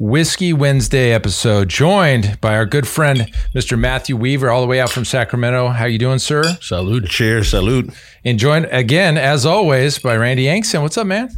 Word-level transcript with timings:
Whiskey 0.00 0.54
Wednesday 0.54 1.12
episode, 1.12 1.68
joined 1.68 2.40
by 2.40 2.56
our 2.56 2.64
good 2.64 2.88
friend, 2.88 3.30
Mr. 3.54 3.78
Matthew 3.78 4.16
Weaver, 4.16 4.48
all 4.48 4.62
the 4.62 4.66
way 4.66 4.80
out 4.80 4.88
from 4.88 5.04
Sacramento. 5.04 5.68
How 5.68 5.84
you 5.84 5.98
doing, 5.98 6.18
sir? 6.18 6.42
Salute. 6.62 7.04
Cheers. 7.04 7.50
Salute. 7.50 7.92
And 8.24 8.38
joined 8.38 8.66
again, 8.72 9.18
as 9.18 9.44
always, 9.44 9.98
by 9.98 10.16
Randy 10.16 10.44
Yankson. 10.44 10.80
What's 10.80 10.96
up, 10.96 11.06
man? 11.06 11.28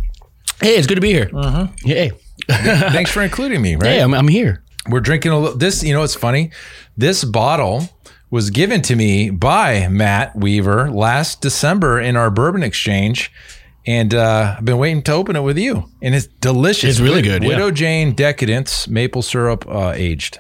Hey, 0.61 0.77
it's 0.77 0.87
good 0.87 0.95
to 0.95 1.01
be 1.01 1.13
here. 1.13 1.29
Uh-huh. 1.35 1.67
Hey. 1.81 2.13
Thanks 2.49 3.11
for 3.11 3.23
including 3.23 3.61
me, 3.61 3.75
right? 3.75 3.85
Hey, 3.85 4.01
I'm, 4.01 4.15
I'm 4.15 4.29
here. 4.29 4.63
We're 4.89 5.01
drinking 5.01 5.33
a 5.33 5.41
little. 5.41 5.59
This, 5.59 5.83
you 5.83 5.93
know, 5.93 6.05
it's 6.05 6.15
funny. 6.15 6.53
This 6.97 7.25
bottle 7.25 7.89
was 8.31 8.51
given 8.51 8.81
to 8.83 8.95
me 8.95 9.31
by 9.31 9.89
Matt 9.89 10.37
Weaver 10.37 10.89
last 10.89 11.41
December 11.41 11.99
in 11.99 12.15
our 12.15 12.31
bourbon 12.31 12.63
exchange. 12.63 13.33
And 13.87 14.15
uh, 14.15 14.57
I've 14.59 14.65
been 14.65 14.79
waiting 14.79 15.03
to 15.03 15.13
open 15.13 15.35
it 15.35 15.41
with 15.41 15.59
you. 15.59 15.89
And 16.01 16.15
it's 16.15 16.27
delicious. 16.27 16.91
It's 16.91 17.01
really 17.01 17.23
Wi- 17.23 17.39
good, 17.39 17.43
yeah. 17.43 17.49
Widow 17.49 17.71
Jane 17.73 18.15
Decadence 18.15 18.87
maple 18.87 19.23
syrup 19.23 19.67
uh, 19.69 19.93
aged. 19.95 20.39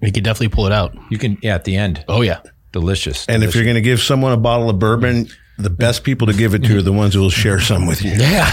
We 0.00 0.10
could 0.10 0.24
definitely 0.24 0.54
pull 0.54 0.66
it 0.66 0.72
out. 0.72 0.96
You 1.10 1.18
can, 1.18 1.38
yeah, 1.42 1.54
at 1.54 1.64
the 1.64 1.76
end. 1.76 2.04
Oh, 2.08 2.22
yeah. 2.22 2.40
Delicious. 2.72 3.26
And 3.26 3.42
if 3.42 3.54
you're 3.54 3.64
going 3.64 3.74
to 3.74 3.80
give 3.80 4.00
someone 4.00 4.32
a 4.32 4.36
bottle 4.36 4.70
of 4.70 4.78
bourbon, 4.78 5.28
the 5.58 5.70
best 5.70 6.04
people 6.04 6.26
to 6.28 6.32
give 6.32 6.54
it 6.54 6.62
to 6.62 6.78
are 6.78 6.82
the 6.82 6.92
ones 6.92 7.14
who 7.14 7.20
will 7.20 7.30
share 7.30 7.58
some 7.60 7.86
with 7.86 8.00
you. 8.02 8.12
Yeah, 8.12 8.48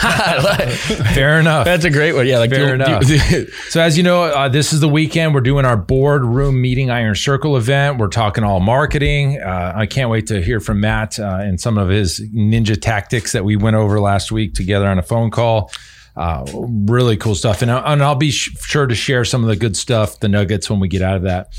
fair 1.13 1.39
enough. 1.39 1.63
That's 1.65 1.85
a 1.85 1.89
great 1.91 2.13
one. 2.13 2.25
Yeah. 2.25 2.39
Like 2.39 2.49
Fair 2.49 2.69
do- 2.75 2.83
enough. 2.83 3.05
do- 3.05 3.45
So 3.69 3.79
as 3.79 3.95
you 3.95 4.03
know, 4.03 4.23
uh, 4.23 4.49
this 4.49 4.73
is 4.73 4.79
the 4.79 4.89
weekend. 4.89 5.35
We're 5.35 5.41
doing 5.41 5.65
our 5.65 5.77
boardroom 5.77 6.59
meeting 6.61 6.89
Iron 6.89 7.13
Circle 7.15 7.57
event. 7.57 7.99
We're 7.99 8.07
talking 8.07 8.43
all 8.43 8.59
marketing. 8.59 9.39
Uh, 9.39 9.73
I 9.75 9.85
can't 9.85 10.09
wait 10.09 10.27
to 10.27 10.41
hear 10.41 10.59
from 10.59 10.79
Matt 10.81 11.19
uh, 11.19 11.37
and 11.41 11.61
some 11.61 11.77
of 11.77 11.89
his 11.89 12.19
ninja 12.33 12.79
tactics 12.79 13.33
that 13.33 13.45
we 13.45 13.55
went 13.55 13.75
over 13.75 13.99
last 13.99 14.31
week 14.31 14.55
together 14.55 14.87
on 14.87 14.97
a 14.97 15.03
phone 15.03 15.29
call. 15.29 15.71
Uh, 16.15 16.45
really 16.87 17.17
cool 17.17 17.35
stuff, 17.35 17.61
and, 17.61 17.69
I, 17.69 17.91
and 17.93 18.01
I'll 18.01 18.15
be 18.15 18.31
sh- 18.31 18.55
sure 18.61 18.87
to 18.87 18.95
share 18.95 19.25
some 19.25 19.43
of 19.43 19.49
the 19.49 19.55
good 19.57 19.75
stuff, 19.75 20.19
the 20.21 20.29
nuggets 20.29 20.69
when 20.69 20.79
we 20.79 20.87
get 20.87 21.01
out 21.01 21.17
of 21.17 21.23
that. 21.23 21.49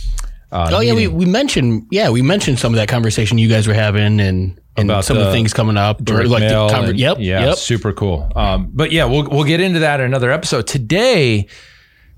Uh, 0.51 0.71
oh, 0.73 0.81
yeah. 0.81 0.95
We, 0.95 1.09
we 1.09 1.27
mentioned, 1.27 1.87
yeah, 1.91 2.09
we 2.09 2.23
mentioned 2.23 2.59
some 2.59 2.73
of 2.73 2.79
that 2.79 2.89
conversation 2.89 3.37
you 3.37 3.49
guys 3.51 3.69
were 3.69 3.75
having 3.75 4.19
and, 4.19 4.59
and 4.77 4.91
About 4.91 5.05
some 5.05 5.17
of 5.17 5.25
the 5.27 5.33
things 5.33 5.53
coming 5.53 5.77
up. 5.77 6.03
Direct 6.05 6.29
like 6.29 6.41
mail 6.43 6.69
the 6.69 6.75
conver- 6.75 6.91
and- 6.91 6.99
yep. 6.99 7.17
yeah, 7.21 7.47
Yep. 7.47 7.57
super 7.57 7.93
cool. 7.93 8.31
Um, 8.37 8.71
but 8.73 8.93
yeah, 8.93 9.05
we'll 9.07 9.29
we'll 9.31 9.45
get 9.45 9.61
into 9.61 9.81
that 9.81 10.01
in 10.01 10.07
another 10.07 10.31
episode. 10.31 10.67
Today, 10.67 11.47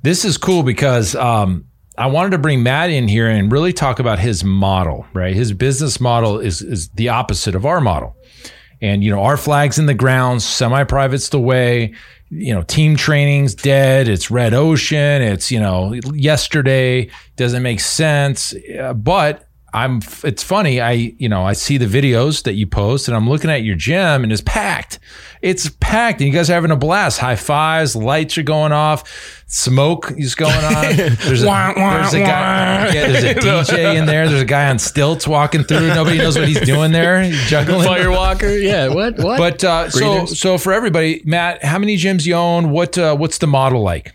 this 0.03 0.25
is 0.25 0.37
cool 0.39 0.63
because 0.63 1.15
um, 1.15 1.65
I 1.97 2.07
wanted 2.07 2.31
to 2.31 2.39
bring 2.39 2.63
Matt 2.63 2.91
in 2.91 3.09
here 3.09 3.29
and 3.29 3.51
really 3.51 3.73
talk 3.73 3.99
about 3.99 4.19
his 4.19 4.45
model. 4.45 5.07
Right, 5.13 5.35
his 5.35 5.53
business 5.53 6.01
model 6.01 6.39
is 6.39 6.63
is 6.63 6.89
the 6.91 7.09
opposite 7.11 7.55
of 7.55 7.65
our 7.67 7.81
model. 7.81 8.17
And 8.81 9.03
you 9.03 9.11
know, 9.11 9.23
our 9.23 9.37
flags 9.37 9.79
in 9.81 9.87
the 9.87 9.95
ground, 9.95 10.41
semi-private's 10.43 11.31
the 11.31 11.41
way. 11.41 11.95
You 12.31 12.55
know, 12.55 12.63
team 12.63 12.95
training's 12.95 13.55
dead. 13.55 14.07
It's 14.07 14.31
red 14.31 14.53
ocean. 14.55 15.23
It's 15.23 15.51
you 15.51 15.59
know, 15.59 15.95
yesterday 16.13 17.09
doesn't 17.37 17.63
make 17.63 17.81
sense. 17.81 18.55
Uh, 18.81 18.93
but 18.93 19.48
I'm. 19.73 20.01
It's 20.25 20.43
funny. 20.43 20.81
I 20.81 20.93
you 21.19 21.29
know 21.29 21.45
I 21.45 21.53
see 21.53 21.77
the 21.77 21.87
videos 21.87 22.45
that 22.45 22.55
you 22.55 22.67
post, 22.67 23.09
and 23.09 23.17
I'm 23.17 23.29
looking 23.29 23.51
at 23.51 23.63
your 23.63 23.77
gym, 23.77 24.23
and 24.23 24.33
it's 24.33 24.43
packed. 24.43 24.99
It's 25.43 25.71
packed, 25.81 26.21
and 26.21 26.29
you 26.29 26.33
guys 26.33 26.51
are 26.51 26.55
having 26.55 26.71
a 26.71 26.77
blast. 26.77 27.19
High 27.19 27.37
fives, 27.37 27.95
lights 27.95 28.39
are 28.39 28.43
going 28.43 28.73
off, 28.73 29.43
smoke 29.47 30.13
is 30.17 30.35
going 30.35 30.53
on. 30.53 30.97
There's 30.97 31.43
a, 31.43 31.75
there's 31.77 32.15
a 32.15 32.21
guy. 32.21 32.93
Yeah, 32.93 33.07
there's 33.09 33.25
a 33.25 33.35
DJ 33.35 33.97
in 33.97 34.07
there. 34.07 34.29
There's 34.29 34.43
a 34.43 34.47
guy 34.47 34.69
on 34.71 34.79
stilts 34.79 35.29
walking 35.29 35.65
through. 35.65 35.89
Nobody 35.89 36.19
knows 36.19 36.39
what 36.39 36.49
he's 36.49 36.61
doing 36.61 36.93
there. 36.93 37.23
He's 37.23 37.41
juggling. 37.47 37.87
Firewalker. 37.87 38.63
Yeah. 38.63 38.89
What? 38.89 39.19
What? 39.19 39.39
But 39.39 39.65
uh, 39.65 39.91
so 39.91 40.27
so 40.27 40.59
for 40.59 40.73
everybody, 40.73 41.23
Matt, 41.25 41.65
how 41.65 41.79
many 41.79 41.97
gyms 41.97 42.27
you 42.27 42.35
own? 42.35 42.71
What 42.71 42.97
uh, 42.99 43.17
what's 43.17 43.39
the 43.39 43.47
model 43.47 43.83
like? 43.83 44.15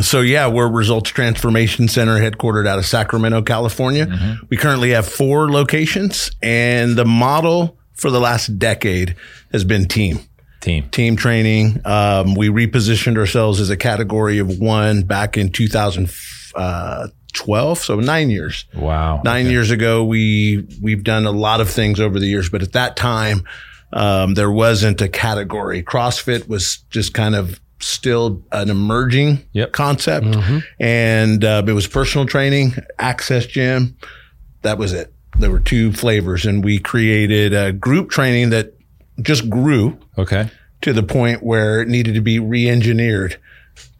So 0.00 0.20
yeah, 0.20 0.46
we're 0.46 0.68
Results 0.68 1.10
Transformation 1.10 1.88
Center 1.88 2.16
headquartered 2.18 2.66
out 2.66 2.78
of 2.78 2.86
Sacramento, 2.86 3.42
California. 3.42 4.38
We 4.48 4.56
currently 4.56 4.90
have 4.90 5.08
four 5.08 5.50
locations 5.50 6.30
and 6.40 6.94
the 6.96 7.04
model 7.04 7.76
for 7.94 8.10
the 8.10 8.20
last 8.20 8.56
decade 8.58 9.16
has 9.52 9.64
been 9.64 9.88
team. 9.88 10.20
Team. 10.60 10.88
Team 10.90 11.16
training. 11.16 11.80
Um, 11.84 12.34
we 12.34 12.50
repositioned 12.50 13.18
ourselves 13.18 13.60
as 13.60 13.68
a 13.68 13.76
category 13.76 14.38
of 14.38 14.60
one 14.60 15.02
back 15.02 15.36
in 15.36 15.50
2012. 15.50 17.78
So 17.78 17.98
nine 17.98 18.30
years. 18.30 18.66
Wow. 18.74 19.22
Nine 19.24 19.46
years 19.46 19.72
ago, 19.72 20.04
we 20.04 20.68
we've 20.80 21.02
done 21.02 21.26
a 21.26 21.32
lot 21.32 21.60
of 21.60 21.68
things 21.68 21.98
over 21.98 22.20
the 22.20 22.26
years, 22.26 22.48
but 22.48 22.62
at 22.62 22.72
that 22.72 22.96
time, 22.96 23.42
um, 23.92 24.34
there 24.34 24.52
wasn't 24.52 25.00
a 25.00 25.08
category. 25.08 25.82
CrossFit 25.82 26.46
was 26.46 26.76
just 26.90 27.12
kind 27.12 27.34
of 27.34 27.60
still 27.80 28.42
an 28.52 28.70
emerging 28.70 29.44
Yep. 29.52 29.72
concept, 29.72 30.36
and 30.78 31.44
uh, 31.44 31.62
it 31.66 31.72
was 31.72 31.86
personal 31.86 32.26
training, 32.26 32.74
access 32.98 33.46
gym. 33.46 33.96
That 34.62 34.78
was 34.78 34.92
it. 34.92 35.12
There 35.38 35.50
were 35.50 35.60
two 35.60 35.92
flavors, 35.92 36.44
and 36.46 36.64
we 36.64 36.78
created 36.78 37.54
a 37.54 37.72
group 37.72 38.10
training 38.10 38.50
that 38.50 38.74
just 39.22 39.48
grew 39.48 39.98
Okay. 40.18 40.50
to 40.82 40.92
the 40.92 41.02
point 41.02 41.42
where 41.42 41.80
it 41.82 41.88
needed 41.88 42.14
to 42.14 42.20
be 42.20 42.38
re-engineered 42.38 43.38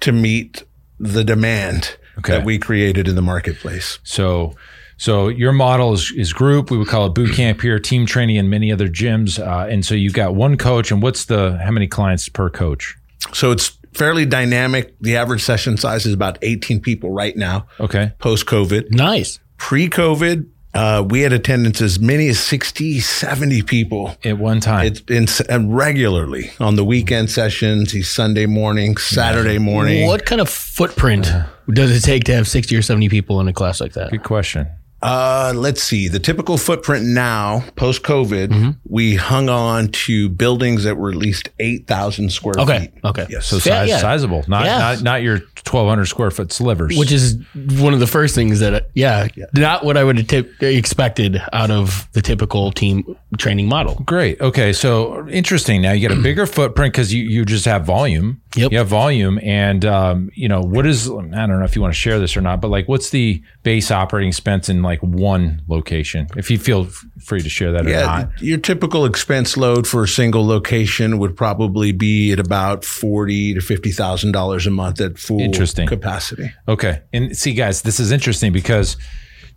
to 0.00 0.12
meet 0.12 0.64
the 0.98 1.24
demand 1.24 1.96
Okay. 2.18 2.34
that 2.34 2.44
we 2.44 2.58
created 2.58 3.08
in 3.08 3.14
the 3.14 3.22
marketplace. 3.22 3.98
So 4.02 4.54
so 4.98 5.28
your 5.28 5.52
model 5.52 5.94
is, 5.94 6.12
is 6.14 6.34
group. 6.34 6.70
We 6.70 6.76
would 6.76 6.88
call 6.88 7.06
it 7.06 7.14
boot 7.14 7.32
camp 7.34 7.62
here, 7.62 7.78
team 7.78 8.04
training, 8.04 8.36
and 8.36 8.50
many 8.50 8.70
other 8.70 8.86
gyms. 8.86 9.38
Uh, 9.38 9.66
and 9.66 9.82
so 9.86 9.94
you've 9.94 10.12
got 10.12 10.34
one 10.34 10.58
coach. 10.58 10.90
And 10.90 11.00
what's 11.02 11.24
the 11.24 11.58
how 11.64 11.70
many 11.70 11.86
clients 11.86 12.28
per 12.28 12.50
coach? 12.50 12.98
So 13.32 13.50
it's 13.52 13.76
fairly 13.92 14.24
dynamic. 14.26 14.94
The 15.00 15.16
average 15.16 15.42
session 15.42 15.76
size 15.76 16.06
is 16.06 16.14
about 16.14 16.38
18 16.42 16.80
people 16.80 17.10
right 17.12 17.36
now, 17.36 17.66
Okay. 17.78 18.12
post 18.18 18.46
COVID. 18.46 18.90
nice. 18.92 19.38
Pre 19.58 19.88
COVID, 19.88 20.46
uh, 20.72 21.04
we 21.06 21.20
had 21.20 21.32
attendance 21.32 21.82
as 21.82 21.98
many 22.00 22.28
as 22.28 22.38
60, 22.38 23.00
70 23.00 23.62
people. 23.62 24.16
At 24.24 24.38
one 24.38 24.60
time. 24.60 24.86
It's 24.86 25.00
been 25.00 25.26
and 25.48 25.76
regularly 25.76 26.50
on 26.60 26.76
the 26.76 26.84
weekend 26.84 27.30
sessions, 27.30 27.92
these 27.92 28.08
Sunday 28.08 28.46
morning, 28.46 28.96
Saturday 28.96 29.58
morning. 29.58 30.06
What 30.06 30.24
kind 30.24 30.40
of 30.40 30.48
footprint 30.48 31.30
does 31.70 31.90
it 31.94 32.00
take 32.06 32.24
to 32.24 32.34
have 32.34 32.48
60 32.48 32.74
or 32.76 32.82
70 32.82 33.08
people 33.08 33.40
in 33.40 33.48
a 33.48 33.52
class 33.52 33.80
like 33.80 33.92
that? 33.94 34.10
Good 34.12 34.22
question. 34.22 34.66
Uh, 35.02 35.52
let's 35.56 35.82
see. 35.82 36.08
The 36.08 36.18
typical 36.18 36.58
footprint 36.58 37.06
now, 37.06 37.64
post 37.76 38.02
COVID, 38.02 38.48
Mm-hmm. 38.48 38.70
we 38.88 39.14
hung 39.16 39.48
on 39.48 39.88
to 39.88 40.28
buildings 40.28 40.84
that 40.84 40.96
were 40.96 41.10
at 41.10 41.16
least 41.16 41.48
8,000 41.58 42.30
square 42.30 42.54
Okay. 42.58 42.78
feet. 42.80 42.90
Okay. 43.04 43.26
Yes. 43.30 43.46
So 43.46 43.56
Yeah, 43.56 43.60
size, 43.62 43.88
yeah. 43.88 43.98
sizable, 43.98 44.44
not, 44.46 44.64
Yeah. 44.66 44.78
not 44.78 45.02
not 45.02 45.22
your 45.22 45.40
twelve 45.64 45.88
hundred 45.88 46.06
square 46.06 46.30
foot 46.30 46.52
slivers. 46.52 46.96
which 46.98 47.12
is 47.12 47.36
one 47.78 47.94
of 47.94 48.00
the 48.00 48.06
first 48.06 48.34
things 48.34 48.60
that, 48.60 48.90
yeah, 48.94 49.28
not 49.54 49.84
what 49.84 49.96
I 49.96 50.04
would 50.04 50.16
have 50.18 50.26
tip- 50.26 50.62
expected 50.62 51.40
out 51.52 51.70
of 51.70 52.08
the 52.12 52.22
typical 52.22 52.72
team 52.72 53.16
training 53.38 53.68
model. 53.68 53.94
Great. 54.06 54.40
Okay. 54.40 54.72
So 54.72 55.28
interesting. 55.28 55.82
Now 55.82 55.92
you 55.92 56.00
get 56.00 56.16
a 56.16 56.20
bigger 56.20 56.46
footprint 56.58 56.92
because 56.92 57.12
you, 57.14 57.22
you 57.24 57.44
just 57.44 57.64
have 57.64 57.84
volume. 57.84 58.40
Yep. 58.56 58.72
You 58.72 58.78
have 58.78 58.88
volume. 58.88 59.38
And, 59.42 59.84
um, 59.84 60.30
you 60.34 60.48
know, 60.48 60.60
what 60.60 60.84
is, 60.86 61.08
I 61.08 61.12
don't 61.12 61.30
know 61.32 61.62
if 61.64 61.76
you 61.76 61.82
want 61.82 61.94
to 61.94 61.98
share 62.00 62.18
this 62.18 62.36
or 62.36 62.40
not, 62.40 62.60
but 62.60 62.68
like 62.68 62.88
what's 62.88 63.10
the 63.10 63.40
base 63.62 63.92
operating 63.92 64.28
expense 64.28 64.68
in 64.68 64.82
like 64.82 65.00
one 65.02 65.62
location? 65.68 66.26
If 66.36 66.50
you 66.50 66.58
feel 66.58 66.86
free 67.24 67.40
to 67.42 67.48
share 67.48 67.70
that 67.72 67.86
or 67.86 67.90
Yeah, 67.90 68.04
not. 68.06 68.42
your 68.42 68.58
typical 68.58 69.04
expense 69.04 69.56
load 69.56 69.86
for 69.86 70.02
a 70.02 70.08
single 70.08 70.44
location 70.44 71.18
would 71.18 71.36
probably 71.36 71.92
be 71.92 72.32
at 72.32 72.40
about 72.40 72.84
forty 72.84 73.54
to 73.54 73.60
fifty 73.60 73.92
thousand 73.92 74.32
dollars 74.32 74.66
a 74.66 74.70
month 74.70 75.00
at 75.00 75.18
full 75.18 75.40
Interesting. 75.40 75.86
capacity. 75.86 76.52
Okay. 76.66 77.02
And 77.12 77.36
see, 77.36 77.52
guys, 77.54 77.82
this 77.82 78.00
is 78.00 78.10
interesting 78.10 78.52
because 78.52 78.96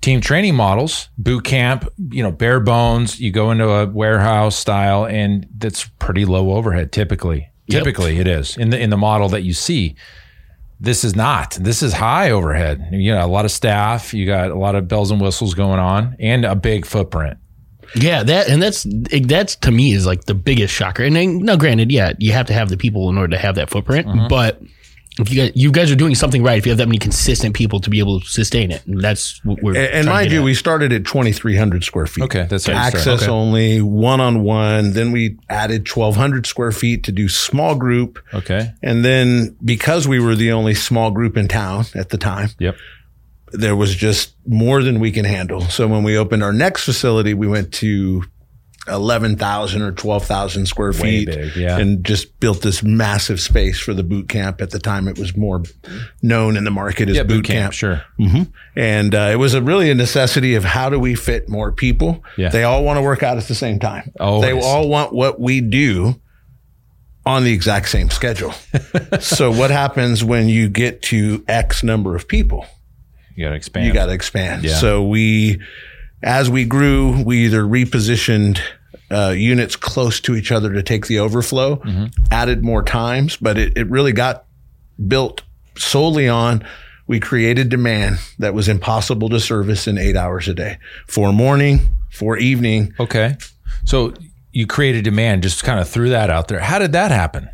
team 0.03 0.21
training 0.21 0.53
models, 0.53 1.09
boot 1.17 1.45
camp, 1.45 1.88
you 2.11 2.21
know, 2.21 2.31
bare 2.31 2.59
bones, 2.59 3.19
you 3.19 3.31
go 3.31 3.50
into 3.51 3.67
a 3.67 3.88
warehouse 3.88 4.55
style 4.55 5.05
and 5.05 5.47
that's 5.57 5.85
pretty 6.00 6.25
low 6.25 6.51
overhead 6.51 6.91
typically. 6.91 7.50
Typically 7.69 8.19
it 8.19 8.27
is 8.27 8.57
in 8.57 8.69
the 8.69 8.79
in 8.79 8.89
the 8.89 8.97
model 8.97 9.29
that 9.29 9.41
you 9.41 9.53
see. 9.53 9.95
This 10.79 11.05
is 11.05 11.15
not. 11.15 11.51
This 11.51 11.81
is 11.81 11.94
high 11.94 12.31
overhead. 12.31 12.89
You 12.91 13.13
got 13.13 13.23
a 13.23 13.31
lot 13.31 13.45
of 13.45 13.51
staff, 13.51 14.13
you 14.13 14.25
got 14.25 14.51
a 14.51 14.55
lot 14.55 14.75
of 14.75 14.88
bells 14.89 15.11
and 15.11 15.21
whistles 15.21 15.53
going 15.53 15.79
on 15.79 16.17
and 16.19 16.44
a 16.44 16.55
big 16.55 16.85
footprint. 16.85 17.38
Yeah, 17.95 18.23
that 18.23 18.50
and 18.50 18.61
that's 18.61 18.85
that's 19.21 19.55
to 19.57 19.71
me 19.71 19.94
is 19.94 20.05
like 20.05 20.25
the 20.25 20.33
biggest 20.33 20.73
shocker. 20.73 21.03
And 21.03 21.15
then, 21.15 21.39
now, 21.39 21.55
granted, 21.55 21.91
yeah, 21.91 22.13
you 22.17 22.31
have 22.31 22.47
to 22.47 22.53
have 22.53 22.69
the 22.69 22.77
people 22.77 23.09
in 23.09 23.17
order 23.17 23.35
to 23.35 23.38
have 23.38 23.55
that 23.55 23.69
footprint, 23.69 24.07
mm-hmm. 24.07 24.27
but 24.27 24.61
if 25.19 25.30
you 25.31 25.36
guys 25.42 25.51
you 25.56 25.71
guys 25.71 25.92
are 25.92 25.95
doing 25.95 26.15
something 26.15 26.42
right 26.42 26.57
if 26.57 26.65
you 26.65 26.71
have 26.71 26.77
that 26.80 26.88
many 26.88 26.98
consistent 26.98 27.54
people 27.56 27.80
to 27.81 27.89
be 27.89 28.00
able 28.00 28.19
to 28.19 28.25
sustain 28.27 28.71
it, 28.71 28.86
and 28.88 29.00
that's 29.01 29.44
what 29.45 29.62
we're. 29.62 29.75
And, 29.75 29.77
and 29.77 29.92
trying 29.92 30.04
to 30.06 30.10
mind 30.12 30.30
get 30.30 30.33
you, 30.36 30.39
at. 30.42 30.45
we 30.45 30.54
started 30.54 30.92
at 30.94 31.06
2,300 31.06 31.83
square 31.83 32.07
feet. 32.07 32.24
Okay, 32.24 32.48
that's 32.50 32.65
how 32.65 32.74
you 32.74 32.80
start. 32.80 32.95
access 32.95 33.21
Okay. 33.24 33.31
only, 33.31 33.81
one 33.81 34.19
on 34.19 34.44
one. 34.44 34.94
Then 34.94 35.12
we 35.12 35.38
added 35.50 35.88
1,200 35.88 36.45
square 36.48 36.71
feet 36.71 37.04
to 37.04 37.12
do 37.12 37.30
small 37.30 37.75
group. 37.75 38.19
Okay. 38.33 38.71
And 38.81 39.06
then 39.06 39.56
because 39.63 40.07
we 40.07 40.19
were 40.19 40.36
the 40.36 40.51
only 40.51 40.74
small 40.74 41.12
group 41.12 41.38
in 41.38 41.48
town 41.48 41.86
at 41.95 42.10
the 42.10 42.18
time, 42.18 42.50
Yep. 42.60 42.75
there 43.51 43.75
was 43.75 43.95
just 43.95 44.33
more 44.48 44.81
than 44.81 45.00
we 45.00 45.12
can 45.12 45.25
handle. 45.25 45.62
So 45.62 45.88
when 45.88 46.04
we 46.04 46.18
opened 46.18 46.44
our 46.44 46.54
next 46.54 46.86
facility, 46.86 47.33
we 47.33 47.48
went 47.48 47.71
to 47.75 48.24
11,000 48.88 49.81
or 49.81 49.91
12,000 49.94 50.65
square 50.65 50.91
feet 50.91 51.27
big, 51.27 51.56
yeah. 51.56 51.77
and 51.77 52.03
just 52.03 52.39
built 52.39 52.62
this 52.62 52.83
massive 52.83 53.39
space 53.39 53.80
for 53.80 53.94
the 53.94 54.03
boot 54.03 54.27
camp. 54.27 54.62
At 54.62 54.71
the 54.71 54.80
time, 54.80 55.07
it 55.07 55.18
was 55.18 55.38
more 55.38 55.63
known 56.21 56.57
in 56.57 56.65
the 56.65 56.71
market 56.71 57.09
as 57.09 57.15
Yeah, 57.15 57.24
boot, 57.24 57.45
camp. 57.45 57.74
Sure. 57.74 58.03
And 58.75 59.15
uh, 59.15 59.30
it 59.31 59.38
was 59.38 59.53
a 59.53 59.62
really 59.62 59.89
a 59.89 59.95
necessity 59.95 60.56
of 60.56 60.65
how 60.65 60.89
do 60.89 61.00
we 61.00 61.15
fit 61.15 61.47
more 61.47 61.71
people? 61.71 62.24
Yeah. 62.38 62.50
They 62.50 62.63
all 62.63 62.83
want 62.83 62.97
to 62.97 63.01
work 63.01 63.24
out 63.24 63.38
at 63.38 63.45
the 63.45 63.56
same 63.56 63.80
time. 63.80 64.12
Always. 64.19 64.41
They 64.41 64.59
all 64.59 64.89
want 64.89 65.13
what 65.13 65.39
we 65.39 65.62
do 65.62 66.19
on 67.25 67.44
the 67.45 67.53
exact 67.53 67.89
same 67.89 68.09
schedule. 68.09 68.51
so 69.21 69.51
what 69.51 69.71
happens 69.71 70.24
when 70.24 70.50
you 70.50 70.68
get 70.68 71.01
to 71.03 71.44
X 71.47 71.83
number 71.83 72.15
of 72.15 72.27
people? 72.27 72.65
You 73.36 73.45
got 73.45 73.51
to 73.51 73.56
expand. 73.56 73.88
You 73.88 73.94
got 73.94 74.07
to 74.07 74.12
expand. 74.12 74.63
Yeah. 74.63 74.75
So 74.75 75.03
we, 75.03 75.62
as 76.24 76.50
we 76.50 76.66
grew, 76.66 77.22
we 77.24 77.46
either 77.46 77.64
repositioned 77.64 78.60
uh, 79.12 79.30
units 79.38 79.75
close 79.75 80.20
to 80.22 80.36
each 80.36 80.52
other 80.52 80.74
to 80.74 80.81
take 80.81 81.08
the 81.08 81.20
overflow, 81.20 81.75
Mm-hmm. 81.78 82.06
added 82.31 82.64
more 82.64 82.81
times, 82.84 83.38
but 83.38 83.58
it, 83.58 83.78
it 83.78 83.90
really 83.90 84.12
got 84.14 84.46
built 85.08 85.44
solely 85.78 86.28
on 86.28 86.66
we 87.06 87.20
created 87.20 87.68
demand 87.70 88.18
that 88.40 88.54
was 88.54 88.68
impossible 88.70 89.28
to 89.30 89.40
service 89.40 89.88
in 89.88 89.98
eight 89.98 90.16
hours 90.16 90.48
a 90.48 90.54
day 90.54 90.78
for 91.08 91.34
morning, 91.34 91.80
for 92.12 92.38
evening. 92.38 92.94
Okay. 93.00 93.36
So 93.84 94.14
you 94.54 94.66
created 94.68 95.04
demand, 95.04 95.44
just 95.44 95.64
kind 95.64 95.80
of 95.80 95.90
threw 95.90 96.10
that 96.10 96.30
out 96.30 96.48
there. 96.48 96.60
How 96.60 96.80
did 96.80 96.94
that 96.94 97.12
happen? 97.12 97.50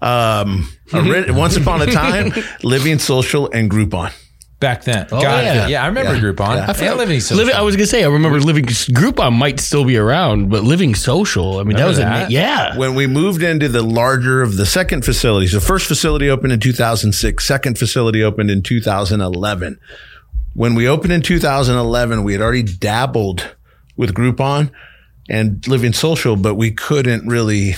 Um, 0.00 0.68
ori- 0.94 1.30
once 1.32 1.56
upon 1.56 1.82
a 1.82 1.86
time, 1.86 2.32
living 2.62 2.98
social 2.98 3.50
and 3.50 3.70
Groupon. 3.70 4.12
Back 4.60 4.84
then. 4.84 5.06
Oh, 5.10 5.22
Got 5.22 5.42
yeah. 5.44 5.64
it. 5.64 5.70
Yeah, 5.70 5.82
I 5.82 5.86
remember 5.86 6.14
Groupon. 6.16 6.56
Yeah. 6.56 6.88
And 6.88 6.98
Living 6.98 7.20
Social. 7.20 7.38
Living, 7.38 7.54
I 7.54 7.62
was 7.62 7.76
gonna 7.76 7.86
say, 7.86 8.04
I 8.04 8.08
remember 8.08 8.38
living 8.40 8.66
Groupon 8.66 9.32
might 9.32 9.58
still 9.58 9.86
be 9.86 9.96
around, 9.96 10.50
but 10.50 10.62
living 10.64 10.94
social. 10.94 11.58
I 11.58 11.62
mean, 11.62 11.78
that 11.78 11.84
Remember 11.84 11.88
was 11.88 11.98
a 11.98 12.02
that? 12.02 12.30
yeah. 12.30 12.76
When 12.76 12.94
we 12.94 13.06
moved 13.06 13.42
into 13.42 13.68
the 13.70 13.80
larger 13.82 14.42
of 14.42 14.58
the 14.58 14.66
second 14.66 15.06
facilities, 15.06 15.52
the 15.52 15.62
first 15.62 15.86
facility 15.86 16.28
opened 16.28 16.52
in 16.52 16.60
2006, 16.60 17.42
second 17.42 17.78
facility 17.78 18.22
opened 18.22 18.50
in 18.50 18.62
2011. 18.62 19.80
When 20.52 20.74
we 20.74 20.86
opened 20.86 21.14
in 21.14 21.22
2011, 21.22 22.22
we 22.22 22.32
had 22.34 22.42
already 22.42 22.62
dabbled 22.62 23.56
with 23.96 24.12
Groupon 24.12 24.70
and 25.30 25.66
Living 25.68 25.94
Social, 25.94 26.36
but 26.36 26.56
we 26.56 26.70
couldn't 26.70 27.26
really 27.26 27.76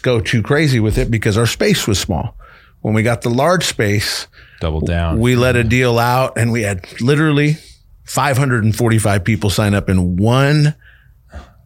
go 0.00 0.18
too 0.18 0.42
crazy 0.42 0.80
with 0.80 0.96
it 0.96 1.10
because 1.10 1.36
our 1.36 1.46
space 1.46 1.86
was 1.86 1.98
small. 1.98 2.36
When 2.80 2.94
we 2.94 3.02
got 3.02 3.20
the 3.22 3.28
large 3.30 3.64
space, 3.64 4.28
Double 4.62 4.80
down. 4.80 5.18
we 5.18 5.34
let 5.34 5.56
a 5.56 5.64
deal 5.64 5.98
out 5.98 6.38
and 6.38 6.52
we 6.52 6.62
had 6.62 6.86
literally 7.00 7.56
545 8.04 9.24
people 9.24 9.50
sign 9.50 9.74
up 9.74 9.90
in 9.90 10.16
one 10.16 10.74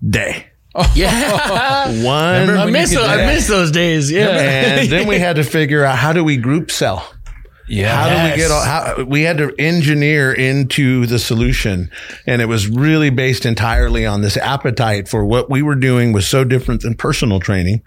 day. 0.09 0.47
Oh. 0.75 0.91
Yeah, 0.95 1.87
One 2.05 2.51
I 2.51 2.71
miss 2.71 2.95
those, 2.95 3.07
I 3.07 3.27
miss 3.27 3.49
those 3.49 3.71
days. 3.71 4.11
Yeah, 4.11 4.29
and 4.81 4.89
then 4.91 5.07
we 5.07 5.19
had 5.19 5.37
to 5.37 5.45
figure 5.45 5.85
out 5.85 5.97
how 5.97 6.13
do 6.13 6.25
we 6.25 6.37
group 6.37 6.71
sell? 6.71 7.07
yeah. 7.69 7.95
How 7.97 8.09
do 8.09 8.31
we 8.31 8.37
get 8.37 8.51
all, 8.51 8.63
how 8.63 9.03
we 9.05 9.23
had 9.23 9.39
to 9.39 9.55
engineer 9.59 10.33
into 10.33 11.05
the 11.07 11.19
solution 11.19 11.91
and 12.27 12.41
it 12.41 12.47
was 12.47 12.69
really 12.69 13.11
based 13.11 13.45
entirely 13.45 14.07
on 14.07 14.21
this 14.23 14.37
appetite 14.37 15.09
for 15.09 15.25
what 15.25 15.51
we 15.51 15.63
were 15.63 15.75
doing 15.75 16.13
was 16.13 16.27
so 16.29 16.45
different 16.45 16.83
than 16.83 16.95
personal 16.95 17.41
training 17.41 17.83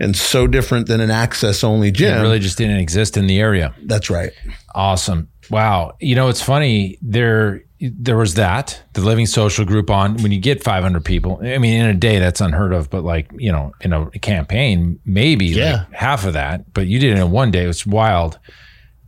and 0.00 0.14
so 0.16 0.46
different 0.46 0.86
than 0.86 1.00
an 1.00 1.10
access 1.10 1.62
only 1.64 1.88
It 1.88 1.94
gym. 1.94 2.20
really 2.22 2.38
just 2.38 2.58
didn't 2.58 2.76
exist 2.78 3.16
in 3.16 3.26
the 3.26 3.38
area. 3.40 3.74
That's 3.84 4.10
right. 4.10 4.30
Awesome. 4.74 5.28
Wow. 5.50 5.94
You 6.00 6.14
know, 6.14 6.28
it's 6.28 6.42
funny. 6.42 6.98
There, 7.00 7.62
there 7.80 8.16
was 8.16 8.34
that 8.34 8.82
the 8.92 9.00
Living 9.00 9.26
Social 9.26 9.64
Groupon 9.64 10.22
when 10.22 10.30
you 10.30 10.38
get 10.40 10.62
500 10.62 11.04
people. 11.04 11.40
I 11.42 11.58
mean, 11.58 11.80
in 11.80 11.86
a 11.86 11.94
day, 11.94 12.18
that's 12.18 12.40
unheard 12.40 12.72
of. 12.72 12.90
But 12.90 13.02
like, 13.02 13.30
you 13.38 13.50
know, 13.50 13.72
in 13.80 13.92
a 13.92 14.10
campaign, 14.18 14.98
maybe 15.04 15.46
Yeah. 15.46 15.84
like 15.88 15.92
half 15.94 16.26
of 16.26 16.34
that. 16.34 16.72
But 16.74 16.86
you 16.86 16.98
did 16.98 17.16
it 17.16 17.20
in 17.20 17.30
one 17.30 17.50
day. 17.50 17.64
It 17.64 17.68
was 17.68 17.86
wild. 17.86 18.38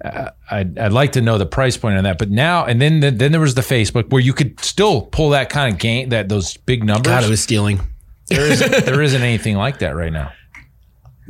Uh, 0.02 0.30
I'd, 0.50 0.78
I'd 0.78 0.92
like 0.92 1.12
to 1.12 1.20
know 1.20 1.36
the 1.36 1.44
price 1.44 1.76
point 1.76 1.98
on 1.98 2.04
that. 2.04 2.16
But 2.16 2.30
now, 2.30 2.64
and 2.64 2.80
then, 2.80 3.00
then 3.00 3.32
there 3.32 3.40
was 3.40 3.54
the 3.54 3.60
Facebook 3.60 4.10
where 4.10 4.22
you 4.22 4.32
could 4.32 4.58
still 4.60 5.02
pull 5.02 5.30
that 5.30 5.50
kind 5.50 5.72
of 5.74 5.78
gain, 5.78 6.08
that 6.08 6.30
those 6.30 6.56
big 6.56 6.84
numbers. 6.84 7.10
God, 7.12 7.22
it 7.24 7.28
was 7.28 7.42
stealing. 7.42 7.80
there 8.28 8.46
isn't, 8.50 8.70
there 8.86 9.02
isn't 9.02 9.20
anything 9.20 9.56
like 9.56 9.80
that 9.80 9.94
right 9.94 10.12
now. 10.12 10.32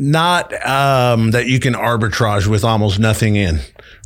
Not 0.03 0.53
um, 0.67 1.33
that 1.33 1.47
you 1.47 1.61
can 1.61 1.75
arbitrage 1.75 2.47
with 2.47 2.65
almost 2.65 2.99
nothing 2.99 3.37
in, 3.37 3.61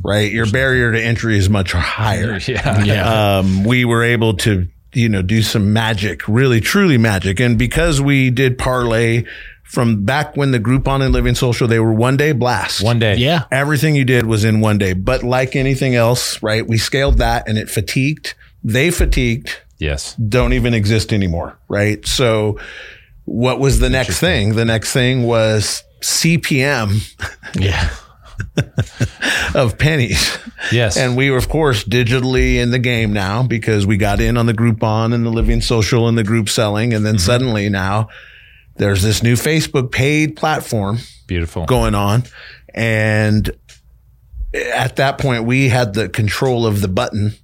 right? 0.04 0.30
Your 0.32 0.50
barrier 0.50 0.90
to 0.90 1.00
entry 1.00 1.38
is 1.38 1.48
much 1.48 1.70
higher. 1.70 2.40
Yeah. 2.48 2.82
Yeah, 2.84 3.38
um, 3.38 3.62
we 3.62 3.84
were 3.84 4.02
able 4.02 4.34
to, 4.38 4.66
you 4.92 5.08
know, 5.08 5.22
do 5.22 5.40
some 5.40 5.72
magic, 5.72 6.26
really, 6.26 6.60
truly 6.60 6.98
magic. 6.98 7.38
And 7.38 7.56
because 7.56 8.00
we 8.00 8.30
did 8.30 8.58
parlay 8.58 9.22
from 9.62 10.04
back 10.04 10.36
when 10.36 10.50
the 10.50 10.58
Groupon 10.58 11.00
and 11.00 11.12
Living 11.12 11.36
Social, 11.36 11.68
they 11.68 11.78
were 11.78 11.92
one 11.94 12.16
day 12.16 12.32
blast. 12.32 12.82
One 12.82 12.98
day. 12.98 13.14
yeah. 13.16 13.44
Everything 13.52 13.94
you 13.94 14.04
did 14.04 14.26
was 14.26 14.42
in 14.44 14.60
one 14.60 14.78
day. 14.78 14.94
But 14.94 15.22
like 15.22 15.54
anything 15.54 15.94
else, 15.94 16.42
right? 16.42 16.66
We 16.66 16.76
scaled 16.76 17.18
that 17.18 17.48
and 17.48 17.56
it 17.56 17.70
fatigued. 17.70 18.34
They 18.64 18.90
fatigued, 18.90 19.60
Yes. 19.78 20.14
don't 20.16 20.54
even 20.54 20.74
exist 20.74 21.12
anymore, 21.12 21.56
right? 21.68 22.04
So 22.04 22.58
what 23.24 23.58
was 23.58 23.78
the 23.78 23.90
next 23.90 24.20
thing? 24.20 24.54
The 24.54 24.64
next 24.64 24.92
thing 24.92 25.24
was 25.24 25.82
CPM 26.00 27.00
Yeah. 27.54 27.90
of 29.54 29.78
pennies. 29.78 30.38
Yes. 30.72 30.96
And 30.96 31.16
we 31.16 31.30
were, 31.30 31.36
of 31.36 31.48
course, 31.48 31.84
digitally 31.84 32.56
in 32.56 32.70
the 32.70 32.78
game 32.78 33.12
now 33.12 33.42
because 33.42 33.86
we 33.86 33.96
got 33.96 34.20
in 34.20 34.36
on 34.36 34.46
the 34.46 34.54
Groupon 34.54 35.14
and 35.14 35.24
the 35.24 35.30
Living 35.30 35.60
Social 35.60 36.08
and 36.08 36.18
the 36.18 36.24
group 36.24 36.48
selling. 36.48 36.92
And 36.92 37.04
then 37.06 37.14
mm-hmm. 37.14 37.20
suddenly 37.20 37.68
now 37.68 38.08
there's 38.76 39.02
this 39.02 39.22
new 39.22 39.34
Facebook 39.34 39.92
paid 39.92 40.36
platform 40.36 40.98
Beautiful. 41.26 41.66
going 41.66 41.94
on. 41.94 42.24
And 42.74 43.50
at 44.52 44.96
that 44.96 45.18
point, 45.18 45.44
we 45.44 45.68
had 45.68 45.94
the 45.94 46.08
control 46.08 46.66
of 46.66 46.80
the 46.80 46.88
button, 46.88 47.34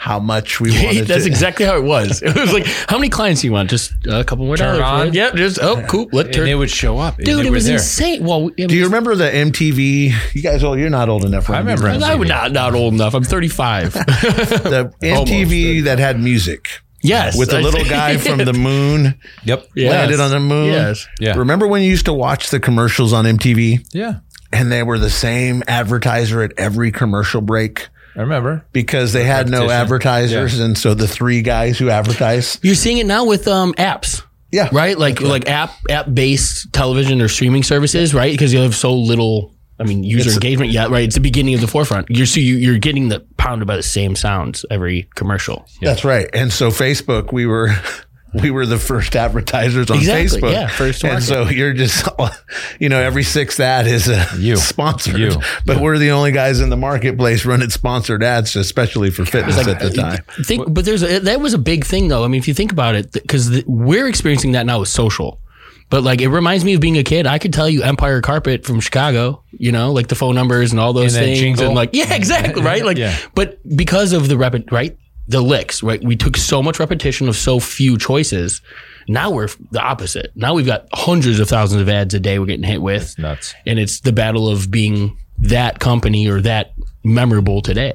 how 0.00 0.18
much 0.18 0.62
we 0.62 0.70
wanted 0.84 1.06
That's 1.08 1.24
to. 1.24 1.28
exactly 1.28 1.66
how 1.66 1.76
it 1.76 1.84
was. 1.84 2.22
It 2.30 2.34
was 2.34 2.54
like, 2.54 2.64
how 2.88 2.96
many 2.96 3.10
clients 3.10 3.42
do 3.42 3.48
you 3.48 3.52
want? 3.52 3.68
Just 3.68 3.92
a 4.08 4.24
couple 4.24 4.46
more 4.46 4.56
Turn 4.56 4.78
dollars. 4.78 5.08
on. 5.08 5.12
Yep. 5.12 5.34
Just 5.34 5.58
oh, 5.60 5.84
cool. 5.90 6.08
Let 6.10 6.26
and 6.26 6.34
turn. 6.36 6.46
they 6.46 6.54
would 6.54 6.70
show 6.70 6.96
up. 6.96 7.18
Dude, 7.18 7.44
it 7.44 7.50
was 7.50 7.66
there. 7.66 7.74
insane. 7.74 8.24
Well, 8.24 8.48
I 8.58 8.64
Do 8.64 8.74
you 8.74 8.84
remember 8.84 9.14
the 9.14 9.28
MTV? 9.30 10.14
You 10.34 10.42
guys, 10.42 10.64
all 10.64 10.78
you're 10.78 10.88
not 10.88 11.10
old 11.10 11.26
enough. 11.26 11.44
for 11.44 11.54
I 11.54 11.58
remember 11.58 11.82
MTV. 11.88 12.02
I'm 12.02 12.22
not 12.22 12.52
not 12.52 12.74
old 12.74 12.94
enough. 12.94 13.14
I'm 13.14 13.24
35. 13.24 13.92
the 13.92 14.90
MTV 15.02 15.84
that 15.84 15.98
had 15.98 16.18
music 16.18 16.80
yes, 17.02 17.36
with 17.38 17.50
the 17.50 17.60
little 17.60 17.84
guy 17.84 18.16
from 18.16 18.38
the 18.38 18.54
moon. 18.54 19.18
Yep. 19.44 19.66
Yes. 19.74 19.90
landed 19.90 20.20
on 20.20 20.30
the 20.30 20.40
moon. 20.40 20.68
Yes. 20.68 21.06
Yeah. 21.18 21.36
Remember 21.36 21.66
when 21.68 21.82
you 21.82 21.90
used 21.90 22.06
to 22.06 22.14
watch 22.14 22.48
the 22.48 22.58
commercials 22.58 23.12
on 23.12 23.26
MTV 23.26 23.86
Yeah. 23.92 24.20
and 24.50 24.72
they 24.72 24.82
were 24.82 24.98
the 24.98 25.10
same 25.10 25.62
advertiser 25.68 26.42
at 26.42 26.52
every 26.56 26.90
commercial 26.90 27.42
break 27.42 27.88
I 28.16 28.20
remember. 28.20 28.64
because 28.72 29.12
they 29.12 29.24
had 29.24 29.48
no 29.48 29.60
Repetition. 29.60 29.80
advertisers. 29.82 30.58
And 30.60 30.76
so 30.76 30.94
the 30.94 31.06
three 31.08 31.42
guys 31.42 31.78
who 31.78 31.90
advertise. 31.90 32.58
You're 32.62 32.74
seeing 32.74 32.98
it 32.98 33.06
now 33.06 33.24
with 33.24 33.46
um 33.48 33.72
apps. 33.74 34.22
Yeah. 34.52 34.68
Right? 34.72 34.98
Like 34.98 35.20
like 35.20 35.48
app 35.48 35.72
app 35.88 36.12
based 36.12 36.72
television 36.72 37.20
or 37.20 37.28
streaming 37.28 37.62
services, 37.62 38.12
right? 38.14 38.32
Because 38.32 38.52
you 38.52 38.60
have 38.60 38.74
so 38.74 38.92
little 38.94 39.54
I 39.78 39.84
mean 39.84 40.02
user 40.02 40.30
engagement 40.32 40.72
yet, 40.72 40.90
right? 40.90 41.04
It's 41.04 41.14
the 41.14 41.20
beginning 41.20 41.54
of 41.54 41.60
the 41.60 41.68
forefront. 41.68 42.10
You're 42.10 42.26
so 42.26 42.40
you, 42.40 42.56
you're 42.56 42.78
getting 42.78 43.08
the 43.10 43.20
pounded 43.36 43.68
by 43.68 43.76
the 43.76 43.82
same 43.82 44.16
sounds 44.16 44.64
every 44.70 45.08
commercial. 45.14 45.64
That's 45.80 46.04
right. 46.04 46.28
And 46.34 46.52
so 46.52 46.70
Facebook, 46.70 47.32
we 47.32 47.46
were. 47.46 47.70
We 48.32 48.50
were 48.50 48.64
the 48.66 48.78
first 48.78 49.16
advertisers 49.16 49.90
on 49.90 49.98
Exactly, 49.98 50.40
Facebook. 50.40 50.52
yeah, 50.52 50.68
first 50.68 51.00
to 51.00 51.10
and 51.10 51.22
so 51.22 51.48
you're 51.48 51.72
just, 51.72 52.06
you 52.78 52.88
know, 52.88 53.00
every 53.00 53.24
sixth 53.24 53.58
ad 53.60 53.86
is 53.86 54.08
a 54.08 54.26
You. 54.38 54.56
sponsored. 54.56 55.18
You. 55.18 55.32
But 55.66 55.80
we're 55.80 55.98
the 55.98 56.10
only 56.12 56.30
guys 56.32 56.60
in 56.60 56.68
the 56.70 56.76
marketplace 56.76 57.44
running 57.44 57.70
sponsored 57.70 58.22
ads, 58.22 58.54
especially 58.56 59.10
for 59.10 59.24
fitness 59.24 59.58
at 59.66 59.80
the 59.80 59.86
uh, 59.86 59.90
time. 59.90 60.24
Think, 60.44 60.72
but 60.72 60.84
there's 60.84 61.02
a, 61.02 61.18
that 61.20 61.40
was 61.40 61.54
a 61.54 61.58
big 61.58 61.84
thing 61.84 62.08
though. 62.08 62.24
I 62.24 62.28
mean, 62.28 62.38
if 62.38 62.46
you 62.48 62.54
think 62.54 62.70
about 62.72 62.94
it, 62.94 63.12
because 63.12 63.64
we're 63.66 64.06
experiencing 64.06 64.52
that 64.52 64.64
now 64.66 64.80
with 64.80 64.88
social. 64.88 65.40
But 65.88 66.04
like, 66.04 66.20
it 66.20 66.28
reminds 66.28 66.64
me 66.64 66.74
of 66.74 66.80
being 66.80 66.98
a 66.98 67.02
kid. 67.02 67.26
I 67.26 67.40
could 67.40 67.52
tell 67.52 67.68
you 67.68 67.82
Empire 67.82 68.20
Carpet 68.20 68.64
from 68.64 68.78
Chicago. 68.78 69.42
You 69.50 69.72
know, 69.72 69.90
like 69.92 70.06
the 70.06 70.14
phone 70.14 70.36
numbers 70.36 70.70
and 70.70 70.78
all 70.78 70.92
those 70.92 71.16
And 71.16 71.24
things, 71.26 71.40
jingle. 71.40 71.64
and 71.64 71.72
oh, 71.72 71.74
like, 71.74 71.90
yeah, 71.94 72.14
exactly, 72.14 72.62
right. 72.72 72.84
Like, 72.84 72.96
Yeah. 72.96 73.16
but 73.34 73.58
because 73.76 74.12
of 74.12 74.28
the 74.28 74.36
repet, 74.36 74.70
right, 74.70 74.96
the 75.30 75.40
licks, 75.40 75.80
right, 75.82 76.02
we 76.02 76.16
took 76.16 76.36
so 76.36 76.60
much 76.60 76.80
repetition 76.80 77.28
of 77.28 77.36
so 77.36 77.60
few 77.60 77.96
choices. 77.96 78.60
Now 79.06 79.30
we're 79.30 79.48
the 79.70 79.80
opposite. 79.80 80.32
Now 80.34 80.54
we've 80.54 80.66
got 80.66 80.88
hundreds 80.92 81.38
of 81.38 81.48
thousands 81.48 81.80
of 81.80 81.88
ads 81.88 82.14
a 82.14 82.20
day 82.20 82.40
we're 82.40 82.46
getting 82.46 82.64
hit 82.64 82.82
with. 82.82 83.16
nuts. 83.16 83.54
And 83.64 83.78
it's 83.78 84.00
the 84.00 84.12
battle 84.12 84.48
of 84.48 84.70
being 84.72 85.16
that 85.38 85.78
company 85.78 86.28
or 86.28 86.40
that 86.40 86.72
memorable 87.04 87.62
today. 87.62 87.94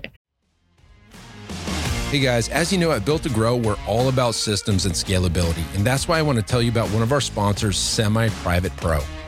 Hey 2.09 2.19
guys, 2.19 2.47
as 2.47 2.71
you 2.71 2.79
know, 2.79 2.91
at 2.91 3.03
Built 3.03 3.23
to 3.23 3.29
Grow, 3.29 3.57
we're 3.57 3.75
all 3.85 4.07
about 4.07 4.35
systems 4.35 4.85
and 4.85 4.95
scalability. 4.95 5.63
And 5.75 5.85
that's 5.85 6.07
why 6.07 6.19
I 6.19 6.21
want 6.21 6.37
to 6.37 6.43
tell 6.43 6.61
you 6.61 6.71
about 6.71 6.89
one 6.91 7.03
of 7.03 7.11
our 7.11 7.19
sponsors, 7.19 7.77
Semi 7.77 8.29
Private 8.29 8.75
Pro. 8.77 9.01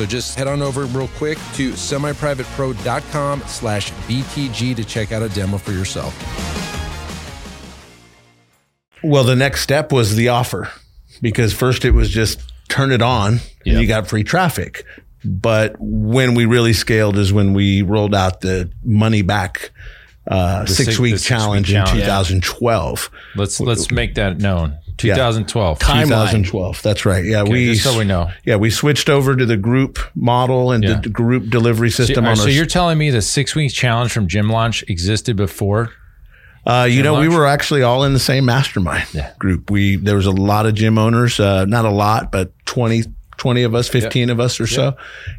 So 0.00 0.06
just 0.06 0.34
head 0.38 0.46
on 0.46 0.62
over 0.62 0.86
real 0.86 1.08
quick 1.18 1.36
to 1.56 1.72
semiprivatepro.com 1.72 3.42
slash 3.46 3.92
BTG 4.08 4.74
to 4.76 4.82
check 4.82 5.12
out 5.12 5.20
a 5.20 5.28
demo 5.28 5.58
for 5.58 5.72
yourself. 5.72 6.16
Well, 9.04 9.24
the 9.24 9.36
next 9.36 9.60
step 9.60 9.92
was 9.92 10.16
the 10.16 10.30
offer 10.30 10.70
because 11.20 11.52
first 11.52 11.84
it 11.84 11.90
was 11.90 12.08
just 12.08 12.40
turn 12.70 12.92
it 12.92 13.02
on 13.02 13.40
and 13.66 13.82
you 13.82 13.86
got 13.86 14.06
free 14.06 14.24
traffic. 14.24 14.86
But 15.22 15.76
when 15.78 16.34
we 16.34 16.46
really 16.46 16.72
scaled 16.72 17.18
is 17.18 17.30
when 17.30 17.52
we 17.52 17.82
rolled 17.82 18.14
out 18.14 18.40
the 18.40 18.70
money 18.82 19.20
back 19.20 19.70
uh, 20.26 20.64
six- 20.64 20.78
six 20.78 20.96
the 20.96 21.02
week 21.02 21.18
six-week 21.18 21.38
challenge 21.38 21.70
in 21.74 21.84
challenge. 21.84 22.04
2012. 22.04 23.10
Let's 23.36 23.60
let's 23.60 23.90
make 23.90 24.14
that 24.14 24.38
known. 24.38 24.78
2012. 25.00 25.78
Timeline. 25.78 26.02
2012. 26.04 26.82
That's 26.82 27.04
right. 27.06 27.24
Yeah, 27.24 27.42
Okay, 27.42 27.52
we 27.52 27.66
just 27.72 27.84
so 27.84 27.98
we 27.98 28.04
know. 28.04 28.30
Yeah, 28.44 28.56
we 28.56 28.70
switched 28.70 29.08
over 29.08 29.34
to 29.36 29.46
the 29.46 29.56
group 29.56 29.98
model 30.14 30.72
and 30.72 30.82
Yeah. 30.84 31.00
the 31.00 31.08
group 31.08 31.50
delivery 31.50 31.90
So, 31.90 32.04
system 32.04 32.24
all 32.24 32.30
right, 32.32 32.38
on 32.38 32.44
so 32.44 32.50
you're 32.50 32.66
telling 32.66 32.98
me 32.98 33.10
the 33.10 33.22
six 33.22 33.54
week 33.54 33.72
challenge 33.72 34.12
from 34.12 34.26
Gym 34.28 34.48
Launch 34.50 34.82
existed 34.88 35.36
before? 35.36 35.90
Uh, 36.66 36.86
you 36.90 37.02
know, 37.02 37.18
we 37.18 37.28
were 37.28 37.46
actually 37.46 37.82
all 37.82 38.04
in 38.04 38.12
the 38.12 38.18
same 38.18 38.44
mastermind 38.44 39.04
Yeah. 39.12 39.30
group. 39.38 39.70
We 39.70 39.96
there 39.96 40.16
was 40.16 40.26
a 40.26 40.30
lot 40.30 40.66
of 40.66 40.74
gym 40.74 40.98
owners, 40.98 41.40
uh, 41.40 41.64
not 41.64 41.84
a 41.86 41.90
lot, 41.90 42.30
but 42.30 42.52
20, 42.66 43.04
20 43.38 43.62
of 43.62 43.74
us, 43.74 43.88
fifteen 43.88 44.28
of 44.28 44.38
us 44.38 44.60
or 44.60 44.66
so, 44.66 44.94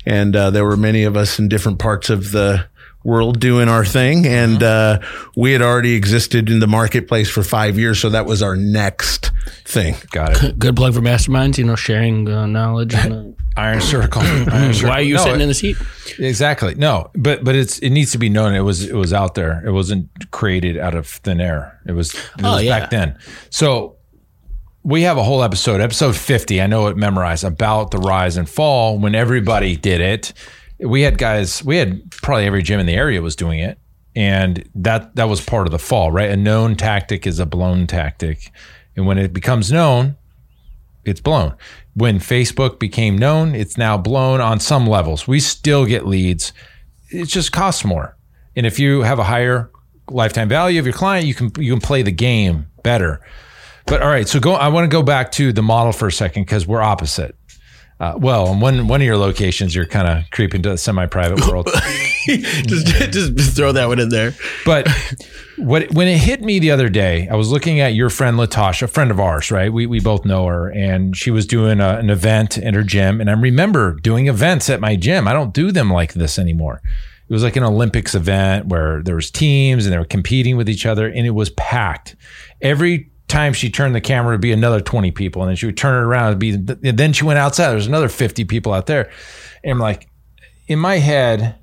and 0.07 0.35
uh, 0.35 0.49
there 0.49 0.65
were 0.65 0.75
many 0.77 1.03
of 1.03 1.15
us 1.15 1.37
in 1.37 1.47
different 1.47 1.77
parts 1.77 2.09
of 2.09 2.31
the 2.31 2.65
world 3.03 3.39
doing 3.39 3.67
our 3.67 3.84
thing, 3.86 4.25
and 4.27 4.62
uh, 4.62 5.00
we 5.36 5.51
had 5.53 5.62
already 5.62 5.96
existed 5.96 6.50
in 6.50 6.60
the 6.60 6.67
marketplace 6.67 7.29
for 7.29 7.43
five 7.43 7.77
years, 7.79 8.00
so 8.00 8.10
that 8.10 8.25
was 8.25 8.41
our 8.43 8.55
next 8.55 9.31
thing. 9.65 9.96
Got 10.12 10.43
it. 10.43 10.60
Good 10.60 10.75
plug 10.75 10.93
for 10.93 11.01
masterminds, 11.01 11.58
you 11.58 11.63
know, 11.63 11.75
sharing 11.75 12.27
uh, 12.27 12.46
knowledge. 12.46 12.93
And, 12.93 13.36
Iron 13.58 13.81
Circle. 13.81 14.22
Iron 14.22 14.74
Circle. 14.74 14.89
why 14.89 14.96
are 15.00 15.01
you 15.01 15.15
No, 15.15 15.24
sitting 15.24 15.39
it- 15.39 15.43
in 15.43 15.48
the 15.50 15.53
seat? 15.53 15.77
Exactly. 16.20 16.75
No, 16.75 17.10
but 17.15 17.43
but 17.43 17.55
it's 17.55 17.79
it 17.79 17.89
needs 17.89 18.12
to 18.13 18.17
be 18.17 18.29
known. 18.29 18.53
It 18.55 18.62
was 18.62 18.84
it 18.88 18.96
was 18.96 19.12
out 19.13 19.36
there. 19.36 19.62
It 19.65 19.72
wasn't 19.72 20.08
created 20.31 20.77
out 20.77 20.96
of 20.96 21.05
thin 21.08 21.41
air. 21.41 21.79
It 21.86 21.91
was, 21.93 22.13
it 22.13 22.22
Oh, 22.43 22.53
was 22.55 22.63
yeah. 22.63 22.79
back 22.79 22.89
then. 22.91 23.17
So 23.50 23.98
we 24.84 25.01
have 25.03 25.17
a 25.17 25.24
whole 25.24 25.43
episode, 25.43 25.81
episode 25.81 26.15
fifty. 26.15 26.62
I 26.62 26.67
know 26.67 26.88
it 26.88 26.96
memorized 26.98 27.43
about 27.43 27.91
the 27.91 27.98
rise 27.98 28.38
and 28.38 28.48
fall 28.50 28.98
when 29.00 29.15
everybody 29.15 29.75
did 29.75 30.00
it. 30.01 30.34
We 30.81 31.01
had 31.01 31.17
guys. 31.17 31.63
We 31.63 31.77
had 31.77 32.09
probably 32.11 32.45
every 32.45 32.63
gym 32.63 32.79
in 32.79 32.85
the 32.85 32.95
area 32.95 33.21
was 33.21 33.35
doing 33.35 33.59
it, 33.59 33.79
and 34.15 34.67
that 34.75 35.15
that 35.15 35.29
was 35.29 35.41
part 35.41 35.67
of 35.67 35.71
the 35.71 35.79
fall. 35.79 36.11
Right, 36.11 36.29
a 36.29 36.35
known 36.35 36.75
tactic 36.75 37.27
is 37.27 37.39
a 37.39 37.45
blown 37.45 37.88
tactic, 37.88 38.51
and 38.95 39.05
when 39.05 39.17
it 39.17 39.33
becomes 39.33 39.71
known, 39.71 40.17
it's 41.05 41.21
blown. 41.21 41.55
When 41.93 42.19
Facebook 42.19 42.79
became 42.79 43.17
known, 43.17 43.53
it's 43.53 43.77
now 43.77 43.97
blown 43.97 44.41
on 44.41 44.59
some 44.59 44.88
levels. 44.88 45.27
We 45.27 45.39
still 45.39 45.85
get 45.85 46.07
leads. 46.07 46.53
It 47.09 47.25
just 47.25 47.51
costs 47.51 47.83
more. 47.83 48.17
And 48.55 48.65
if 48.65 48.79
you 48.79 49.01
have 49.01 49.19
a 49.19 49.23
higher 49.23 49.71
lifetime 50.09 50.50
value 50.50 50.79
of 50.79 50.85
your 50.85 50.93
client, 50.93 51.25
you 51.25 51.33
can 51.33 51.51
you 51.57 51.73
can 51.73 51.81
play 51.81 52.01
the 52.01 52.11
game 52.11 52.67
better. 52.83 53.21
But 53.85 54.01
all 54.01 54.09
right, 54.09 54.27
so 54.27 54.39
go. 54.39 54.53
I 54.53 54.67
want 54.69 54.85
to 54.85 54.95
go 54.95 55.03
back 55.03 55.31
to 55.33 55.51
the 55.51 55.61
model 55.61 55.91
for 55.91 56.07
a 56.07 56.11
second 56.11 56.43
because 56.43 56.67
we're 56.67 56.81
opposite. 56.81 57.35
Uh, 58.01 58.15
well, 58.17 58.48
on 58.48 58.60
one 58.60 58.88
one 58.88 59.00
of 59.00 59.05
your 59.05 59.15
locations, 59.15 59.75
you're 59.75 59.86
kind 59.86 60.08
of 60.08 60.27
creeping 60.31 60.63
to 60.63 60.70
the 60.70 60.77
semi-private 60.77 61.46
world. 61.48 61.70
just, 62.25 62.88
just 63.12 63.55
throw 63.55 63.72
that 63.72 63.88
one 63.88 64.00
in 64.00 64.10
there. 64.10 64.34
But 64.65 64.88
what 65.58 65.93
when 65.93 66.08
it 66.08 66.17
hit 66.17 66.41
me 66.41 66.58
the 66.58 66.72
other 66.72 66.89
day, 66.89 67.29
I 67.29 67.36
was 67.36 67.51
looking 67.51 67.79
at 67.79 67.93
your 67.93 68.10
friend 68.10 68.38
Latasha, 68.38 68.84
a 68.84 68.88
friend 68.88 69.12
of 69.12 69.20
ours, 69.20 69.51
right? 69.51 69.72
We 69.72 69.86
we 69.86 70.00
both 70.00 70.25
know 70.25 70.48
her, 70.48 70.72
and 70.72 71.15
she 71.15 71.29
was 71.29 71.46
doing 71.46 71.79
a, 71.79 71.89
an 72.00 72.10
event 72.10 72.58
in 72.58 72.74
her 72.74 72.81
gym, 72.81 73.22
and 73.22 73.29
I 73.29 73.34
remember 73.34 73.93
doing 73.93 74.27
events 74.27 74.67
at 74.72 74.81
my 74.81 74.96
gym. 74.96 75.27
I 75.27 75.34
don't 75.34 75.53
do 75.53 75.72
them 75.72 75.91
like 75.91 76.13
this 76.13 76.39
anymore. 76.39 76.81
It 77.29 77.34
was 77.34 77.43
like 77.43 77.55
an 77.55 77.63
Olympics 77.63 78.15
event 78.15 78.65
where 78.65 79.03
there 79.03 79.15
was 79.15 79.29
teams 79.29 79.86
and 79.86 79.93
they 79.93 80.00
were 80.00 80.05
competing 80.05 80.58
with 80.58 80.67
each 80.67 80.88
other, 80.88 81.08
and 81.08 81.27
it 81.27 81.36
was 81.36 81.51
packed. 81.51 82.15
Every 82.63 83.10
time 83.31 83.53
she 83.53 83.69
turned 83.69 83.95
the 83.95 84.01
camera, 84.01 84.33
it'd 84.33 84.41
be 84.41 84.51
another 84.51 84.81
twenty 84.81 85.11
people, 85.11 85.41
and 85.41 85.50
then 85.50 85.55
she 85.55 85.65
would 85.65 85.77
turn 85.77 85.95
it 85.95 86.05
around, 86.05 86.27
it'd 86.27 86.39
be. 86.39 86.53
And 86.88 86.97
then 86.97 87.13
she 87.13 87.23
went 87.23 87.39
outside. 87.39 87.71
There's 87.71 87.88
another 87.88 88.09
fifty 88.09 88.45
people 88.45 88.73
out 88.73 88.85
there, 88.85 89.09
and 89.63 89.71
I'm 89.71 89.79
like, 89.79 90.09
in 90.67 90.77
my 90.79 90.97
head, 90.97 91.55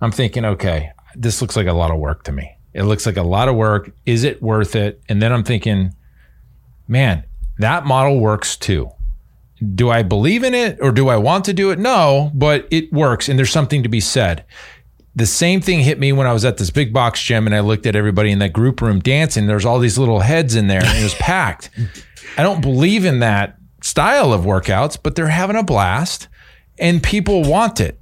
I'm 0.00 0.10
thinking, 0.10 0.44
okay, 0.44 0.90
this 1.14 1.40
looks 1.40 1.56
like 1.56 1.66
a 1.66 1.72
lot 1.72 1.90
of 1.90 1.98
work 1.98 2.24
to 2.24 2.32
me. 2.32 2.56
It 2.74 2.84
looks 2.84 3.06
like 3.06 3.16
a 3.16 3.22
lot 3.22 3.48
of 3.48 3.54
work. 3.54 3.92
Is 4.06 4.24
it 4.24 4.42
worth 4.42 4.74
it? 4.74 5.02
And 5.08 5.20
then 5.20 5.32
I'm 5.32 5.44
thinking, 5.44 5.94
man, 6.88 7.24
that 7.58 7.84
model 7.84 8.18
works 8.18 8.56
too. 8.56 8.90
Do 9.74 9.90
I 9.90 10.02
believe 10.02 10.42
in 10.42 10.54
it 10.54 10.78
or 10.80 10.90
do 10.90 11.08
I 11.08 11.16
want 11.16 11.44
to 11.44 11.52
do 11.52 11.70
it? 11.70 11.78
No, 11.78 12.30
but 12.34 12.66
it 12.70 12.92
works 12.92 13.28
and 13.28 13.38
there's 13.38 13.52
something 13.52 13.82
to 13.82 13.88
be 13.88 14.00
said. 14.00 14.44
The 15.14 15.26
same 15.26 15.60
thing 15.60 15.80
hit 15.80 15.98
me 15.98 16.12
when 16.12 16.26
I 16.26 16.32
was 16.32 16.44
at 16.44 16.56
this 16.56 16.70
big 16.70 16.92
box 16.92 17.22
gym 17.22 17.46
and 17.46 17.54
I 17.54 17.60
looked 17.60 17.84
at 17.86 17.94
everybody 17.94 18.30
in 18.30 18.38
that 18.38 18.52
group 18.52 18.80
room 18.80 18.98
dancing. 19.00 19.46
There's 19.46 19.64
all 19.66 19.78
these 19.78 19.98
little 19.98 20.20
heads 20.20 20.54
in 20.54 20.68
there 20.68 20.82
and 20.82 20.98
it 20.98 21.02
was 21.02 21.14
packed. 21.16 21.68
I 22.38 22.42
don't 22.42 22.62
believe 22.62 23.04
in 23.04 23.18
that 23.18 23.58
style 23.82 24.32
of 24.32 24.42
workouts, 24.42 24.96
but 25.02 25.14
they're 25.14 25.28
having 25.28 25.56
a 25.56 25.62
blast 25.62 26.28
and 26.78 27.02
people 27.02 27.42
want 27.44 27.78
it 27.80 28.00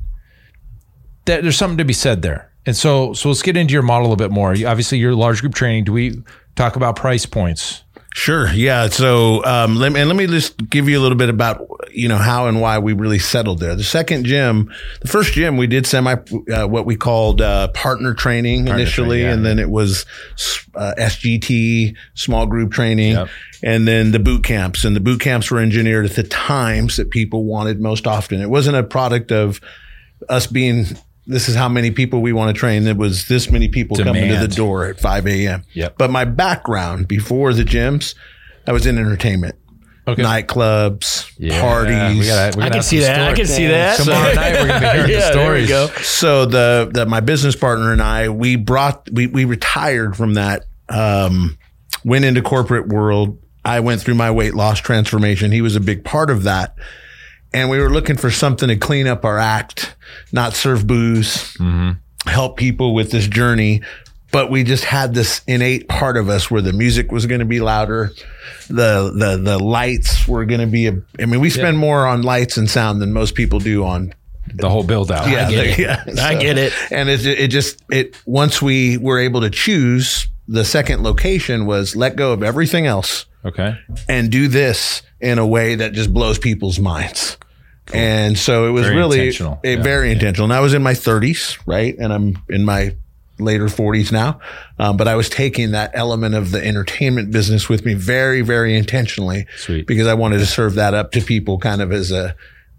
that 1.25 1.43
there's 1.43 1.57
something 1.57 1.79
to 1.79 1.85
be 1.85 1.93
said 1.93 2.23
there. 2.23 2.53
And 2.67 2.77
so, 2.77 3.13
so 3.15 3.29
let's 3.29 3.43
get 3.43 3.57
into 3.57 3.73
your 3.73 3.83
model 3.83 4.13
a 4.13 4.17
bit 4.17 4.31
more. 4.31 4.55
You- 4.55 4.69
Obviously, 4.69 4.99
your 4.99 5.15
large 5.15 5.41
group 5.41 5.55
training. 5.55 5.85
Do 5.85 5.93
we 5.93 6.23
talk 6.55 6.77
about 6.77 6.95
price 6.95 7.27
points? 7.27 7.83
Sure. 8.15 8.49
Yeah. 8.53 8.89
So, 8.89 9.45
um, 9.45 9.77
let 9.77 9.93
me, 9.93 10.01
and 10.01 10.09
let 10.09 10.17
me 10.17 10.27
just 10.27 10.69
give 10.71 10.89
you 10.89 10.99
a 10.99 11.03
little 11.03 11.17
bit 11.19 11.29
about, 11.29 11.67
you 11.93 12.09
know, 12.09 12.17
how 12.17 12.47
and 12.47 12.61
why 12.61 12.79
we 12.79 12.93
really 12.93 13.19
settled 13.19 13.61
there. 13.61 13.75
The 13.75 13.85
second 13.85 14.25
gym, 14.25 14.73
the 15.01 15.09
first 15.09 15.33
gym, 15.33 15.57
we 15.57 15.67
did 15.67 15.87
semi, 15.87 16.15
uh, 16.53 16.67
what 16.67 16.87
we 16.87 16.97
called, 16.97 17.41
uh, 17.41 17.69
partner 17.69 18.15
training 18.15 18.69
initially. 18.69 19.21
training, 19.21 19.27
yeah. 19.27 19.33
and 19.33 19.45
then 19.45 19.59
it 19.59 19.71
was, 19.71 20.07
uh, 20.75 20.95
SGT, 20.99 21.97
small 22.15 22.47
group 22.47 22.73
training. 22.73 23.13
Yep. 23.13 23.29
And 23.63 23.87
then 23.87 24.13
the 24.13 24.19
boot 24.19 24.43
camps 24.45 24.85
and 24.85 24.97
the 24.97 25.01
boot 25.01 25.21
camps 25.21 25.51
were 25.51 25.59
engineered 25.59 26.07
at 26.07 26.13
the 26.13 26.23
times 26.23 26.97
that 26.97 27.11
people 27.11 27.45
wanted 27.45 27.81
most 27.81 28.07
often. 28.07 28.41
It 28.41 28.51
wasn't 28.51 28.77
a 28.77 28.83
product 28.83 29.33
of 29.33 29.61
us 30.29 30.47
being, 30.47 30.87
this 31.27 31.49
is 31.49 31.55
how 31.55 31.69
many 31.69 31.91
people 31.91 32.23
we 32.23 32.33
want 32.33 32.55
to 32.55 32.59
train. 32.59 32.87
It 32.87 32.97
was 32.97 33.29
this 33.29 33.51
many 33.51 33.69
people 33.69 33.97
coming 33.97 34.29
to 34.29 34.39
the 34.39 34.49
door 34.49 34.87
at 34.87 34.99
5 34.99 35.27
a.m. 35.27 35.65
Yep. 35.75 35.97
But 35.99 36.11
my 36.11 36.25
background 36.25 37.07
before 37.09 37.53
the 37.53 37.65
gyms, 37.65 38.15
I 38.67 38.73
was 38.73 38.87
in 38.87 38.99
entertainment, 38.99 39.57
Okay. 40.11 40.23
nightclubs, 40.23 41.33
Yeah, 41.39 41.61
parties. 41.61 42.19
We 42.19 42.27
gotta, 42.27 42.57
we 42.59 42.63
I 42.65 42.69
gotta 42.69 42.75
can 42.81 42.83
see 42.83 43.01
some 43.01 43.15
that. 43.15 43.29
I 43.31 43.35
can 43.35 43.47
see 43.47 43.67
that. 43.67 43.99
Tomorrow 43.99 44.35
night 44.35 44.53
we're 44.61 44.67
gonna 44.69 44.81
be 44.81 44.87
hearing 44.87 45.07
the 45.07 45.13
Yeah, 45.13 45.31
there 45.33 45.53
we 45.53 45.67
stories. 45.67 45.69
go. 45.69 45.87
so 46.03 46.47
the, 46.47 46.91
the 46.93 47.07
my 47.07 47.21
business 47.21 47.57
partner 47.57 47.93
and 47.93 48.01
I, 48.03 48.29
we 48.29 48.57
brought 48.57 49.09
we 49.11 49.27
we 49.27 49.45
retired 49.45 50.17
from 50.17 50.35
that. 50.35 50.65
Um, 50.89 51.57
went 52.05 52.25
into 52.25 52.43
corporate 52.43 52.89
world. 52.89 53.39
I 53.65 53.81
went 53.81 54.01
through 54.01 54.15
my 54.15 54.31
weight 54.31 54.55
loss 54.55 54.81
transformation. 54.81 55.53
He 55.53 55.61
was 55.61 55.77
a 55.77 55.81
big 55.81 56.05
part 56.05 56.31
of 56.31 56.45
that. 56.45 56.75
And 57.53 57.69
we 57.69 57.79
were 57.79 57.91
looking 57.91 58.17
for 58.17 58.31
something 58.31 58.69
to 58.69 58.77
clean 58.77 59.07
up 59.07 59.25
our 59.25 59.39
act, 59.39 59.95
not 60.33 60.55
serve 60.55 60.87
booze, 60.87 61.57
help 62.27 62.57
people 62.57 62.95
with 62.95 63.11
this 63.11 63.27
journey. 63.27 63.83
But 64.33 64.51
we 64.51 64.63
just 64.65 64.85
had 64.85 65.13
this 65.15 65.41
innate 65.49 65.89
part 65.89 66.17
of 66.17 66.29
us 66.29 66.51
where 66.51 66.63
the 66.63 66.73
music 66.73 67.11
was 67.11 67.27
going 67.27 67.41
to 67.41 67.45
be 67.45 67.59
louder, 67.61 68.13
the 68.69 69.13
the 69.17 69.41
the 69.43 69.59
lights 69.59 70.29
were 70.29 70.45
going 70.45 70.61
to 70.61 70.67
be. 70.67 70.87
A, 70.87 70.93
I 71.19 71.27
mean, 71.27 71.41
we 71.41 71.51
spend 71.51 71.79
more 71.79 72.07
on 72.07 72.23
lights 72.23 72.57
and 72.57 72.71
sound 72.71 73.03
than 73.03 73.13
most 73.13 73.35
people 73.35 73.59
do 73.59 73.85
on 73.85 74.15
The 74.55 74.69
whole 74.71 74.85
build 74.85 75.11
out. 75.11 75.29
yeah, 75.29 75.51
get 75.51 75.67
it. 75.67 75.79
yeah. 75.79 76.05
I 76.25 76.35
get 76.37 76.59
it. 76.59 76.73
And 76.93 77.09
it, 77.09 77.27
it 77.27 77.49
just 77.49 77.83
it 77.91 78.17
once 78.25 78.63
we 78.63 78.99
were 78.99 79.19
able 79.19 79.41
to 79.41 79.51
choose 79.51 80.29
the 80.47 80.65
second 80.65 81.03
location 81.03 81.67
was 81.67 81.95
let 81.97 82.15
go 82.17 82.33
of 82.33 82.43
everything 82.43 82.87
else 82.87 83.27
Okay. 83.45 83.79
and 84.09 84.31
do 84.31 84.49
this 84.49 85.03
in 85.21 85.39
a 85.39 85.47
way 85.47 85.77
that 85.77 85.93
just 85.93 86.13
blows 86.13 86.39
people's 86.39 86.79
minds. 86.81 87.37
And 87.93 88.39
so 88.39 88.67
it 88.69 88.71
was 88.71 88.85
Very 88.87 88.97
really 88.97 89.19
intentional. 89.19 89.61
eh, 89.65 89.75
Yeah. 89.77 89.83
very 89.83 90.13
intentional. 90.13 90.45
And 90.45 90.53
I 90.53 90.61
was 90.61 90.75
in 90.75 90.83
my 90.83 90.95
30s, 90.95 91.59
right? 91.67 91.97
And 91.99 92.13
I'm 92.13 92.37
in 92.49 92.65
my 92.65 92.95
later 93.41 93.67
40s 93.67 94.13
now. 94.13 94.41
Um, 94.79 94.97
but 94.97 95.09
I 95.09 95.17
was 95.17 95.29
taking 95.29 95.73
that 95.73 95.91
element 95.95 96.35
of 96.35 96.51
the 96.51 96.65
entertainment 96.65 97.31
business 97.31 97.69
with 97.69 97.85
me 97.85 97.95
very, 97.95 98.43
very 98.43 98.77
intentionally 98.77 99.47
Sweet. 99.57 99.87
because 99.87 100.07
I 100.07 100.15
wanted 100.15 100.39
to 100.39 100.47
serve 100.47 100.75
that 100.75 100.95
up 100.95 101.13
to 101.13 101.21
people 101.21 101.59
kind 101.59 101.83
of 101.83 101.93
as 101.93 102.11
a, 102.11 102.35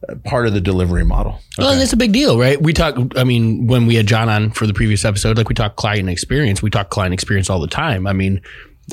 a 0.09 0.15
part 0.15 0.47
of 0.47 0.53
the 0.53 0.61
delivery 0.61 1.05
model. 1.05 1.39
Well, 1.57 1.69
and 1.69 1.81
it's 1.81 1.93
a 1.93 1.97
big 1.97 2.11
deal, 2.11 2.39
right? 2.39 2.61
We 2.61 2.73
talk. 2.73 2.95
I 3.15 3.23
mean, 3.23 3.67
when 3.67 3.85
we 3.85 3.95
had 3.95 4.07
John 4.07 4.29
on 4.29 4.51
for 4.51 4.65
the 4.65 4.73
previous 4.73 5.05
episode, 5.05 5.37
like 5.37 5.49
we 5.49 5.55
talk 5.55 5.75
client 5.75 6.09
experience. 6.09 6.61
We 6.61 6.69
talk 6.69 6.89
client 6.89 7.13
experience 7.13 7.49
all 7.49 7.59
the 7.59 7.67
time. 7.67 8.07
I 8.07 8.13
mean, 8.13 8.41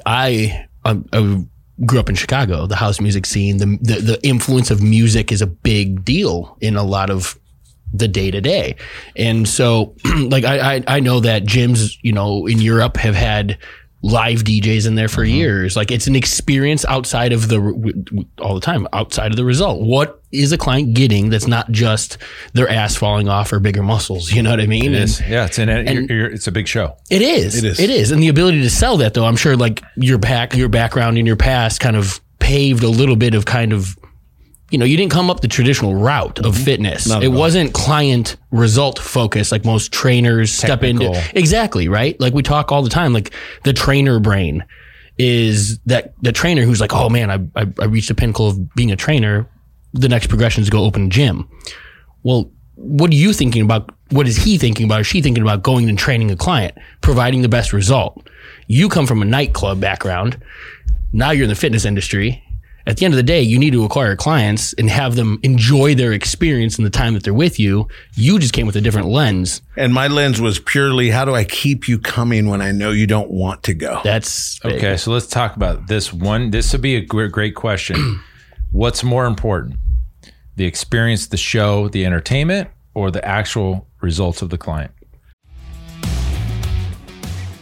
I, 0.04 0.66
I, 0.84 1.00
I 1.12 1.44
grew 1.86 1.98
up 1.98 2.08
in 2.08 2.14
Chicago. 2.14 2.66
The 2.66 2.76
house 2.76 3.00
music 3.00 3.26
scene, 3.26 3.58
the, 3.58 3.78
the 3.80 4.00
the 4.00 4.26
influence 4.26 4.70
of 4.70 4.82
music 4.82 5.32
is 5.32 5.40
a 5.40 5.46
big 5.46 6.04
deal 6.04 6.56
in 6.60 6.76
a 6.76 6.82
lot 6.82 7.10
of 7.10 7.38
the 7.92 8.08
day 8.08 8.30
to 8.30 8.40
day. 8.40 8.76
And 9.16 9.48
so, 9.48 9.94
like, 10.16 10.44
I, 10.44 10.76
I 10.76 10.84
I 10.86 11.00
know 11.00 11.20
that 11.20 11.44
gyms, 11.44 11.98
you 12.02 12.12
know, 12.12 12.46
in 12.46 12.60
Europe 12.60 12.96
have 12.98 13.14
had 13.14 13.58
live 14.02 14.44
DJs 14.44 14.86
in 14.86 14.94
there 14.94 15.08
for 15.08 15.24
mm-hmm. 15.24 15.34
years. 15.34 15.76
Like, 15.76 15.90
it's 15.90 16.06
an 16.06 16.14
experience 16.14 16.84
outside 16.84 17.32
of 17.32 17.48
the 17.48 18.24
all 18.40 18.54
the 18.54 18.60
time, 18.60 18.86
outside 18.92 19.30
of 19.32 19.36
the 19.36 19.44
result. 19.44 19.82
What 19.82 20.22
is 20.30 20.52
a 20.52 20.58
client 20.58 20.94
getting 20.94 21.30
that's 21.30 21.46
not 21.46 21.70
just 21.70 22.18
their 22.52 22.68
ass 22.68 22.94
falling 22.94 23.28
off 23.28 23.52
or 23.52 23.60
bigger 23.60 23.82
muscles? 23.82 24.30
You 24.32 24.42
know 24.42 24.50
what 24.50 24.60
I 24.60 24.66
mean? 24.66 24.84
It 24.84 24.92
is. 24.92 25.20
And- 25.20 25.30
Yeah, 25.30 25.46
it's 25.46 25.58
an 25.58 25.68
you're, 25.68 26.02
you're, 26.02 26.30
it's 26.30 26.46
a 26.46 26.52
big 26.52 26.68
show. 26.68 26.96
it 27.10 27.22
is. 27.22 27.56
It 27.56 27.64
is. 27.64 27.80
It 27.80 27.90
is. 27.90 28.10
And 28.10 28.22
the 28.22 28.28
ability 28.28 28.62
to 28.62 28.70
sell 28.70 28.98
that 28.98 29.14
though, 29.14 29.24
I'm 29.24 29.36
sure 29.36 29.56
like 29.56 29.82
your 29.96 30.18
back 30.18 30.54
your 30.54 30.68
background 30.68 31.18
and 31.18 31.26
your 31.26 31.36
past 31.36 31.80
kind 31.80 31.96
of 31.96 32.20
paved 32.38 32.82
a 32.82 32.88
little 32.88 33.16
bit 33.16 33.34
of 33.34 33.44
kind 33.44 33.72
of 33.72 33.98
you 34.70 34.78
know, 34.78 34.84
you 34.84 34.96
didn't 34.96 35.12
come 35.12 35.30
up 35.30 35.40
the 35.40 35.48
traditional 35.48 35.94
route 35.94 36.44
of 36.44 36.56
fitness. 36.56 37.06
It 37.10 37.28
wasn't 37.28 37.72
client 37.72 38.36
result 38.50 38.98
focused 38.98 39.50
like 39.50 39.64
most 39.64 39.92
trainers 39.92 40.52
step 40.52 40.82
into. 40.82 41.06
Exactly, 41.34 41.88
right? 41.88 42.20
Like 42.20 42.34
we 42.34 42.42
talk 42.42 42.70
all 42.70 42.82
the 42.82 42.90
time 42.90 43.12
like 43.12 43.32
the 43.64 43.72
trainer 43.72 44.20
brain 44.20 44.64
is 45.16 45.78
that 45.86 46.14
the 46.22 46.32
trainer 46.32 46.62
who's 46.62 46.80
like, 46.80 46.92
"Oh 46.92 47.08
man, 47.08 47.30
I 47.30 47.60
I, 47.60 47.66
I 47.80 47.84
reached 47.86 48.08
the 48.08 48.14
pinnacle 48.14 48.48
of 48.48 48.74
being 48.74 48.92
a 48.92 48.96
trainer. 48.96 49.48
The 49.94 50.08
next 50.08 50.28
progression 50.28 50.62
is 50.62 50.68
to 50.68 50.72
go 50.72 50.84
open 50.84 51.06
a 51.06 51.08
gym." 51.08 51.48
Well, 52.22 52.50
what 52.74 53.10
are 53.10 53.16
you 53.16 53.32
thinking 53.32 53.62
about? 53.62 53.90
What 54.10 54.28
is 54.28 54.36
he 54.36 54.58
thinking 54.58 54.86
about? 54.86 55.00
Is 55.00 55.06
she 55.06 55.22
thinking 55.22 55.42
about 55.42 55.62
going 55.62 55.88
and 55.88 55.98
training 55.98 56.30
a 56.30 56.36
client, 56.36 56.76
providing 57.00 57.42
the 57.42 57.48
best 57.48 57.72
result? 57.72 58.28
You 58.66 58.88
come 58.88 59.06
from 59.06 59.22
a 59.22 59.24
nightclub 59.24 59.80
background. 59.80 60.40
Now 61.12 61.30
you're 61.30 61.44
in 61.44 61.48
the 61.48 61.56
fitness 61.56 61.84
industry. 61.84 62.42
At 62.88 62.96
the 62.96 63.04
end 63.04 63.12
of 63.12 63.16
the 63.16 63.22
day, 63.22 63.42
you 63.42 63.58
need 63.58 63.74
to 63.74 63.84
acquire 63.84 64.16
clients 64.16 64.72
and 64.72 64.88
have 64.88 65.14
them 65.14 65.38
enjoy 65.42 65.94
their 65.94 66.14
experience 66.14 66.78
and 66.78 66.86
the 66.86 66.90
time 66.90 67.12
that 67.12 67.22
they're 67.22 67.34
with 67.34 67.60
you. 67.60 67.86
You 68.14 68.38
just 68.38 68.54
came 68.54 68.66
with 68.66 68.76
a 68.76 68.80
different 68.80 69.08
lens. 69.08 69.60
And 69.76 69.92
my 69.92 70.08
lens 70.08 70.40
was 70.40 70.58
purely 70.58 71.10
how 71.10 71.26
do 71.26 71.34
I 71.34 71.44
keep 71.44 71.86
you 71.86 71.98
coming 71.98 72.48
when 72.48 72.62
I 72.62 72.72
know 72.72 72.90
you 72.90 73.06
don't 73.06 73.30
want 73.30 73.62
to 73.64 73.74
go? 73.74 74.00
That's 74.04 74.58
big. 74.60 74.76
Okay, 74.76 74.96
so 74.96 75.12
let's 75.12 75.26
talk 75.26 75.54
about 75.54 75.86
this 75.88 76.14
one. 76.14 76.50
This 76.50 76.72
would 76.72 76.80
be 76.80 76.96
a 76.96 77.02
great 77.02 77.54
question. 77.54 78.22
What's 78.72 79.04
more 79.04 79.26
important, 79.26 79.76
the 80.56 80.64
experience, 80.64 81.26
the 81.26 81.36
show, 81.36 81.88
the 81.88 82.06
entertainment, 82.06 82.70
or 82.94 83.10
the 83.10 83.22
actual 83.22 83.86
results 84.00 84.40
of 84.40 84.48
the 84.48 84.58
client? 84.58 84.92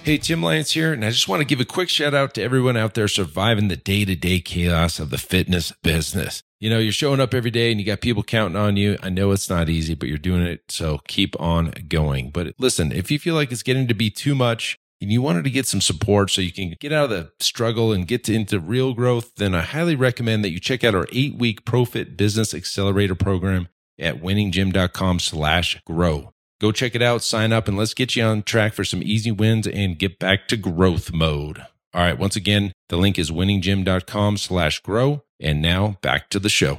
Hey, 0.07 0.19
Tim 0.19 0.41
Lance 0.41 0.71
here, 0.71 0.93
and 0.93 1.05
I 1.05 1.11
just 1.11 1.27
want 1.27 1.41
to 1.41 1.45
give 1.45 1.59
a 1.59 1.65
quick 1.65 1.89
shout 1.89 2.15
out 2.15 2.33
to 2.35 2.41
everyone 2.41 2.77
out 2.77 2.95
there 2.95 3.09
surviving 3.09 3.67
the 3.67 3.77
day 3.77 4.05
to 4.05 4.15
day 4.15 4.39
chaos 4.39 5.01
of 5.01 5.11
the 5.11 5.19
fitness 5.19 5.73
business. 5.83 6.45
You 6.61 6.71
know, 6.71 6.79
you're 6.79 6.93
showing 6.93 7.19
up 7.19 7.35
every 7.35 7.51
day 7.51 7.73
and 7.73 7.81
you 7.81 7.85
got 7.85 8.03
people 8.03 8.23
counting 8.23 8.55
on 8.55 8.77
you. 8.77 8.99
I 9.03 9.09
know 9.09 9.33
it's 9.33 9.51
not 9.51 9.69
easy, 9.69 9.97
but 9.97 10.09
you're 10.09 10.17
doing 10.17 10.43
it. 10.43 10.71
So 10.71 11.01
keep 11.09 11.35
on 11.41 11.73
going. 11.89 12.31
But 12.31 12.55
listen, 12.57 12.93
if 12.93 13.11
you 13.11 13.19
feel 13.19 13.35
like 13.35 13.51
it's 13.51 13.65
getting 13.65 13.89
to 13.89 13.95
be 13.95 14.09
too 14.09 14.37
much 14.37 14.79
and 15.01 15.11
you 15.11 15.23
wanted 15.23 15.43
to 15.43 15.51
get 15.51 15.67
some 15.67 15.81
support 15.81 16.31
so 16.31 16.41
you 16.41 16.53
can 16.53 16.77
get 16.79 16.93
out 16.93 17.07
of 17.07 17.11
the 17.11 17.33
struggle 17.41 17.93
and 17.93 18.07
get 18.07 18.23
to, 18.27 18.33
into 18.33 18.61
real 18.61 18.95
growth, 18.95 19.35
then 19.35 19.57
I 19.57 19.63
highly 19.63 19.97
recommend 19.97 20.45
that 20.45 20.51
you 20.51 20.61
check 20.61 20.85
out 20.85 20.95
our 20.95 21.09
eight 21.11 21.35
week 21.35 21.65
Profit 21.65 22.17
Business 22.17 22.55
Accelerator 22.55 23.17
program 23.17 23.67
at 23.99 24.23
winninggym.com 24.23 25.19
slash 25.19 25.83
grow. 25.85 26.33
Go 26.59 26.73
check 26.73 26.95
it 26.95 27.03
out, 27.03 27.23
sign 27.23 27.53
up, 27.53 27.69
and 27.69 27.77
let's 27.77 27.93
get 27.93 28.17
you 28.17 28.25
on 28.25 28.43
track 28.43 28.73
for 28.73 28.83
some 28.83 29.03
easy 29.03 29.31
wins 29.31 29.67
and 29.67 29.99
get 29.99 30.19
back 30.19 30.49
to 30.49 30.57
growth 30.57 31.13
mode. 31.13 31.59
All 31.93 32.01
right, 32.01 32.19
once 32.19 32.35
again, 32.35 32.73
the 32.89 32.97
link 32.97 33.19
is 33.19 33.31
winninggym.com 33.31 34.39
slash 34.39 34.81
grow. 34.81 35.23
And 35.39 35.61
now 35.61 35.99
back 36.01 36.31
to 36.31 36.39
the 36.39 36.49
show. 36.49 36.79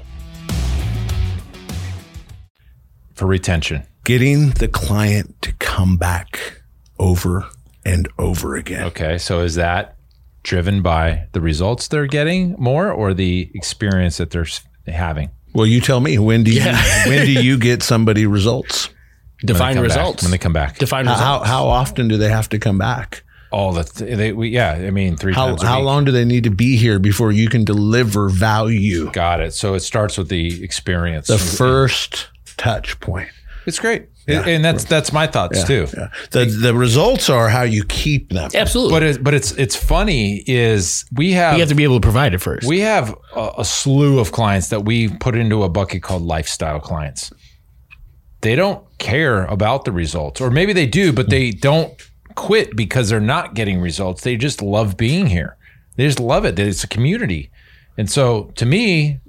For 3.13 3.27
retention. 3.27 3.83
Getting 4.03 4.49
the 4.49 4.67
client 4.67 5.39
to 5.43 5.53
come 5.53 5.97
back 5.97 6.63
over 6.97 7.45
and 7.85 8.07
over 8.17 8.55
again. 8.55 8.85
Okay, 8.85 9.19
so 9.19 9.41
is 9.41 9.53
that 9.55 9.95
driven 10.41 10.81
by 10.81 11.27
the 11.33 11.41
results 11.41 11.87
they're 11.87 12.07
getting 12.07 12.55
more 12.57 12.91
or 12.91 13.13
the 13.13 13.51
experience 13.53 14.17
that 14.17 14.31
they're 14.31 14.47
having? 14.87 15.29
Well, 15.53 15.67
you 15.67 15.81
tell 15.81 15.99
me 15.99 16.17
when 16.17 16.43
do 16.43 16.51
you 16.51 16.63
when 17.05 17.27
do 17.27 17.31
you 17.31 17.59
get 17.59 17.83
somebody 17.83 18.25
results? 18.25 18.89
When 19.41 19.47
they 19.47 19.53
define 19.53 19.73
come 19.75 19.83
back- 19.87 19.97
results. 19.97 20.23
when 20.23 20.31
they 20.31 20.37
come 20.37 20.53
back. 20.53 20.77
define 20.77 21.05
How 21.05 21.13
results. 21.13 21.47
how 21.49 21.67
often 21.67 22.07
do 22.07 22.17
they 22.17 22.29
have 22.29 22.49
to 22.49 22.59
come 22.59 22.77
back? 22.77 23.23
All 23.49 23.71
the 23.71 23.83
th- 23.83 24.17
they, 24.17 24.33
we, 24.33 24.49
yeah, 24.49 24.71
I 24.73 24.89
mean 24.91 25.15
three 25.15 25.33
How 25.33 25.47
times 25.47 25.63
a 25.63 25.67
how 25.67 25.77
week. 25.79 25.85
long 25.85 26.03
do 26.05 26.11
they 26.11 26.25
need 26.25 26.43
to 26.43 26.49
be 26.49 26.75
here 26.75 26.99
before 26.99 27.31
you 27.31 27.47
can 27.47 27.63
deliver 27.63 28.27
value? 28.29 29.09
Got 29.11 29.39
it. 29.39 29.53
So 29.53 29.73
it 29.73 29.79
starts 29.81 30.17
with 30.17 30.27
the 30.27 30.61
experience. 30.63 31.27
The 31.27 31.37
first 31.37 32.27
touch 32.57 32.99
point. 32.99 33.29
it's 33.65 33.79
great, 33.79 34.07
and 34.27 34.65
that's 34.65 34.83
that's 34.83 35.13
my 35.13 35.27
thoughts 35.27 35.63
too. 35.63 35.87
Yeah. 35.95 36.09
The 36.31 36.45
the 36.45 36.73
results 36.73 37.29
are 37.29 37.47
how 37.47 37.61
you 37.63 37.83
keep 37.85 38.31
them. 38.31 38.49
Absolutely. 38.53 38.91
But 38.93 39.03
it, 39.03 39.23
but 39.23 39.33
it's 39.33 39.51
it's 39.53 39.75
funny 39.77 40.43
is 40.45 41.05
we 41.13 41.31
have 41.33 41.53
you 41.53 41.59
have 41.61 41.69
to 41.69 41.75
be 41.75 41.83
able 41.85 42.01
to 42.01 42.05
provide 42.05 42.33
it 42.33 42.39
first. 42.39 42.67
we 42.67 42.81
have 42.81 43.15
a, 43.35 43.51
a 43.59 43.65
slew 43.65 44.19
of 44.19 44.31
clients 44.33 44.67
that 44.69 44.83
we 44.83 45.07
put 45.07 45.35
into 45.35 45.63
a 45.63 45.69
bucket 45.69 46.03
called 46.03 46.23
lifestyle 46.23 46.79
clients. 46.81 47.31
They 48.41 48.55
don't 48.55 48.85
care 48.97 49.45
about 49.45 49.85
the 49.85 49.91
results, 49.91 50.41
or 50.41 50.51
maybe 50.51 50.73
they 50.73 50.85
do, 50.87 51.11
but 51.11 51.29
they 51.29 51.51
don't 51.51 51.93
quit 52.35 52.75
because 52.75 53.09
they're 53.09 53.19
not 53.19 53.55
getting 53.55 53.79
results. 53.79 54.21
They 54.21 54.37
just 54.37 54.61
love 54.61 54.95
being 54.95 55.27
here. 55.27 55.57
They 55.95 56.05
just 56.05 56.19
love 56.19 56.45
it. 56.45 56.55
That 56.55 56.67
It's 56.67 56.83
a 56.83 56.87
community, 56.87 57.49
and 57.97 58.09
so 58.09 58.51
to 58.55 58.65
me, 58.65 59.19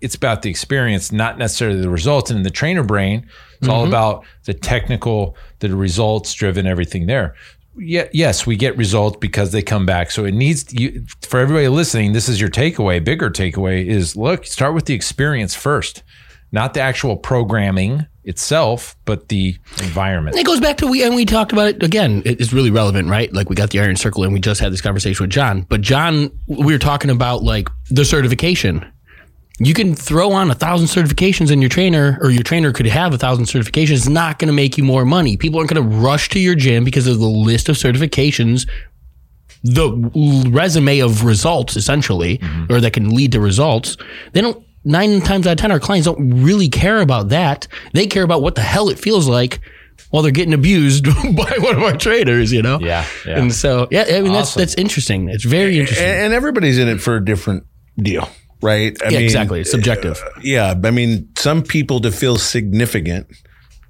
it's 0.00 0.14
about 0.14 0.42
the 0.42 0.50
experience, 0.50 1.12
not 1.12 1.38
necessarily 1.38 1.80
the 1.80 1.90
results. 1.90 2.30
And 2.30 2.38
in 2.38 2.42
the 2.42 2.50
trainer 2.50 2.82
brain, 2.82 3.26
it's 3.58 3.68
all 3.68 3.82
mm-hmm. 3.82 3.92
about 3.92 4.24
the 4.44 4.54
technical, 4.54 5.36
the 5.60 5.74
results 5.74 6.32
driven, 6.34 6.66
everything 6.66 7.06
there. 7.06 7.34
Yeah, 7.76 8.08
yes, 8.12 8.46
we 8.46 8.56
get 8.56 8.76
results 8.76 9.18
because 9.20 9.52
they 9.52 9.62
come 9.62 9.86
back. 9.86 10.10
So 10.10 10.24
it 10.24 10.34
needs 10.34 10.72
you 10.72 11.06
for 11.22 11.38
everybody 11.38 11.68
listening. 11.68 12.12
This 12.12 12.28
is 12.28 12.40
your 12.40 12.50
takeaway. 12.50 13.02
Bigger 13.02 13.30
takeaway 13.30 13.86
is 13.86 14.16
look, 14.16 14.46
start 14.46 14.74
with 14.74 14.86
the 14.86 14.94
experience 14.94 15.54
first, 15.54 16.02
not 16.52 16.74
the 16.74 16.80
actual 16.80 17.16
programming 17.16 18.06
itself, 18.24 18.94
but 19.06 19.28
the 19.28 19.56
environment. 19.82 20.36
It 20.36 20.44
goes 20.44 20.60
back 20.60 20.76
to 20.78 20.86
we 20.86 21.02
and 21.02 21.14
we 21.14 21.24
talked 21.24 21.52
about 21.52 21.68
it 21.68 21.82
again. 21.82 22.22
It's 22.26 22.52
really 22.52 22.70
relevant, 22.70 23.08
right? 23.08 23.32
Like 23.32 23.48
we 23.48 23.56
got 23.56 23.70
the 23.70 23.80
Iron 23.80 23.96
Circle 23.96 24.22
and 24.24 24.32
we 24.32 24.40
just 24.40 24.60
had 24.60 24.72
this 24.72 24.82
conversation 24.82 25.24
with 25.24 25.30
John. 25.30 25.62
But 25.62 25.80
John, 25.80 26.30
we 26.46 26.72
were 26.72 26.78
talking 26.78 27.10
about 27.10 27.42
like 27.42 27.68
the 27.90 28.04
certification. 28.04 28.84
You 29.60 29.74
can 29.74 29.94
throw 29.94 30.30
on 30.32 30.50
a 30.50 30.54
thousand 30.54 30.86
certifications 30.86 31.50
in 31.50 31.60
your 31.60 31.70
trainer 31.70 32.18
or 32.20 32.30
your 32.30 32.42
trainer 32.42 32.70
could 32.70 32.86
have 32.86 33.12
a 33.14 33.18
thousand 33.18 33.46
certifications. 33.46 33.92
It's 33.92 34.08
not 34.08 34.38
going 34.38 34.46
to 34.48 34.54
make 34.54 34.78
you 34.78 34.84
more 34.84 35.04
money. 35.04 35.36
People 35.36 35.58
aren't 35.58 35.70
going 35.70 35.82
to 35.82 35.96
rush 35.96 36.28
to 36.30 36.38
your 36.38 36.54
gym 36.54 36.84
because 36.84 37.06
of 37.06 37.18
the 37.18 37.26
list 37.26 37.68
of 37.68 37.76
certifications, 37.76 38.68
the 39.64 39.90
resume 40.50 41.00
of 41.00 41.24
results 41.24 41.76
essentially, 41.76 42.38
mm-hmm. 42.38 42.72
or 42.72 42.80
that 42.80 42.92
can 42.92 43.14
lead 43.14 43.32
to 43.32 43.40
results. 43.40 43.96
They 44.32 44.42
don't, 44.42 44.62
nine 44.84 45.20
times 45.20 45.46
out 45.46 45.52
of 45.52 45.58
10, 45.58 45.70
our 45.72 45.80
clients 45.80 46.06
don't 46.06 46.42
really 46.42 46.68
care 46.68 47.00
about 47.00 47.28
that. 47.30 47.68
They 47.92 48.06
care 48.06 48.22
about 48.22 48.42
what 48.42 48.54
the 48.54 48.60
hell 48.62 48.88
it 48.88 48.98
feels 48.98 49.28
like 49.28 49.60
while 50.10 50.22
they're 50.22 50.32
getting 50.32 50.54
abused 50.54 51.04
by 51.36 51.52
one 51.58 51.76
of 51.76 51.82
our 51.82 51.96
traders, 51.96 52.52
you 52.52 52.62
know? 52.62 52.78
Yeah, 52.80 53.06
yeah. 53.26 53.38
And 53.38 53.52
so, 53.52 53.88
yeah, 53.90 54.04
I 54.08 54.20
mean, 54.20 54.32
that's, 54.32 54.50
Awesome. 54.50 54.60
that's 54.60 54.74
interesting. 54.74 55.28
It's 55.28 55.44
very 55.44 55.78
interesting. 55.78 56.06
And, 56.06 56.26
and 56.26 56.34
everybody's 56.34 56.78
in 56.78 56.88
it 56.88 57.00
for 57.00 57.16
a 57.16 57.24
different 57.24 57.64
deal, 57.98 58.28
right? 58.62 58.96
I 59.04 59.10
yeah, 59.10 59.18
exactly. 59.18 59.60
It's 59.60 59.70
subjective. 59.70 60.22
Uh, 60.24 60.40
yeah, 60.42 60.74
I 60.82 60.90
mean, 60.90 61.28
some 61.36 61.62
people 61.62 62.00
to 62.00 62.10
feel 62.10 62.36
significant, 62.36 63.26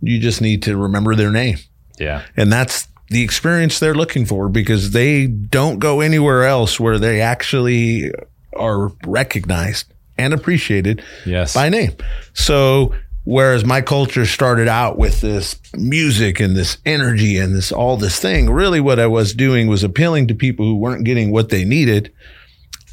you 0.00 0.18
just 0.18 0.40
need 0.40 0.62
to 0.64 0.76
remember 0.76 1.14
their 1.14 1.30
name. 1.30 1.58
Yeah. 1.98 2.22
And 2.36 2.52
that's 2.52 2.88
the 3.10 3.22
experience 3.22 3.78
they're 3.78 3.94
looking 3.94 4.26
for 4.26 4.48
because 4.48 4.90
they 4.90 5.26
don't 5.26 5.78
go 5.78 6.00
anywhere 6.00 6.44
else 6.44 6.78
where 6.78 6.98
they 6.98 7.20
actually 7.20 8.10
are 8.54 8.88
recognized 9.06 9.92
and 10.18 10.34
appreciated 10.34 11.02
Yes. 11.24 11.54
by 11.54 11.68
name. 11.68 11.92
So 12.34 12.94
whereas 13.24 13.64
my 13.64 13.80
culture 13.80 14.24
started 14.26 14.68
out 14.68 14.98
with 14.98 15.20
this 15.20 15.56
music 15.76 16.40
and 16.40 16.56
this 16.56 16.78
energy 16.86 17.36
and 17.38 17.54
this 17.54 17.70
all 17.72 17.96
this 17.96 18.18
thing, 18.18 18.50
really 18.50 18.80
what 18.80 18.98
I 18.98 19.06
was 19.06 19.34
doing 19.34 19.66
was 19.68 19.84
appealing 19.84 20.28
to 20.28 20.34
people 20.34 20.64
who 20.66 20.76
weren't 20.76 21.04
getting 21.04 21.30
what 21.30 21.48
they 21.50 21.64
needed 21.64 22.12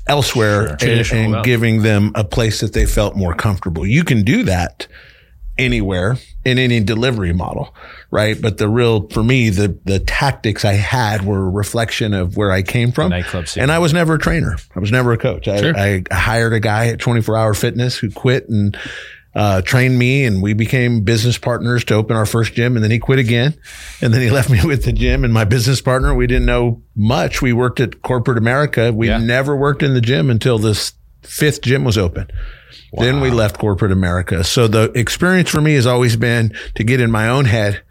elsewhere 0.08 0.78
and, 0.82 1.12
and 1.12 1.32
wealth. 1.34 1.46
giving 1.46 1.82
them 1.82 2.12
a 2.16 2.24
place 2.24 2.62
that 2.62 2.74
they 2.74 2.86
felt 2.86 3.16
more 3.16 3.34
comfortable. 3.34 3.86
You 3.88 4.04
can 4.04 4.24
do 4.24 4.44
that 4.44 4.88
anywhere 5.58 6.18
in 6.44 6.60
any 6.60 6.80
delivery 6.82 7.34
model, 7.34 7.74
right? 8.16 8.42
But 8.42 8.58
the 8.58 8.70
real, 8.70 9.08
for 9.10 9.24
me, 9.24 9.50
the, 9.50 9.78
the 9.86 10.00
tactics 10.00 10.64
I 10.66 10.74
had 10.74 11.26
were 11.26 11.46
a 11.46 11.50
reflection 11.50 12.14
of 12.14 12.38
where 12.38 12.52
I 12.52 12.62
came 12.62 12.92
from. 12.92 13.10
Nightclub 13.12 13.48
scene. 13.48 13.64
And 13.64 13.72
I 13.72 13.80
was 13.80 13.94
never 13.94 14.16
a 14.16 14.20
trainer. 14.20 14.58
I 14.76 14.80
was 14.80 14.92
never 14.92 15.12
a 15.14 15.18
coach. 15.18 15.48
I, 15.48 15.70
I 16.10 16.16
hired 16.16 16.54
a 16.54 16.60
guy 16.60 16.88
at 16.88 17.00
24 17.00 17.38
hour 17.38 17.54
fitness 17.54 17.98
who 17.98 18.10
quit 18.10 18.48
and, 18.50 18.78
uh, 19.36 19.62
trained 19.62 20.00
me 20.00 20.24
and 20.24 20.42
we 20.42 20.54
became 20.54 21.02
business 21.02 21.38
partners 21.38 21.84
to 21.84 21.94
open 21.94 22.16
our 22.16 22.26
first 22.26 22.54
gym. 22.54 22.76
And 22.78 22.84
then 22.84 22.90
he 22.92 23.00
quit 23.00 23.20
again. 23.20 23.54
And 24.02 24.14
then 24.14 24.22
he 24.22 24.30
left 24.38 24.50
me 24.50 24.60
with 24.64 24.86
the 24.86 24.94
gym 24.94 25.26
and 25.26 25.34
my 25.34 25.44
business 25.44 25.82
partner. 25.82 26.16
We 26.16 26.26
didn't 26.26 26.46
know 26.46 26.82
much. 26.96 27.42
We 27.42 27.52
worked 27.52 27.82
at 27.82 28.02
corporate 28.02 28.38
America. 28.38 28.94
We 28.94 29.10
Yeah. 29.10 29.18
never 29.18 29.56
worked 29.56 29.84
in 29.84 29.94
the 29.94 30.00
gym 30.02 30.30
until 30.30 30.58
this 30.58 30.94
fifth 31.24 31.62
gym 31.64 31.84
was 31.84 31.98
open. 31.98 32.28
Then 32.98 33.20
we 33.20 33.30
left 33.30 33.58
corporate 33.60 33.92
America. 33.92 34.42
So 34.46 34.68
the 34.70 34.84
experience 34.98 35.50
for 35.50 35.60
me 35.60 35.74
has 35.74 35.86
always 35.86 36.16
been 36.16 36.56
to 36.76 36.84
get 36.86 37.02
in 37.02 37.12
my 37.12 37.28
own 37.28 37.44
head, 37.44 37.82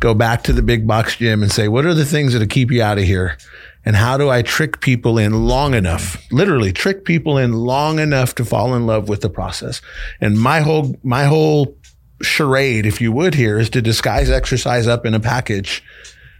go 0.00 0.14
back 0.14 0.42
to 0.44 0.52
the 0.52 0.62
big 0.62 0.86
box 0.86 1.16
gym 1.16 1.42
and 1.42 1.52
say, 1.52 1.68
what 1.68 1.86
are 1.86 1.94
the 1.94 2.04
things 2.04 2.32
that'll 2.32 2.48
keep 2.48 2.70
you 2.70 2.82
out 2.82 2.98
of 2.98 3.04
here? 3.04 3.36
And 3.84 3.96
how 3.96 4.18
do 4.18 4.28
I 4.28 4.42
trick 4.42 4.80
people 4.80 5.16
in 5.16 5.46
long 5.46 5.74
enough, 5.74 6.22
literally 6.30 6.72
trick 6.72 7.04
people 7.04 7.38
in 7.38 7.52
long 7.52 7.98
enough 7.98 8.34
to 8.34 8.44
fall 8.44 8.74
in 8.74 8.86
love 8.86 9.08
with 9.08 9.20
the 9.20 9.30
process? 9.30 9.80
And 10.20 10.38
my 10.38 10.60
whole, 10.60 10.94
my 11.02 11.24
whole 11.24 11.76
charade, 12.20 12.84
if 12.84 13.00
you 13.00 13.12
would 13.12 13.34
here 13.34 13.58
is 13.58 13.70
to 13.70 13.80
disguise 13.80 14.30
exercise 14.30 14.86
up 14.86 15.06
in 15.06 15.14
a 15.14 15.20
package 15.20 15.82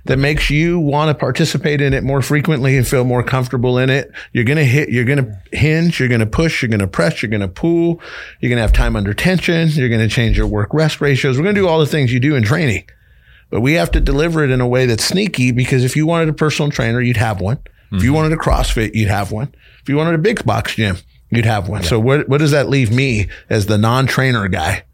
that 0.04 0.18
makes 0.18 0.50
you 0.50 0.78
want 0.78 1.08
to 1.08 1.14
participate 1.14 1.80
in 1.80 1.92
it 1.92 2.02
more 2.02 2.22
frequently 2.22 2.76
and 2.76 2.86
feel 2.86 3.04
more 3.04 3.22
comfortable 3.22 3.78
in 3.78 3.90
it. 3.90 4.10
You're 4.32 4.44
going 4.44 4.58
to 4.58 4.64
hit, 4.64 4.88
you're 4.88 5.04
going 5.04 5.24
to 5.24 5.56
hinge, 5.56 6.00
you're 6.00 6.08
going 6.08 6.20
to 6.20 6.26
push, 6.26 6.62
you're 6.62 6.70
going 6.70 6.80
to 6.80 6.86
press, 6.86 7.22
you're 7.22 7.30
going 7.30 7.40
to 7.40 7.48
pull, 7.48 8.00
you're 8.40 8.48
going 8.48 8.56
to 8.56 8.62
have 8.62 8.72
time 8.72 8.96
under 8.96 9.12
tension, 9.12 9.68
you're 9.70 9.88
going 9.88 10.00
to 10.00 10.14
change 10.14 10.36
your 10.36 10.46
work 10.46 10.72
rest 10.72 11.00
ratios. 11.00 11.36
We're 11.36 11.44
going 11.44 11.54
to 11.54 11.60
do 11.60 11.68
all 11.68 11.80
the 11.80 11.86
things 11.86 12.12
you 12.12 12.20
do 12.20 12.34
in 12.34 12.42
training, 12.42 12.88
but 13.50 13.60
we 13.60 13.74
have 13.74 13.90
to 13.92 14.00
deliver 14.00 14.44
it 14.44 14.50
in 14.50 14.60
a 14.60 14.66
way 14.66 14.86
that's 14.86 15.04
sneaky 15.04 15.52
because 15.52 15.84
if 15.84 15.96
you 15.96 16.06
wanted 16.06 16.28
a 16.28 16.32
personal 16.32 16.70
trainer, 16.70 17.00
you'd 17.00 17.16
have 17.16 17.40
one. 17.40 17.58
If 17.92 18.04
you 18.04 18.10
mm-hmm. 18.10 18.16
wanted 18.16 18.32
a 18.32 18.36
CrossFit, 18.36 18.94
you'd 18.94 19.08
have 19.08 19.32
one. 19.32 19.52
If 19.82 19.88
you 19.88 19.96
wanted 19.96 20.14
a 20.14 20.18
big 20.18 20.44
box 20.44 20.76
gym, 20.76 20.96
you'd 21.30 21.44
have 21.44 21.68
one. 21.68 21.82
So 21.82 21.98
what, 21.98 22.28
what 22.28 22.38
does 22.38 22.52
that 22.52 22.68
leave 22.68 22.92
me 22.92 23.28
as 23.48 23.66
the 23.66 23.78
non-trainer 23.78 24.48
guy? 24.48 24.84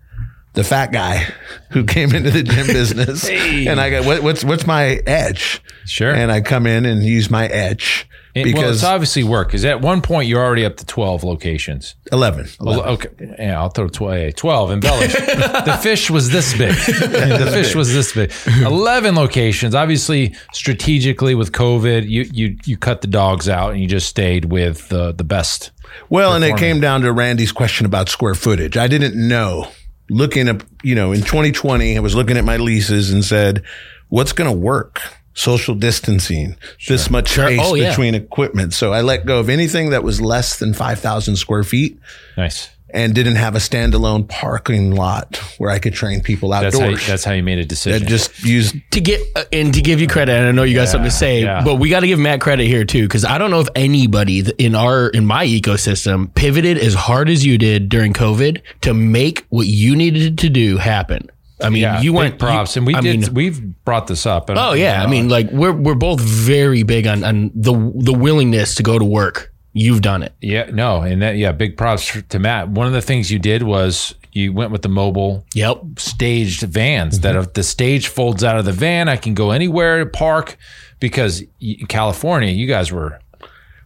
the 0.55 0.65
fat 0.65 0.91
guy 0.91 1.23
who 1.71 1.85
came 1.85 2.15
into 2.15 2.31
the 2.31 2.43
gym 2.43 2.67
business. 2.67 3.29
And 3.29 3.79
I 3.79 3.91
got 3.91 4.07
what, 4.07 4.23
what's 4.23 4.43
what's 4.43 4.67
my 4.67 5.03
edge? 5.07 5.63
Sure. 5.85 6.11
And 6.11 6.33
I 6.33 6.41
come 6.41 6.67
in 6.67 6.87
and 6.87 7.05
use 7.05 7.31
my 7.31 7.47
edge 7.47 8.09
It- 8.37 8.55
well, 8.55 8.71
it's 8.71 8.85
obviously 8.85 9.25
work 9.25 9.49
because 9.49 9.65
at 9.65 9.81
one 9.81 10.03
point 10.03 10.29
you're 10.29 10.45
already 10.45 10.65
up 10.65 10.77
to 10.77 10.87
12 10.87 11.25
locations. 11.25 11.95
11. 12.13 12.49
Well, 12.61 12.83
okay. 12.83 13.09
Yeah, 13.39 13.59
I'll 13.61 13.71
throw 13.71 13.89
12, 13.89 14.35
12 14.35 14.71
embellish. 14.73 15.13
the 15.15 15.79
fish 15.83 16.11
was 16.11 16.31
this 16.31 16.53
big. 16.57 16.75
the 16.75 17.51
fish 17.53 17.75
was 17.75 17.93
this 17.95 18.13
big. 18.15 18.31
11 18.47 19.15
locations. 19.15 19.75
Obviously, 19.75 20.35
strategically 20.53 21.35
with 21.35 21.53
COVID, 21.53 22.09
you, 22.09 22.23
you, 22.33 22.57
you 22.67 22.77
cut 22.77 23.01
the 23.01 23.07
dogs 23.07 23.49
out 23.49 23.73
and 23.73 23.81
you 23.81 23.89
just 23.89 24.09
stayed 24.09 24.47
with 24.47 24.89
the, 24.89 25.13
the 25.13 25.25
best. 25.25 25.71
Well, 26.11 26.35
and 26.35 26.45
it 26.45 26.57
came 26.59 26.81
down 26.81 27.01
to 27.03 27.13
Randy's 27.13 27.53
question 27.53 27.87
about 27.87 28.09
square 28.11 28.35
footage. 28.35 28.77
I 28.77 28.87
didn't 28.87 29.15
know. 29.17 29.69
Looking 30.11 30.49
at, 30.49 30.63
you 30.83 30.95
know, 30.95 31.13
in 31.13 31.21
2020, 31.21 31.97
I 31.97 32.01
was 32.01 32.15
looking 32.15 32.37
at 32.37 32.45
my 32.45 32.59
leases 32.59 33.11
and 33.13 33.25
said, 33.25 33.63
what's 34.09 34.33
going 34.33 34.51
to 34.51 34.57
work? 34.57 35.01
Social 35.39 35.75
distancing, 35.75 36.57
this 36.89 37.11
much 37.11 37.29
space 37.31 37.61
Oh, 37.63 37.75
yeah. 37.75 37.91
between 37.91 38.15
equipment. 38.15 38.73
So 38.73 38.93
I 38.95 39.03
let 39.03 39.27
go 39.27 39.39
of 39.39 39.51
anything 39.51 39.91
that 39.91 40.03
was 40.03 40.19
less 40.21 40.59
than 40.59 40.73
5,000 40.73 41.37
square 41.37 41.63
feet 41.63 41.99
Nice. 42.39 42.71
and 42.89 43.15
didn't 43.15 43.37
have 43.37 43.55
a 43.55 43.59
standalone 43.59 44.27
parking 44.27 44.95
lot 44.95 45.37
where 45.59 45.69
I 45.71 45.79
could 45.79 45.93
train 45.93 46.23
people 46.23 46.49
That's 46.51 46.75
outdoors. 46.75 46.83
how, 46.85 46.89
you, 47.03 47.07
that's 47.07 47.25
how 47.25 47.33
you 47.35 47.43
made 47.43 47.59
a 47.59 47.67
decision. 47.67 48.01
that 48.03 48.09
just 48.09 48.43
used 48.45 48.77
to 48.93 49.01
get 49.03 49.21
uh, 49.37 49.45
and 49.53 49.75
to 49.75 49.83
give 49.83 50.01
you 50.01 50.07
credit, 50.09 50.33
and 50.33 50.47
I 50.47 50.53
know 50.53 50.63
you 50.63 50.75
got 50.75 50.89
something 50.89 51.11
to 51.11 51.15
say, 51.15 51.43
yeah. 51.43 51.63
but 51.63 51.75
we 51.75 51.91
got 51.91 52.01
to 52.01 52.07
give 52.07 52.19
Matt 52.19 52.41
credit 52.41 52.67
here 52.67 52.87
too, 52.87 53.03
because 53.03 53.27
I 53.27 53.37
don't 53.37 53.51
know 53.51 53.61
if 53.61 53.69
anybody 53.75 54.43
in 54.57 54.75
our 54.75 55.09
in 55.09 55.27
my 55.27 55.45
ecosystem 55.47 56.35
pivoted 56.35 56.79
as 56.79 56.95
hard 56.95 57.29
as 57.29 57.45
you 57.45 57.59
did 57.59 57.91
during 57.91 58.15
COVID 58.15 58.63
to 58.81 58.95
make 58.95 59.45
what 59.51 59.67
you 59.67 59.97
needed 59.97 60.39
to 60.39 60.49
do 60.49 60.79
happen. 60.79 61.29
I 61.61 61.71
mean, 61.71 61.83
yeah, 61.83 62.01
you 62.03 62.13
went 62.13 62.39
props, 62.39 62.77
you- 62.77 62.81
and 62.81 62.87
we 62.87 62.95
I 62.95 63.01
did. 63.01 63.21
mean, 63.21 63.35
we've 63.35 63.85
brought 63.85 64.07
this 64.07 64.27
up. 64.27 64.51
and- 64.51 64.59
oh 64.59 64.73
yeah, 64.75 65.03
I 65.03 65.07
mean, 65.07 65.29
like 65.29 65.51
we're 65.51 65.73
we're 65.73 65.95
both 65.95 66.21
very 66.21 66.83
big 66.83 67.07
on 67.07 67.25
on 67.25 67.51
the 67.55 67.73
the 67.97 68.13
willingness 68.13 68.75
to 68.77 68.83
go 68.83 68.99
to 68.99 69.05
work. 69.05 69.53
You've 69.73 70.01
done 70.01 70.23
it. 70.23 70.33
yeah, 70.41 70.71
no, 70.73 71.03
and 71.03 71.21
that 71.21 71.37
yeah, 71.37 71.53
big 71.53 71.77
props 71.77 72.17
to 72.31 72.39
Matt. 72.39 72.71
One 72.71 72.87
of 72.87 72.95
the 72.95 73.03
things 73.03 73.31
you 73.31 73.39
did 73.39 73.63
was 73.63 74.15
you 74.33 74.53
went 74.53 74.71
with 74.71 74.81
the 74.83 74.89
mobile 74.89 75.45
Yep. 75.55 75.81
staged 75.99 76.63
vans 76.63 77.21
that 77.21 77.33
Mm-hmm. 77.35 77.43
if 77.45 77.53
the 77.55 77.63
stage 77.63 78.09
folds 78.09 78.43
out 78.45 78.59
of 78.59 78.65
the 78.65 78.73
van, 78.73 79.09
I 79.09 79.17
can 79.17 79.35
go 79.35 79.51
anywhere 79.51 80.03
to 80.05 80.07
park 80.11 80.57
because 81.01 81.43
California, 81.89 82.51
you 82.53 82.67
guys 82.67 82.91
were 82.93 83.19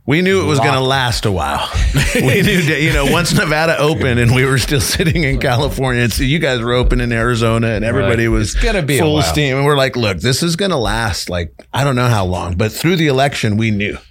We 0.06 0.22
knew 0.22 0.40
it 0.42 0.46
was 0.46 0.58
going 0.58 0.72
to 0.74 0.80
last 0.80 1.24
a 1.24 1.30
while. 1.30 1.70
we 2.14 2.42
knew 2.42 2.58
you 2.58 2.92
know, 2.92 3.06
once 3.12 3.32
Nevada 3.32 3.78
opened 3.78 4.18
and 4.18 4.34
we 4.34 4.44
were 4.44 4.58
still 4.58 4.80
sitting 4.96 5.22
in 5.24 5.38
California, 5.38 6.02
and 6.02 6.12
so 6.12 6.22
you 6.24 6.38
guys 6.40 6.60
were 6.60 6.72
open 6.72 7.00
in 7.00 7.12
Arizona 7.12 7.68
and 7.68 7.84
everybody 7.84 8.26
Right. 8.26 8.32
was 8.38 8.54
gonna 8.54 8.82
be 8.82 8.98
full 8.98 9.22
steam. 9.22 9.56
And 9.56 9.64
we're 9.64 9.76
like, 9.76 9.96
look, 9.96 10.18
this 10.18 10.42
is 10.42 10.56
going 10.56 10.72
to 10.72 10.76
last 10.76 11.28
like, 11.30 11.52
I 11.72 11.84
don't 11.84 11.96
know 11.96 12.08
how 12.08 12.24
long, 12.24 12.56
but 12.56 12.72
through 12.72 12.96
the 12.96 13.06
election, 13.06 13.56
we 13.56 13.70
knew. 13.70 13.96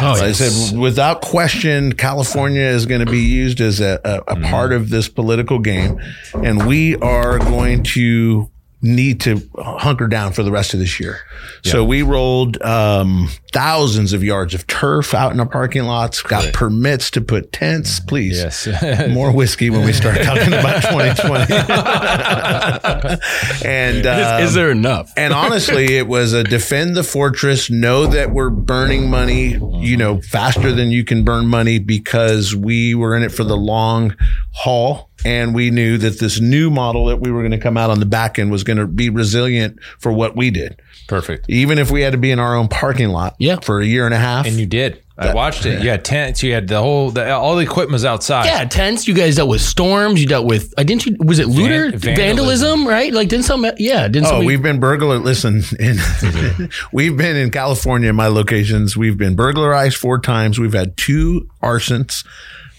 Oh, 0.00 0.12
I 0.12 0.30
said, 0.32 0.78
without 0.78 1.20
question, 1.20 1.92
California 1.94 2.62
is 2.62 2.86
going 2.86 3.04
to 3.04 3.10
be 3.10 3.18
used 3.20 3.60
as 3.60 3.80
a, 3.80 4.00
a, 4.04 4.18
a 4.18 4.34
Mm-hmm. 4.36 4.44
part 4.44 4.72
of 4.72 4.88
this 4.88 5.08
political 5.08 5.58
game. 5.58 6.00
And 6.32 6.66
we 6.66 6.94
are 6.96 7.38
going 7.40 7.82
to 7.94 8.48
need 8.84 9.20
to 9.22 9.40
hunker 9.56 10.06
down 10.06 10.32
for 10.32 10.42
the 10.42 10.52
rest 10.52 10.74
of 10.74 10.80
this 10.80 11.00
year. 11.00 11.20
So 11.64 11.84
we 11.84 12.02
rolled 12.02 12.60
um, 12.62 13.28
thousands 13.52 14.12
of 14.12 14.22
yards 14.22 14.54
of 14.54 14.66
turf 14.66 15.14
out 15.14 15.32
in 15.32 15.40
our 15.40 15.48
parking 15.48 15.84
lots, 15.84 16.20
got 16.22 16.52
permits 16.52 17.10
to 17.12 17.20
put 17.22 17.50
tents. 17.50 17.98
Please, 18.00 18.38
Yes. 18.38 19.08
more 19.10 19.32
whiskey 19.32 19.70
when 19.70 19.84
we 19.86 19.92
start 19.92 20.16
talking 20.22 20.52
about 20.52 20.82
2020. 20.82 21.54
and 23.64 24.06
um, 24.06 24.42
is, 24.42 24.48
is 24.50 24.54
there 24.54 24.70
enough? 24.70 25.12
and 25.16 25.32
honestly, 25.32 25.96
it 25.96 26.06
was 26.06 26.32
a 26.32 26.44
defend 26.44 26.96
the 26.96 27.02
fortress, 27.02 27.70
know 27.70 28.06
that 28.06 28.30
we're 28.30 28.50
burning 28.50 29.08
money, 29.08 29.56
you 29.80 29.96
know, 29.96 30.20
faster 30.20 30.72
than 30.72 30.90
you 30.90 31.04
can 31.04 31.24
burn 31.24 31.46
money 31.46 31.78
because 31.78 32.54
we 32.54 32.94
were 32.94 33.16
in 33.16 33.22
it 33.22 33.32
for 33.32 33.44
the 33.44 33.56
long 33.56 34.14
haul. 34.52 35.10
And 35.24 35.54
we 35.54 35.70
knew 35.70 35.96
that 35.98 36.18
this 36.18 36.40
new 36.40 36.70
model 36.70 37.06
that 37.06 37.16
we 37.20 37.30
were 37.30 37.40
going 37.40 37.52
to 37.52 37.58
come 37.58 37.76
out 37.76 37.90
on 37.90 38.00
the 38.00 38.06
back 38.06 38.38
end 38.38 38.50
was 38.50 38.62
going 38.64 38.76
to 38.76 38.86
be 38.86 39.08
resilient 39.10 39.78
for 39.98 40.12
what 40.12 40.36
we 40.36 40.50
did. 40.50 40.80
perfect. 41.08 41.46
Even 41.48 41.78
if 41.78 41.90
we 41.90 42.02
had 42.02 42.12
to 42.12 42.18
be 42.18 42.30
in 42.30 42.38
our 42.38 42.54
own 42.56 42.68
parking 42.68 43.08
lot 43.08 43.34
Yeah. 43.38 43.60
for 43.60 43.80
a 43.80 43.86
year 43.86 44.04
and 44.04 44.14
a 44.14 44.18
half. 44.18 44.46
And 44.46 44.56
you 44.56 44.66
did. 44.66 45.00
I 45.16 45.32
watched 45.32 45.64
it. 45.64 45.80
You 45.84 45.90
had 45.90 46.04
tents. 46.04 46.42
You 46.42 46.52
had 46.54 46.66
the 46.66 46.80
whole, 46.80 47.10
the, 47.12 47.30
all 47.32 47.54
the 47.54 47.62
equipment 47.62 47.92
was 47.92 48.04
outside. 48.04 48.46
Yeah, 48.46 48.64
tents. 48.64 49.06
You 49.06 49.14
guys 49.14 49.36
dealt 49.36 49.48
with 49.48 49.60
storms. 49.60 50.20
You 50.20 50.26
dealt 50.26 50.46
with. 50.46 50.74
I 50.76 50.82
didn't. 50.82 51.06
You, 51.06 51.16
was 51.20 51.38
it 51.38 51.46
looter 51.46 51.90
vandalism. 51.96 52.14
vandalism? 52.16 52.88
Right? 52.88 53.12
Like 53.12 53.28
didn't 53.28 53.44
some? 53.44 53.64
Yeah, 53.78 54.08
didn't 54.08 54.26
Oh, 54.26 54.30
somebody? 54.30 54.46
we've 54.48 54.62
been 54.62 54.80
burglar. 54.80 55.18
Listen, 55.18 55.56
in, 55.78 55.96
mm-hmm. 55.96 56.64
we've 56.96 57.16
been 57.16 57.36
in 57.36 57.50
California, 57.52 58.12
my 58.12 58.26
locations. 58.26 58.96
We've 58.96 59.16
been 59.16 59.36
burglarized 59.36 59.96
four 59.96 60.18
times. 60.18 60.58
We've 60.58 60.72
had 60.74 60.96
two 60.96 61.48
arsons. 61.62 62.26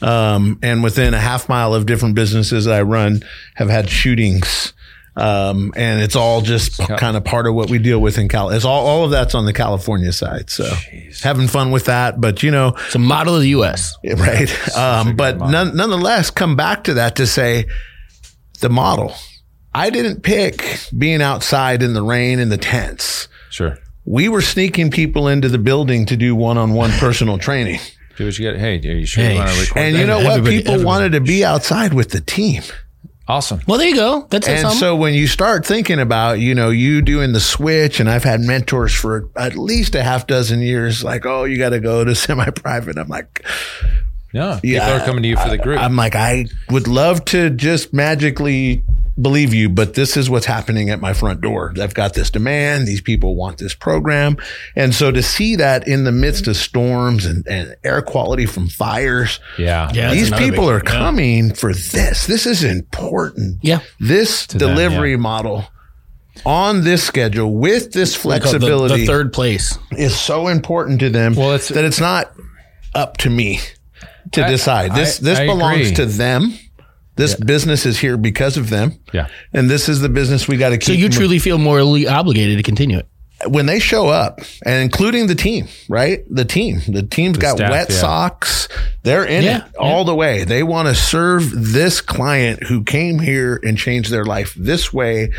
Um, 0.01 0.59
and 0.61 0.83
within 0.83 1.13
a 1.13 1.19
half 1.19 1.47
mile 1.49 1.73
of 1.73 1.85
different 1.85 2.15
businesses 2.15 2.65
that 2.65 2.73
I 2.73 2.81
run 2.81 3.21
have 3.55 3.69
had 3.69 3.89
shootings. 3.89 4.73
Um, 5.17 5.71
and 5.77 6.01
it's 6.01 6.15
all 6.15 6.41
just 6.41 6.77
kind 6.77 7.15
of 7.15 7.23
part 7.23 7.47
of 7.47 7.55
what 7.55 7.69
we 7.69 7.79
deal 7.79 7.99
with 7.99 8.17
in 8.17 8.27
Cal. 8.27 8.49
It's 8.49 8.65
all, 8.65 8.85
all 8.85 9.05
of 9.05 9.11
that's 9.11 9.33
on 9.33 9.45
the 9.45 9.53
California 9.53 10.11
side. 10.11 10.49
So 10.49 10.69
having 11.23 11.47
fun 11.47 11.71
with 11.71 11.85
that. 11.85 12.19
But 12.19 12.43
you 12.43 12.51
know, 12.51 12.73
it's 12.85 12.95
a 12.95 12.99
model 12.99 13.35
of 13.35 13.41
the 13.41 13.49
U.S. 13.49 13.97
right. 14.03 14.53
Um, 14.75 15.15
but 15.15 15.37
none, 15.37 15.75
nonetheless, 15.77 16.31
come 16.31 16.57
back 16.57 16.83
to 16.85 16.95
that 16.95 17.15
to 17.15 17.27
say 17.27 17.65
the 18.59 18.69
model. 18.69 19.15
I 19.73 19.89
didn't 19.89 20.21
pick 20.21 20.79
being 20.97 21.21
outside 21.21 21.81
in 21.81 21.93
the 21.93 22.03
rain 22.03 22.39
in 22.39 22.49
the 22.49 22.57
tents. 22.57 23.27
Sure. 23.49 23.77
We 24.03 24.27
were 24.29 24.41
sneaking 24.41 24.91
people 24.91 25.27
into 25.27 25.49
the 25.49 25.57
building 25.57 26.05
to 26.07 26.17
do 26.17 26.35
one-on-one 26.35 26.91
personal 26.91 27.37
training. 27.37 27.79
Do 28.17 28.25
what 28.25 28.37
you 28.39 28.49
got. 28.51 28.59
Hey, 28.59 28.77
are 28.77 28.91
you 28.93 29.05
sure 29.05 29.23
Hey, 29.23 29.33
you 29.33 29.39
want 29.39 29.51
to 29.51 29.59
record 29.61 29.77
And 29.81 29.95
that? 29.95 29.99
you 29.99 30.07
know 30.07 30.17
what? 30.19 30.27
Everybody- 30.37 30.57
People 30.57 30.73
everybody. 30.75 30.85
wanted 30.85 31.11
to 31.13 31.21
be 31.21 31.43
outside 31.45 31.93
with 31.93 32.11
the 32.11 32.21
team. 32.21 32.63
Awesome. 33.27 33.59
Well, 33.67 33.79
there 33.79 33.87
you 33.89 33.95
go. 33.95 34.27
That's 34.29 34.47
And 34.47 34.59
something. 34.59 34.79
so 34.79 34.95
when 34.95 35.15
you 35.15 35.25
start 35.25 35.65
thinking 35.65 35.99
about, 35.99 36.39
you 36.39 36.53
know, 36.53 36.69
you 36.69 37.01
doing 37.01 37.33
the 37.33 37.39
switch, 37.39 37.99
and 37.99 38.07
I've 38.07 38.23
had 38.23 38.39
mentors 38.41 38.93
for 38.93 39.27
at 39.35 39.55
least 39.57 39.95
a 39.95 40.03
half 40.03 40.27
dozen 40.27 40.61
years, 40.61 41.03
like, 41.03 41.25
oh, 41.25 41.43
you 41.43 41.57
got 41.57 41.69
to 41.69 41.79
go 41.79 42.03
to 42.03 42.13
semi-private. 42.15 42.97
I'm 42.99 43.07
like, 43.07 43.43
Yeah. 44.31 44.59
People 44.61 44.69
Yeah, 44.87 44.97
are 45.01 45.05
coming 45.05 45.23
to 45.23 45.29
you 45.29 45.37
for 45.37 45.49
the 45.49 45.57
group. 45.57 45.81
I'm 45.81 45.95
like, 45.95 46.15
I 46.15 46.45
would 46.69 46.87
love 46.87 47.25
to 47.25 47.49
just 47.49 47.93
magically 47.93 48.83
believe 49.19 49.53
you, 49.53 49.69
but 49.69 49.93
this 49.93 50.17
is 50.17 50.29
what's 50.29 50.45
happening 50.45 50.89
at 50.89 50.99
my 50.99 51.13
front 51.13 51.39
door. 51.41 51.73
I've 51.81 51.93
got 51.93 52.13
this 52.15 52.29
demand. 52.29 52.85
These 52.87 52.99
people 53.01 53.35
want 53.35 53.57
this 53.59 53.73
program. 53.73 54.35
And 54.75 54.93
so 54.93 55.11
to 55.11 55.23
see 55.23 55.55
that 55.55 55.87
in 55.87 56.03
the 56.03 56.11
midst 56.11 56.47
of 56.47 56.57
storms 56.57 57.25
and, 57.25 57.47
and 57.47 57.75
air 57.83 58.01
quality 58.01 58.45
from 58.45 58.67
fires, 58.67 59.39
yeah. 59.57 59.89
Yeah. 59.93 60.11
These 60.13 60.31
people 60.31 60.65
big- 60.65 60.69
are 60.69 60.83
yeah. 60.85 60.91
coming 60.99 61.53
for 61.53 61.73
this. 61.73 62.25
This 62.27 62.45
is 62.45 62.63
important. 62.63 63.59
yeah. 63.61 63.79
This 63.99 64.47
them, 64.47 64.59
delivery 64.59 65.11
yeah. 65.11 65.17
model 65.17 65.65
on 66.45 66.83
this 66.83 67.01
schedule 67.03 67.55
with 67.55 67.93
this 67.93 68.13
The- 68.13 68.19
flexibility 68.19 69.01
The, 69.01 69.05
third 69.07 69.31
place. 69.31 69.77
is 69.91 70.13
so 70.19 70.47
important 70.47 70.99
to 70.99 71.09
them 71.09 71.35
Well, 71.35 71.51
it's- 71.53 71.69
that 71.69 71.85
it's 71.85 72.01
not 72.01 72.33
up 72.93 73.15
to 73.17 73.29
me 73.29 73.61
to 74.33 74.45
I- 74.45 74.49
decide. 74.49 74.93
This 74.93 75.21
I- 75.21 75.23
this 75.23 75.39
I 75.39 75.45
belongs 75.45 75.91
agree. 75.91 75.95
to 75.95 76.05
them. 76.05 76.53
This 77.15 77.35
business 77.35 77.85
is 77.85 77.97
here 77.99 78.17
because 78.17 78.57
of 78.57 78.69
them. 78.69 78.99
Yeah. 79.13 79.27
And 79.53 79.69
this 79.69 79.87
is 79.87 80.01
the 80.01 80.09
business 80.09 80.47
we 80.47 80.57
got 80.57 80.69
to 80.69 80.77
keep. 80.77 80.87
So 80.87 80.91
you 80.93 81.09
truly 81.09 81.39
feel 81.39 81.57
morally 81.57 82.07
obligated 82.07 82.57
to 82.57 82.63
continue 82.63 82.97
it. 82.97 83.07
when 83.47 83.65
they 83.65 83.79
show 83.79 84.07
up, 84.07 84.39
and 84.65 84.83
including 84.83 85.27
the 85.27 85.35
team, 85.35 85.67
right? 85.89 86.23
The 86.29 86.45
team, 86.45 86.81
the 86.87 87.03
team's 87.03 87.37
got 87.37 87.57
staff, 87.57 87.71
wet 87.71 87.89
yeah. 87.89 87.95
socks. 87.95 88.67
They're 89.03 89.25
in 89.25 89.43
Yeah, 89.43 89.65
it 89.65 89.75
all 89.77 90.05
the 90.05 90.15
way. 90.15 90.43
They 90.43 90.63
want 90.63 90.87
to 90.87 90.95
serve 90.95 91.51
this 91.51 92.01
client 92.01 92.63
who 92.63 92.83
came 92.83 93.19
here 93.19 93.59
and 93.63 93.77
changed 93.77 94.11
their 94.11 94.25
life 94.25 94.53
this 94.55 94.91
way. 94.93 95.31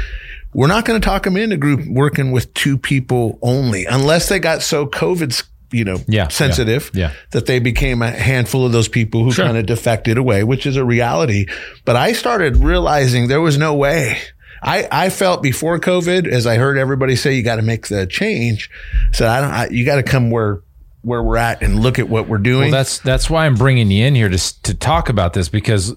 We're 0.55 0.69
not 0.69 0.85
going 0.85 1.01
to 1.01 1.05
talk 1.05 1.25
them 1.25 1.37
into 1.37 1.57
group 1.57 1.87
working 1.87 2.33
with 2.33 2.53
two 2.55 2.79
people 2.79 3.39
only, 3.43 3.85
unless 3.87 4.29
they 4.29 4.39
got 4.39 4.63
so 4.63 4.87
COVID's, 4.87 5.45
you 5.73 5.85
know, 5.85 5.99
Yeah, 6.07 6.29
sensitive 6.29 6.91
yeah, 6.95 7.09
yeah. 7.09 7.15
that 7.33 7.47
they 7.47 7.59
became 7.59 8.03
a 8.03 8.11
handful 8.11 8.65
of 8.65 8.73
those 8.73 8.89
people 8.89 9.25
who 9.25 9.33
kind 9.33 9.57
of 9.57 9.67
defected 9.67 10.19
away, 10.19 10.45
which 10.45 10.67
is 10.67 10.77
a 10.77 10.85
reality. 10.85 11.47
But 11.85 11.97
I 11.97 12.13
started 12.13 12.57
realizing 12.59 13.29
there 13.29 13.41
was 13.41 13.59
no 13.59 13.75
way. 13.75 14.19
I, 14.63 14.89
I 14.91 15.11
felt 15.11 15.43
before 15.43 15.79
COVID, 15.79 16.27
as 16.27 16.47
I 16.47 16.57
heard 16.57 16.79
everybody 16.79 17.15
say, 17.15 17.35
you 17.35 17.43
got 17.43 17.57
to 17.57 17.63
make 17.63 17.89
the 17.89 18.07
change. 18.07 18.71
So 19.13 19.29
I 19.29 19.41
don't, 19.41 19.51
I, 19.51 19.69
you 19.69 19.85
got 19.85 19.97
to 19.97 20.03
come 20.03 20.31
where, 20.31 20.63
where 21.03 21.23
we're 21.23 21.37
at 21.37 21.63
and 21.63 21.81
look 21.81 21.99
at 21.99 22.09
what 22.09 22.27
we're 22.27 22.39
doing. 22.39 22.71
Well, 22.71 22.81
that's 22.81 22.99
that's 22.99 23.31
why 23.31 23.47
I'm 23.47 23.55
bringing 23.55 23.91
you 23.91 24.05
in 24.07 24.15
here 24.15 24.29
to 24.29 24.63
to 24.63 24.75
talk 24.75 25.09
about 25.09 25.35
this 25.35 25.49
because 25.49 25.95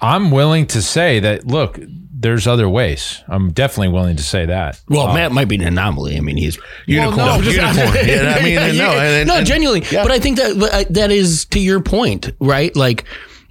I'm 0.00 0.30
willing 0.30 0.66
to 0.68 0.80
say 0.80 1.20
that 1.20 1.46
look, 1.46 1.78
there's 2.20 2.46
other 2.46 2.68
ways. 2.68 3.22
I'm 3.28 3.52
definitely 3.52 3.88
willing 3.92 4.16
to 4.16 4.22
say 4.22 4.46
that. 4.46 4.80
Well, 4.88 5.12
Matt 5.14 5.30
might 5.32 5.46
be 5.46 5.54
an 5.56 5.62
anomaly. 5.62 6.16
I 6.16 6.20
mean, 6.20 6.36
he's 6.36 6.58
unicorn. 6.86 7.16
no, 7.16 7.40
just- 7.42 7.56
unicorn. 7.56 8.06
yeah, 8.08 8.34
I 8.38 8.42
mean, 8.44 8.58
and 8.58 8.78
no, 8.78 8.90
and, 8.90 9.00
and- 9.00 9.28
no, 9.28 9.42
genuinely. 9.44 9.86
yeah. 9.90 10.02
But 10.02 10.12
I 10.12 10.18
think 10.18 10.36
that 10.38 10.56
uh, 10.56 10.84
that 10.90 11.10
is 11.10 11.44
to 11.46 11.60
your 11.60 11.80
point, 11.80 12.32
right? 12.40 12.74
Like, 12.74 13.04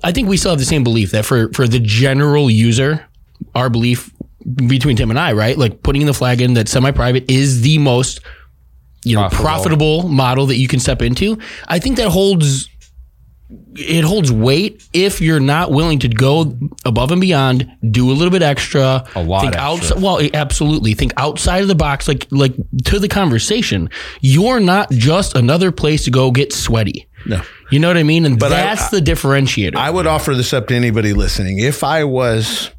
I 0.03 0.11
think 0.11 0.27
we 0.27 0.37
still 0.37 0.51
have 0.51 0.59
the 0.59 0.65
same 0.65 0.83
belief 0.83 1.11
that 1.11 1.25
for 1.25 1.51
for 1.53 1.67
the 1.67 1.79
general 1.79 2.49
user, 2.49 3.05
our 3.55 3.69
belief 3.69 4.11
between 4.67 4.95
Tim 4.97 5.09
and 5.09 5.19
I, 5.19 5.33
right? 5.33 5.57
Like 5.57 5.83
putting 5.83 6.05
the 6.05 6.13
flag 6.13 6.41
in 6.41 6.53
that 6.55 6.67
semi-private 6.69 7.29
is 7.29 7.61
the 7.61 7.77
most 7.79 8.21
you 9.03 9.15
know 9.15 9.21
Profitable. 9.29 9.43
profitable 10.01 10.09
model 10.09 10.45
that 10.47 10.57
you 10.57 10.67
can 10.67 10.79
step 10.79 11.01
into. 11.01 11.37
I 11.67 11.79
think 11.79 11.97
that 11.97 12.09
holds 12.09 12.69
it 13.75 14.03
holds 14.03 14.31
weight 14.31 14.85
if 14.93 15.21
you're 15.21 15.39
not 15.39 15.71
willing 15.71 15.99
to 15.99 16.09
go 16.09 16.57
above 16.83 17.11
and 17.11 17.21
beyond, 17.21 17.71
do 17.91 18.11
a 18.11 18.13
little 18.13 18.31
bit 18.31 18.41
extra, 18.41 19.05
A 19.15 19.23
lot 19.23 19.41
think 19.41 19.53
extra. 19.53 19.61
outside. 19.69 20.01
Well, 20.01 20.19
absolutely, 20.33 20.93
think 20.95 21.13
outside 21.17 21.61
of 21.61 21.67
the 21.69 21.75
box, 21.75 22.07
like 22.07 22.27
like 22.31 22.53
to 22.85 22.99
the 22.99 23.07
conversation. 23.07 23.89
You're 24.21 24.59
not 24.59 24.91
just 24.91 25.35
another 25.35 25.71
place 25.71 26.03
to 26.05 26.11
go 26.11 26.31
get 26.31 26.51
sweaty. 26.51 27.07
No. 27.25 27.41
you 27.71 27.79
know 27.79 27.87
what 27.89 27.97
I 27.97 28.03
mean, 28.03 28.25
and 28.25 28.39
But 28.39 28.51
I- 28.53 28.61
that's 28.63 28.89
the 28.89 28.99
differentiator. 29.01 29.75
I 29.75 29.89
would 29.89 30.07
offer 30.07 30.33
this 30.35 30.53
up 30.53 30.67
to 30.67 30.75
anybody 30.75 31.13
listening. 31.13 31.59
If 31.59 31.83
I 31.83 32.03
was 32.05 32.69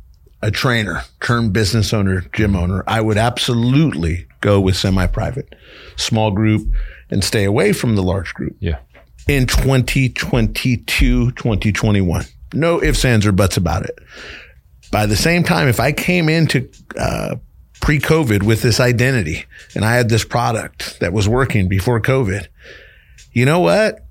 a 0.42 0.50
trainer, 0.50 1.02
turned 1.20 1.52
business 1.52 1.92
owner, 1.92 2.24
gym 2.33 2.54
owner, 2.57 2.85
I 2.87 3.00
would 3.00 3.18
absolutely 3.18 4.26
go 4.40 4.61
with 4.61 4.76
semi-private, 4.76 5.54
small 5.96 6.31
group, 6.31 6.66
and 7.11 7.24
stay 7.24 7.44
away 7.44 7.72
from 7.72 7.96
the 7.96 8.02
large 8.02 8.33
group 8.35 8.54
Yeah. 8.61 8.76
In 9.29 9.47
2022, 9.47 11.33
2021. 11.33 12.25
No 12.55 12.83
ifs, 12.83 13.05
ands, 13.05 13.27
or 13.27 13.33
buts 13.33 13.57
about 13.57 13.85
it. 13.85 13.99
By 14.91 15.07
the 15.07 15.17
same 15.17 15.45
time, 15.45 15.69
if 15.69 15.81
I 15.81 15.93
came 15.93 16.29
into 16.31 16.69
uh, 16.99 17.37
pre 17.81 18.01
COVID 18.01 18.43
with 18.43 18.62
this 18.62 18.81
identity 18.81 19.45
and 19.75 19.85
I 19.85 19.95
had 19.95 20.09
this 20.09 20.25
product 20.25 20.99
that 21.01 21.12
was 21.12 21.29
working 21.29 21.69
before 21.69 22.01
COVID, 22.01 22.49
you 23.33 23.45
know 23.45 23.61
what? 23.61 24.05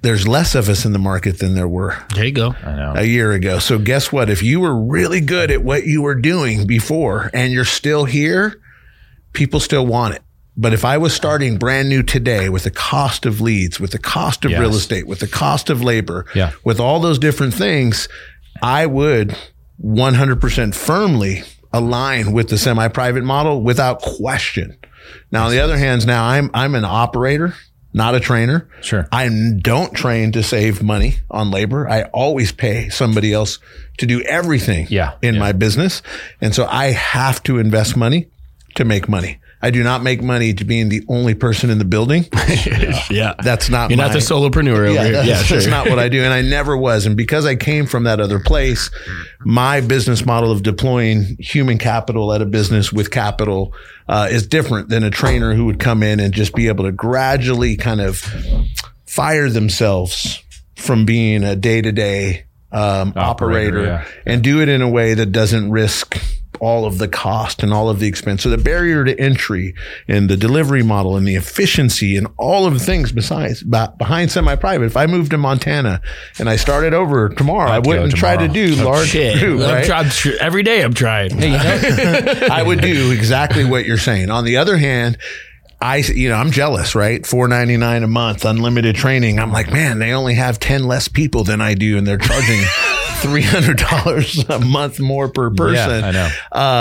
There's 0.00 0.26
less 0.26 0.54
of 0.54 0.68
us 0.68 0.84
in 0.84 0.92
the 0.92 0.98
market 0.98 1.40
than 1.40 1.54
there 1.54 1.68
were 1.68 1.96
there 2.14 2.24
you 2.24 2.32
go. 2.32 2.54
I 2.64 2.74
know. 2.74 2.94
a 2.96 3.02
year 3.02 3.32
ago. 3.32 3.58
So 3.58 3.78
guess 3.78 4.12
what? 4.12 4.30
If 4.30 4.42
you 4.42 4.60
were 4.60 4.74
really 4.74 5.20
good 5.20 5.50
at 5.50 5.62
what 5.62 5.84
you 5.84 6.02
were 6.02 6.14
doing 6.14 6.66
before 6.66 7.30
and 7.34 7.52
you're 7.52 7.64
still 7.64 8.04
here, 8.04 8.60
people 9.32 9.60
still 9.60 9.84
want 9.84 10.14
it. 10.14 10.22
But 10.60 10.72
if 10.74 10.84
I 10.84 10.98
was 10.98 11.14
starting 11.14 11.56
brand 11.56 11.88
new 11.88 12.02
today 12.02 12.48
with 12.48 12.64
the 12.64 12.70
cost 12.72 13.24
of 13.26 13.40
leads, 13.40 13.78
with 13.78 13.92
the 13.92 13.98
cost 13.98 14.44
of 14.44 14.50
Yes. 14.50 14.60
real 14.60 14.74
estate, 14.74 15.06
with 15.06 15.20
the 15.20 15.28
cost 15.28 15.70
of 15.70 15.82
labor, 15.84 16.26
Yeah. 16.34 16.50
with 16.64 16.80
all 16.80 16.98
those 16.98 17.18
different 17.20 17.54
things, 17.54 18.08
I 18.60 18.84
would 18.86 19.36
100% 19.80 20.74
firmly 20.74 21.44
align 21.72 22.32
with 22.32 22.48
the 22.48 22.58
semi-private 22.58 23.22
model 23.22 23.62
without 23.62 24.00
question. 24.02 24.76
Now, 25.30 25.44
on 25.46 25.52
the 25.52 25.60
other 25.60 25.78
hand, 25.78 26.06
now 26.06 26.24
I'm 26.26 26.50
I'm 26.52 26.74
an 26.74 26.84
operator, 26.84 27.54
not 27.94 28.14
a 28.16 28.20
trainer. 28.20 28.66
Sure. 28.80 29.06
I 29.12 29.28
don't 29.62 29.94
train 29.94 30.32
to 30.32 30.42
save 30.42 30.82
money 30.82 31.18
on 31.30 31.50
labor. 31.50 31.88
I 31.88 32.02
always 32.12 32.50
pay 32.52 32.88
somebody 32.88 33.32
else 33.32 33.58
to 33.98 34.06
do 34.06 34.22
everything 34.22 34.86
Yeah, 34.90 35.12
in 35.22 35.34
yeah. 35.34 35.40
my 35.40 35.52
business. 35.52 36.02
And 36.40 36.54
so 36.54 36.66
I 36.70 36.86
have 36.92 37.42
to 37.44 37.58
invest 37.58 37.96
money 37.96 38.26
to 38.74 38.84
make 38.84 39.08
money. 39.08 39.38
I 39.60 39.70
do 39.70 39.82
not 39.82 40.02
make 40.02 40.22
money 40.22 40.54
to 40.54 40.64
being 40.64 40.88
the 40.88 41.04
only 41.08 41.34
person 41.34 41.70
in 41.70 41.78
the 41.78 41.84
building. 41.84 42.26
Yeah, 43.10 43.34
That's 43.42 43.70
not 43.70 43.90
you're 43.90 43.96
my, 43.96 44.04
not 44.06 44.12
the 44.12 44.18
solopreneur 44.18 44.70
over 44.70 44.92
yeah, 44.92 45.02
here. 45.04 45.12
that's, 45.12 45.28
Yeah, 45.28 45.42
sure. 45.42 45.56
that's 45.58 45.68
not 45.68 45.88
what 45.88 45.98
I 45.98 46.08
do. 46.08 46.22
And 46.22 46.32
I 46.32 46.42
never 46.56 46.76
was. 46.76 47.06
And 47.06 47.16
because 47.16 47.46
I 47.46 47.56
came 47.56 47.86
from 47.86 48.04
that 48.04 48.20
other 48.20 48.38
place, 48.38 48.90
my 49.40 49.80
business 49.80 50.26
model 50.26 50.50
of 50.52 50.62
deploying 50.62 51.36
human 51.38 51.78
capital 51.78 52.32
at 52.32 52.42
a 52.42 52.46
business 52.46 52.92
with 52.92 53.10
capital 53.10 53.72
uh, 54.08 54.28
is 54.30 54.46
different 54.46 54.88
than 54.88 55.04
a 55.04 55.10
trainer 55.10 55.54
who 55.54 55.64
would 55.66 55.78
come 55.78 56.02
in 56.02 56.20
and 56.20 56.34
just 56.34 56.54
be 56.54 56.68
able 56.68 56.84
to 56.84 56.92
gradually 56.92 57.76
kind 57.76 58.00
of 58.00 58.22
fire 59.06 59.48
themselves 59.48 60.42
from 60.76 61.04
being 61.04 61.44
a 61.44 61.56
day 61.56 61.80
to 61.80 61.92
day 61.92 62.44
operator, 62.72 63.18
Operator, 63.18 63.84
yeah. 63.84 64.04
and 64.26 64.42
do 64.44 64.60
it 64.60 64.68
in 64.68 64.82
a 64.82 64.88
way 64.88 65.14
that 65.14 65.32
doesn't 65.32 65.70
risk 65.70 66.20
all 66.60 66.84
of 66.84 66.98
the 66.98 67.08
cost 67.08 67.62
and 67.62 67.72
all 67.72 67.88
of 67.88 67.98
the 68.00 68.06
expense. 68.06 68.42
So 68.42 68.50
the 68.50 68.58
barrier 68.58 69.04
to 69.04 69.18
entry 69.18 69.74
and 70.06 70.28
the 70.28 70.36
delivery 70.36 70.82
model 70.82 71.16
and 71.16 71.26
the 71.26 71.36
efficiency 71.36 72.16
and 72.16 72.26
all 72.36 72.66
of 72.66 72.74
the 72.74 72.80
things 72.80 73.12
besides 73.12 73.62
behind 73.62 74.30
semi-private. 74.30 74.84
If 74.86 74.96
I 74.96 75.06
moved 75.06 75.30
to 75.32 75.38
Montana 75.38 76.00
and 76.38 76.48
I 76.48 76.56
started 76.56 76.94
over 76.94 77.28
tomorrow, 77.28 77.70
I 77.70 77.76
I'd 77.76 77.84
go 77.84 77.90
wouldn't 77.90 78.14
try 78.14 78.36
to 78.36 78.48
do 78.48 78.76
oh, 78.80 78.84
large 78.84 79.08
Shit, 79.08 79.38
group, 79.38 79.60
I'm 79.60 79.74
right? 79.74 79.84
try- 79.84 79.98
I'm 79.98 80.10
tr- 80.10 80.36
every 80.40 80.62
day 80.62 80.82
I'm 80.82 80.94
trying. 80.94 81.32
I 81.42 82.62
would 82.62 82.80
do 82.80 83.10
exactly 83.10 83.64
what 83.64 83.84
you're 83.84 83.98
saying. 83.98 84.30
On 84.30 84.44
the 84.44 84.56
other 84.56 84.76
hand, 84.76 85.18
I, 85.80 85.98
you 85.98 86.28
know, 86.28 86.34
I'm 86.34 86.50
jealous, 86.50 86.94
right? 86.94 87.24
Four 87.24 87.46
ninety 87.48 87.76
nine 87.76 88.02
a 88.02 88.08
month, 88.08 88.44
unlimited 88.44 88.96
training. 88.96 89.38
I'm 89.38 89.52
like, 89.52 89.70
man, 89.72 89.98
they 90.00 90.12
only 90.12 90.34
have 90.34 90.58
ten 90.58 90.84
less 90.84 91.06
people 91.08 91.44
than 91.44 91.60
I 91.60 91.74
do, 91.74 91.96
and 91.96 92.04
they're 92.06 92.18
charging 92.18 92.60
three 93.20 93.42
hundred 93.42 93.78
dollars 93.78 94.44
a 94.48 94.58
month 94.58 94.98
more 94.98 95.28
per 95.28 95.50
person. 95.50 96.00
Yeah, 96.00 96.06
I 96.06 96.10
know. 96.10 96.28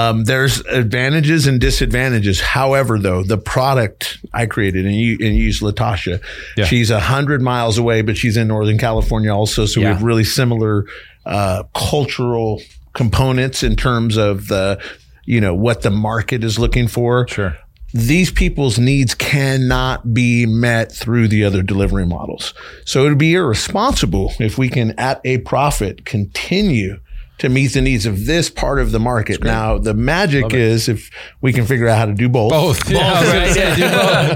Um, 0.09 0.23
there's 0.23 0.61
advantages 0.61 1.45
and 1.45 1.61
disadvantages. 1.61 2.41
However, 2.41 2.97
though, 2.97 3.21
the 3.21 3.37
product 3.37 4.17
I 4.33 4.47
created 4.47 4.85
and 4.87 4.95
you 4.95 5.13
and 5.13 5.35
you 5.35 5.43
use 5.43 5.59
Latasha, 5.59 6.19
Yeah. 6.57 6.65
she's 6.65 6.89
a 6.89 6.99
hundred 6.99 7.41
miles 7.43 7.77
away, 7.77 8.01
but 8.01 8.17
she's 8.17 8.35
in 8.35 8.47
Northern 8.47 8.79
California 8.79 9.31
also, 9.33 9.67
so 9.67 9.79
we 9.81 9.85
have 9.85 10.01
really 10.01 10.23
similar 10.23 10.85
uh, 11.25 11.63
cultural 11.75 12.61
components 12.93 13.61
in 13.61 13.75
terms 13.75 14.17
of 14.17 14.47
the 14.47 14.81
you 15.25 15.39
know 15.39 15.53
what 15.53 15.83
the 15.83 15.91
market 15.91 16.43
is 16.43 16.57
looking 16.57 16.87
for 16.87 17.27
Sure. 17.27 17.55
These 17.97 18.31
people's 18.31 18.77
needs 18.77 19.15
cannot 19.15 20.13
be 20.13 20.45
met 20.45 20.91
through 20.91 21.27
the 21.27 21.43
other 21.43 21.61
delivery 21.61 22.05
models. 22.05 22.53
So 22.85 23.05
it 23.05 23.09
would 23.09 23.17
be 23.17 23.33
irresponsible 23.33 24.33
if 24.39 24.57
we 24.57 24.69
can, 24.69 24.91
at 24.99 25.21
a 25.23 25.39
profit, 25.39 26.05
continue 26.05 26.99
to 27.39 27.49
meet 27.49 27.67
the 27.73 27.81
needs 27.81 28.05
of 28.07 28.25
this 28.25 28.49
part 28.49 28.79
of 28.79 28.91
the 28.91 28.99
market. 28.99 29.43
Now, 29.43 29.77
the 29.77 29.93
magic 29.93 30.53
is 30.53 30.89
if 30.89 31.11
we 31.39 31.53
can 31.53 31.65
figure 31.67 31.87
out 31.87 31.97
how 31.99 32.05
to 32.05 32.13
do 32.13 32.27
both. 32.29 32.49
Both. 32.51 32.89
Yeah, 32.89 32.99
I 32.99 33.19
was 33.21 33.29
gonna 33.29 33.39
Right, 33.39 33.53
say, 33.53 33.75
do 33.75 33.89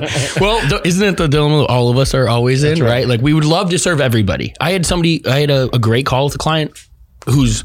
both. 0.06 0.39
well, 0.41 0.69
th- 0.69 0.82
isn't 0.86 1.08
it 1.08 1.17
the 1.17 1.28
dilemma 1.28 1.65
all 1.65 1.89
of 1.89 1.97
us 1.97 2.13
are 2.13 2.28
always 2.28 2.63
in, 2.63 2.80
right. 2.84 3.08
Like 3.08 3.21
we 3.21 3.34
would 3.34 3.45
love 3.45 3.71
to 3.71 3.80
serve 3.80 4.02
everybody. 4.02 4.54
I 4.62 4.71
had 4.71 4.86
somebody, 4.86 5.26
I 5.26 5.39
had 5.39 5.50
a, 5.50 5.63
a 5.76 5.80
great 5.80 6.06
call 6.06 6.26
with 6.26 6.36
a 6.36 6.38
client 6.38 6.80
who's 7.26 7.63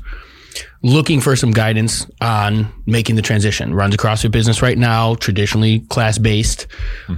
looking 0.82 1.20
for 1.20 1.36
some 1.36 1.52
guidance 1.52 2.06
on 2.20 2.72
making 2.86 3.16
the 3.16 3.22
transition. 3.22 3.74
Runs 3.74 3.94
a 3.94 3.98
CrossFit 3.98 4.30
business 4.30 4.62
right 4.62 4.78
now, 4.78 5.14
traditionally 5.16 5.80
class 5.80 6.18
based. 6.18 6.66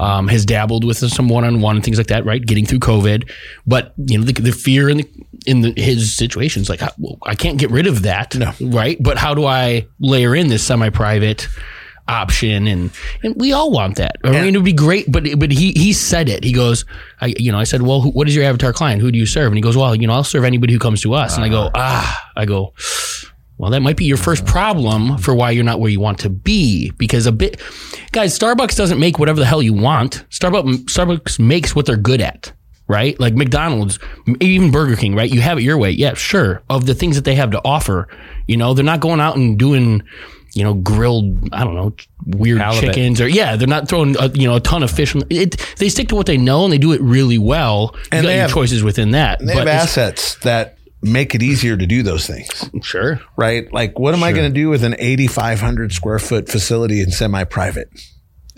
Um, 0.00 0.28
has 0.28 0.44
dabbled 0.44 0.84
with 0.84 0.98
some 0.98 1.28
one 1.28 1.44
on 1.44 1.60
one 1.60 1.76
and 1.76 1.84
things 1.84 1.98
like 1.98 2.08
that. 2.08 2.24
Right, 2.24 2.44
getting 2.44 2.66
through 2.66 2.80
COVID, 2.80 3.30
but 3.66 3.94
you 3.96 4.18
know 4.18 4.24
the, 4.24 4.32
the 4.32 4.52
fear 4.52 4.88
in 4.88 4.98
the 4.98 5.08
in 5.46 5.60
the, 5.60 5.72
his 5.76 6.14
situation 6.14 6.62
is 6.62 6.68
like 6.68 6.82
I, 6.82 6.90
well, 6.98 7.18
I 7.22 7.34
can't 7.34 7.58
get 7.58 7.70
rid 7.70 7.86
of 7.86 8.02
that. 8.02 8.34
No. 8.34 8.52
right. 8.60 8.96
But 9.00 9.18
how 9.18 9.34
do 9.34 9.44
I 9.44 9.86
layer 9.98 10.34
in 10.34 10.48
this 10.48 10.62
semi 10.62 10.90
private? 10.90 11.48
option 12.08 12.66
and 12.66 12.90
and 13.22 13.34
we 13.36 13.52
all 13.52 13.70
want 13.70 13.96
that 13.96 14.16
i 14.24 14.30
mean 14.30 14.54
it 14.54 14.58
would 14.58 14.64
be 14.64 14.72
great 14.72 15.10
but 15.12 15.24
but 15.38 15.52
he 15.52 15.72
he 15.72 15.92
said 15.92 16.28
it 16.28 16.42
he 16.42 16.52
goes 16.52 16.86
i 17.20 17.34
you 17.36 17.52
know 17.52 17.58
i 17.58 17.64
said 17.64 17.82
well 17.82 18.00
who, 18.00 18.10
what 18.10 18.26
is 18.26 18.34
your 18.34 18.44
avatar 18.44 18.72
client 18.72 19.02
who 19.02 19.12
do 19.12 19.18
you 19.18 19.26
serve 19.26 19.48
and 19.48 19.56
he 19.56 19.60
goes 19.60 19.76
well 19.76 19.94
you 19.94 20.06
know 20.06 20.14
i'll 20.14 20.24
serve 20.24 20.44
anybody 20.44 20.72
who 20.72 20.78
comes 20.78 21.02
to 21.02 21.12
us 21.12 21.36
and 21.36 21.44
i 21.44 21.48
go 21.50 21.70
ah 21.74 22.30
i 22.34 22.46
go 22.46 22.72
well 23.58 23.70
that 23.70 23.80
might 23.80 23.96
be 23.96 24.04
your 24.04 24.16
first 24.16 24.46
problem 24.46 25.18
for 25.18 25.34
why 25.34 25.50
you're 25.50 25.64
not 25.64 25.80
where 25.80 25.90
you 25.90 26.00
want 26.00 26.18
to 26.20 26.30
be 26.30 26.90
because 26.92 27.26
a 27.26 27.32
bit 27.32 27.60
guys 28.12 28.36
starbucks 28.38 28.76
doesn't 28.76 28.98
make 28.98 29.18
whatever 29.18 29.38
the 29.40 29.46
hell 29.46 29.62
you 29.62 29.74
want 29.74 30.24
starbucks 30.30 30.84
starbucks 30.86 31.38
makes 31.38 31.76
what 31.76 31.84
they're 31.86 31.96
good 31.96 32.20
at 32.20 32.52
right? 32.90 33.20
Like 33.20 33.34
McDonald's, 33.34 33.98
even 34.40 34.70
Burger 34.70 34.96
King, 34.96 35.14
right? 35.14 35.30
You 35.30 35.42
have 35.42 35.58
it 35.58 35.62
your 35.62 35.76
way. 35.76 35.90
Yeah, 35.90 36.14
sure. 36.14 36.62
Of 36.70 36.86
the 36.86 36.94
things 36.94 37.16
that 37.16 37.26
they 37.26 37.34
have 37.34 37.50
to 37.50 37.60
offer, 37.62 38.08
you 38.46 38.56
know, 38.56 38.72
they're 38.72 38.82
not 38.82 39.00
going 39.00 39.20
out 39.20 39.36
and 39.36 39.58
doing, 39.58 40.02
you 40.54 40.64
know, 40.64 40.72
grilled, 40.72 41.50
I 41.52 41.64
don't 41.64 41.74
know, 41.74 41.94
weird 42.24 42.60
Halibut. 42.62 42.94
chickens 42.94 43.20
or 43.20 43.28
yeah, 43.28 43.56
they're 43.56 43.68
not 43.68 43.90
throwing, 43.90 44.16
a, 44.18 44.30
you 44.30 44.48
know, 44.48 44.56
a 44.56 44.60
ton 44.60 44.82
of 44.82 44.90
fish. 44.90 45.14
It, 45.28 45.62
they 45.76 45.90
stick 45.90 46.08
to 46.08 46.14
what 46.14 46.24
they 46.24 46.38
know 46.38 46.64
and 46.64 46.72
they 46.72 46.78
do 46.78 46.92
it 46.92 47.02
really 47.02 47.36
well. 47.36 47.90
You 47.94 48.00
And 48.12 48.22
got 48.22 48.28
they 48.28 48.34
your 48.36 48.42
have- 48.44 48.52
choices 48.52 48.82
within 48.82 49.10
that. 49.10 49.40
They 49.44 49.54
have 49.54 49.68
assets 49.68 50.36
that 50.36 50.77
make 51.02 51.34
it 51.34 51.42
easier 51.42 51.76
to 51.76 51.86
do 51.86 52.02
those 52.02 52.26
things, 52.26 52.70
Sure. 52.82 53.20
right? 53.36 53.72
Like, 53.72 53.98
what 53.98 54.14
am 54.14 54.22
I 54.22 54.32
going 54.32 54.48
to 54.48 54.54
do 54.54 54.68
with 54.68 54.82
an 54.84 54.96
8,500 54.98 55.92
square 55.92 56.18
foot 56.18 56.48
facility 56.48 57.00
in 57.00 57.10
semi 57.10 57.44
private? 57.44 57.88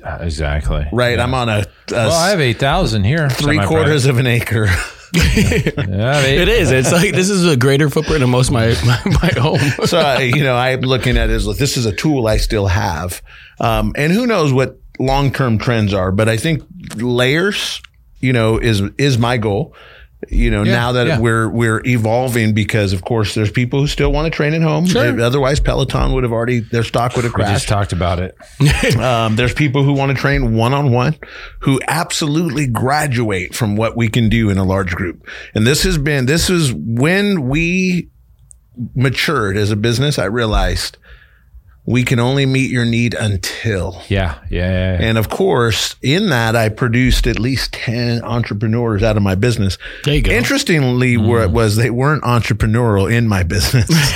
Uh, 0.02 0.18
exactly. 0.22 0.86
Right. 0.92 1.18
I'm 1.18 1.34
on 1.34 1.48
a, 1.50 1.58
a 1.58 1.64
Well, 1.90 2.12
I 2.12 2.30
have 2.30 2.40
eight 2.40 2.58
thousand 2.58 3.04
here. 3.04 3.28
three 3.28 3.58
quarters 3.58 4.06
of 4.06 4.18
an 4.18 4.26
acre. 4.26 4.66
Yeah, 5.12 6.20
It 6.20 6.48
is. 6.48 6.70
It's 6.70 6.92
like 6.92 7.12
this 7.12 7.28
is 7.30 7.44
a 7.44 7.56
greater 7.56 7.90
footprint 7.90 8.22
of 8.22 8.28
most 8.28 8.48
of 8.48 8.54
my, 8.54 8.68
my, 8.86 9.00
my 9.22 9.30
home. 9.40 9.58
so 9.86 9.98
I, 9.98 10.20
you 10.22 10.42
know, 10.44 10.54
I'm 10.56 10.80
looking 10.82 11.16
at 11.18 11.28
it 11.30 11.32
as 11.32 11.46
like, 11.48 11.56
this 11.58 11.76
is 11.76 11.84
a 11.84 11.92
tool 11.92 12.28
I 12.28 12.36
still 12.36 12.68
have, 12.68 13.20
um, 13.58 13.92
and 13.96 14.12
who 14.12 14.24
knows 14.26 14.52
what 14.52 14.78
long 15.00 15.32
term 15.32 15.58
trends 15.58 15.92
are. 15.92 16.12
But 16.12 16.28
I 16.28 16.36
think 16.36 16.62
layers, 16.94 17.82
you 18.20 18.32
know, 18.32 18.58
is 18.58 18.80
is 18.98 19.18
my 19.18 19.36
goal. 19.36 19.74
You 20.28 20.50
know, 20.50 20.64
Yeah, 20.64 20.72
now 20.72 20.92
that 20.92 21.06
yeah. 21.06 21.18
we're 21.18 21.48
we're 21.48 21.80
evolving 21.86 22.52
because 22.52 22.92
of 22.92 23.02
course 23.02 23.34
there's 23.34 23.50
people 23.50 23.80
who 23.80 23.86
still 23.86 24.12
want 24.12 24.30
to 24.30 24.36
train 24.36 24.52
at 24.52 24.60
home. 24.60 24.86
Otherwise, 24.94 25.60
Peloton 25.60 26.12
would 26.12 26.24
have 26.24 26.32
already 26.32 26.60
their 26.60 26.84
stock 26.84 27.16
would 27.16 27.24
have 27.24 27.32
crashed. 27.32 27.48
We 27.48 27.54
just 27.54 27.68
talked 27.68 27.92
about 27.92 28.18
it. 28.18 28.36
Um, 29.00 29.36
there's 29.36 29.54
people 29.54 29.82
who 29.82 29.92
want 29.94 30.14
to 30.14 30.20
train 30.20 30.54
one 30.54 30.74
on 30.74 30.92
one 30.92 31.16
who 31.60 31.80
absolutely 31.88 32.66
graduate 32.66 33.54
from 33.54 33.76
what 33.76 33.96
we 33.96 34.08
can 34.08 34.28
do 34.28 34.50
in 34.50 34.58
a 34.58 34.64
large 34.64 34.94
group. 34.94 35.26
And 35.54 35.66
this 35.66 35.84
has 35.84 35.96
been, 35.96 36.26
this 36.26 36.50
is 36.50 36.72
when 36.74 37.48
we 37.48 38.10
matured 38.94 39.56
as 39.56 39.70
a 39.70 39.76
business. 39.76 40.18
I 40.18 40.26
realized 40.26 40.98
we 41.86 42.04
can 42.04 42.18
only 42.20 42.46
meet 42.46 42.70
your 42.70 42.84
need 42.84 43.14
until. 43.14 44.02
Yeah, 44.08 44.38
yeah, 44.50 44.70
yeah. 44.70 44.98
yeah. 44.98 45.08
And 45.08 45.18
of 45.18 45.28
course, 45.28 45.96
in 46.02 46.28
that, 46.28 46.54
I 46.54 46.68
produced 46.68 47.26
at 47.26 47.38
least 47.38 47.72
10 47.72 48.22
entrepreneurs 48.22 49.02
out 49.02 49.16
of 49.16 49.22
my 49.22 49.34
business. 49.34 49.78
There 50.04 50.14
you 50.14 50.22
go. 50.22 50.30
Interestingly, 50.30 51.16
mm. 51.16 51.26
where 51.26 51.42
it 51.42 51.50
was 51.50 51.76
they 51.76 51.90
weren't 51.90 52.22
entrepreneurial 52.22 53.12
in 53.12 53.26
my 53.26 53.42
business. 53.42 53.88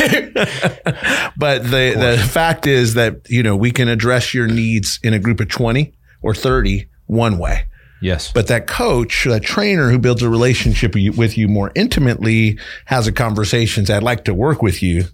but 1.37 1.65
the, 1.65 1.95
the 1.97 2.29
fact 2.31 2.67
is 2.67 2.95
that, 2.95 3.29
you 3.29 3.43
know, 3.43 3.57
we 3.57 3.71
can 3.71 3.89
address 3.89 4.35
your 4.35 4.47
needs 4.47 5.01
in 5.03 5.15
a 5.15 5.19
group 5.19 5.41
of 5.41 5.49
20 5.49 5.93
or 6.23 6.35
30 6.35 6.89
one 7.07 7.39
way. 7.39 7.67
yes. 8.01 8.33
But 8.33 8.47
that 8.49 8.67
coach, 8.67 9.25
that 9.25 9.43
trainer 9.43 9.91
who 9.91 9.99
builds 9.99 10.23
a 10.23 10.29
relationship 10.29 10.95
with 10.95 11.37
you- 11.37 11.49
more 11.49 11.73
intimately 11.75 12.59
has 12.87 13.07
a 13.07 13.13
conversations. 13.13 13.91
I'd 13.91 14.03
like 14.03 14.25
to 14.25 14.35
work 14.35 14.63
with 14.63 14.83
you 14.83 15.05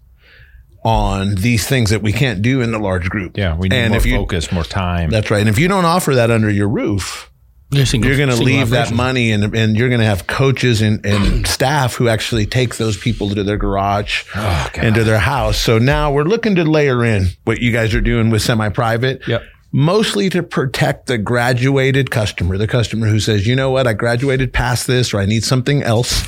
on 0.85 1.35
these 1.37 1.67
things 1.67 1.91
that 1.91 2.03
we 2.03 2.13
can't 2.13 2.41
do 2.43 2.61
in 2.63 2.73
the 2.73 2.79
large 2.79 3.09
group. 3.11 3.37
yeah, 3.37 3.57
we 3.57 3.69
need 3.69 3.77
and 3.77 3.91
more 3.91 3.99
if 3.99 4.07
you, 4.07 4.17
focus, 4.17 4.51
more 4.51 4.65
time. 4.65 5.11
That's 5.11 5.31
right. 5.31 5.41
And 5.41 5.49
if 5.49 5.59
you 5.59 5.69
don't 5.69 5.85
offer 5.85 6.15
that 6.15 6.31
under 6.31 6.49
your 6.51 6.69
roof, 6.69 7.31
You're, 7.71 7.85
single- 7.87 8.09
you're 8.09 8.17
going 8.17 8.37
to 8.37 8.43
leave 8.43 8.71
that 8.71 8.91
money 8.93 9.31
and, 9.33 9.55
and 9.55 9.77
you're 9.77 9.89
going 9.91 10.01
to 10.01 10.07
have 10.07 10.27
coaches 10.27 10.81
and, 10.81 11.05
and 11.05 11.47
staff 11.57 11.95
who 11.97 12.09
actually 12.09 12.47
take 12.47 12.77
those 12.77 12.97
people 12.97 13.29
to 13.31 13.45
their 13.45 13.59
garage 13.59 14.25
Oh, 14.35 14.71
and 14.75 14.95
to 14.95 15.05
their 15.05 15.19
house. 15.19 15.59
So 15.59 15.79
now 15.79 16.11
we're 16.13 16.25
looking 16.25 16.55
to 16.57 16.65
layer 16.65 17.05
in 17.05 17.27
what 17.45 17.59
you 17.61 17.73
guys 17.73 17.95
are 17.95 18.01
doing 18.01 18.31
with 18.31 18.41
semi 18.43 18.71
private. 18.71 19.21
Yep. 19.29 19.43
Mostly 19.73 20.29
to 20.31 20.43
protect 20.43 21.07
the 21.07 21.17
graduated 21.17 22.11
customer, 22.11 22.59
the 22.59 22.67
customer 22.67 23.07
who 23.07 23.21
says, 23.21 23.47
you 23.47 23.55
know 23.55 23.71
what, 23.71 23.87
I 23.87 23.93
graduated 23.93 24.53
past 24.53 24.87
this 24.89 25.15
or 25.15 25.21
I 25.21 25.27
need 25.27 25.45
something 25.45 25.83
else. 25.85 26.27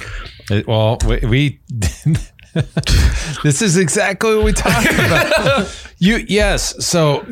It- 0.51 0.69
well, 0.69 0.99
we, 1.07 1.19
we 1.27 1.61
this 3.43 3.63
is 3.63 3.77
exactly 3.77 4.35
what 4.35 4.45
we 4.45 4.53
talked 4.53 4.91
about. 4.93 5.87
you 5.99 6.17
yes, 6.29 6.85
so 6.85 7.27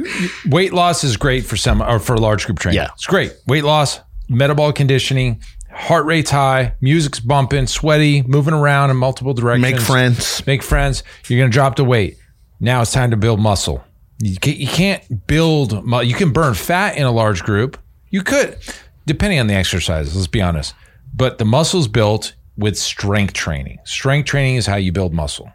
weight 0.47 0.73
loss 0.73 1.05
is 1.05 1.17
great 1.17 1.45
for 1.45 1.57
some 1.57 1.83
or 1.83 1.99
for 1.99 2.17
large 2.17 2.47
group 2.47 2.59
training. 2.59 2.81
Yeah. 2.81 2.91
it's 2.95 3.07
great. 3.07 3.35
Weight 3.47 3.65
loss, 3.65 4.01
metabolic 4.29 4.77
conditioning, 4.77 5.43
heart 5.71 6.07
rate's 6.07 6.31
high, 6.31 6.75
music's 6.81 7.21
bumping, 7.21 7.67
sweaty, 7.67 8.23
moving 8.23 8.55
around 8.55 8.91
in 8.91 8.97
multiple 8.97 9.35
directions. 9.35 9.73
Make 9.73 9.81
friends. 9.81 10.47
Make 10.47 10.63
friends. 10.63 11.03
You're 11.29 11.39
going 11.39 11.51
to 11.51 11.55
drop 11.55 11.77
the 11.77 11.85
weight. 11.85 12.17
Now 12.61 12.83
it's 12.83 12.93
time 12.93 13.11
to 13.11 13.17
build 13.17 13.41
muscle. 13.41 13.85
You 14.23 14.37
can't, 14.37 15.27
build. 15.27 15.73
You 15.73 16.15
can 16.15 16.33
burn 16.33 16.55
fat 16.55 16.97
in 16.97 17.05
a 17.05 17.11
large 17.11 17.43
group. 17.43 17.79
You 18.11 18.23
could, 18.23 18.59
depending 19.07 19.39
on 19.39 19.47
the 19.47 19.55
exercises. 19.55 20.15
Let's 20.15 20.27
be 20.27 20.43
honest. 20.43 20.75
But 21.15 21.39
the 21.39 21.45
muscle's 21.47 21.89
built 21.89 22.35
with 22.57 22.77
strength 22.79 23.33
training. 23.35 23.79
Strength 23.85 24.27
training 24.27 24.57
is 24.57 24.67
how 24.67 24.77
you 24.77 24.93
build 24.93 25.13
muscle. 25.15 25.51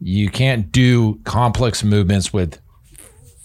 You 0.00 0.30
can't 0.30 0.70
do 0.72 1.20
complex 1.24 1.84
movements 1.84 2.32
with 2.32 2.58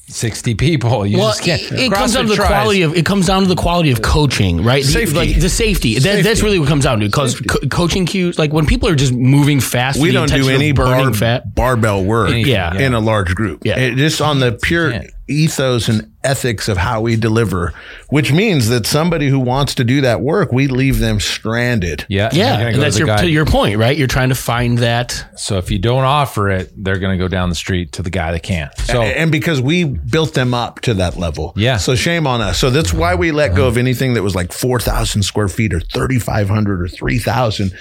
sixty 0.08 0.54
people. 0.56 1.06
You 1.06 1.18
Well, 1.18 1.30
just 1.30 1.44
can't. 1.44 1.62
it, 1.62 1.72
it 1.74 1.92
comes 1.92 2.14
down 2.14 2.24
to 2.24 2.30
the 2.30 2.36
tries. 2.36 2.48
quality 2.48 2.82
of 2.84 2.96
it 2.96 3.06
comes 3.06 3.26
down 3.28 3.42
to 3.42 3.48
the 3.48 3.56
quality 3.56 3.92
of 3.92 4.02
coaching, 4.02 4.64
right? 4.64 4.84
The, 4.84 4.90
Safety. 4.92 5.16
like 5.16 5.40
the 5.40 5.50
safety. 5.50 5.98
That, 6.00 6.24
that's 6.24 6.44
really 6.44 6.60
what 6.60 6.68
it 6.68 6.70
comes 6.70 6.84
down 6.84 7.00
to. 7.00 7.06
Because 7.08 7.40
co- 7.42 7.68
coaching 7.70 8.06
cues, 8.06 8.38
like 8.38 8.54
when 8.54 8.66
people 8.66 8.88
are 8.88 8.96
just 8.96 9.14
moving 9.14 9.60
fast, 9.60 10.00
We 10.00 10.12
don't 10.12 10.30
do 10.32 10.48
any 10.50 10.72
burning 10.74 11.06
bar, 11.08 11.14
fat. 11.14 11.56
barbell 11.56 12.04
work 12.06 12.30
Anything, 12.30 12.52
Yeah. 12.54 12.78
in 12.78 12.94
a 12.94 13.00
large 13.00 13.34
group. 13.36 13.64
Yeah. 13.66 13.80
It- 13.80 13.96
just 13.96 14.22
on 14.22 14.40
the 14.40 14.52
pure 14.54 14.92
can't. 14.92 15.10
Ethos 15.28 15.88
and 15.88 16.12
ethics 16.24 16.68
of 16.68 16.78
how 16.78 17.02
we 17.02 17.16
deliver, 17.16 17.74
which 18.10 18.32
means 18.32 18.70
that 18.70 18.86
somebody 18.86 19.28
who 19.28 19.40
wants 19.40 19.76
to 19.76 19.84
do 19.84 20.02
that 20.02 20.22
work, 20.22 20.52
we 20.52 20.68
leave 20.68 21.00
them 21.00 21.20
stranded. 21.20 22.06
Yeah, 22.10 22.30
Yeah, 22.32 22.50
you're 22.50 22.58
gonna 22.58 22.74
and 22.74 22.82
that's 22.82 22.96
to 22.96 23.00
your, 23.00 23.08
guy- 23.08 23.22
to 23.22 23.30
your 23.30 23.46
point, 23.46 23.78
right? 23.78 23.98
You're 23.98 24.08
trying 24.08 24.30
to 24.30 24.36
find 24.36 24.78
that. 24.80 25.26
So 25.36 25.58
if 25.58 25.72
you 25.72 25.80
don't 25.80 26.04
offer 26.04 26.50
it, 26.50 26.72
they're 26.76 27.00
going 27.00 27.18
to 27.18 27.24
go 27.24 27.28
down 27.28 27.50
the 27.50 27.56
street 27.56 27.94
to 27.94 28.04
the 28.04 28.10
guy 28.10 28.32
that 28.32 28.44
can. 28.44 28.70
So 28.78 29.02
and 29.02 29.32
because 29.32 29.62
we 29.62 29.84
built 29.84 30.34
them 30.34 30.54
up 30.54 30.82
to 30.82 30.94
that 30.96 31.18
level. 31.18 31.54
Yeah. 31.56 31.78
So 31.78 31.96
shame 31.96 32.28
on 32.28 32.42
us. 32.42 32.60
So 32.60 32.70
that's 32.70 32.94
why 32.94 33.16
we 33.16 33.32
let 33.32 33.56
go 33.56 33.68
of 33.68 33.78
anything 33.78 34.14
that 34.14 34.24
was 34.24 34.36
like 34.36 34.52
4,000 34.52 35.24
square 35.24 35.48
feet 35.48 35.74
or 35.74 35.80
3,500 35.80 36.82
or 36.82 36.88
3,000 36.88 37.72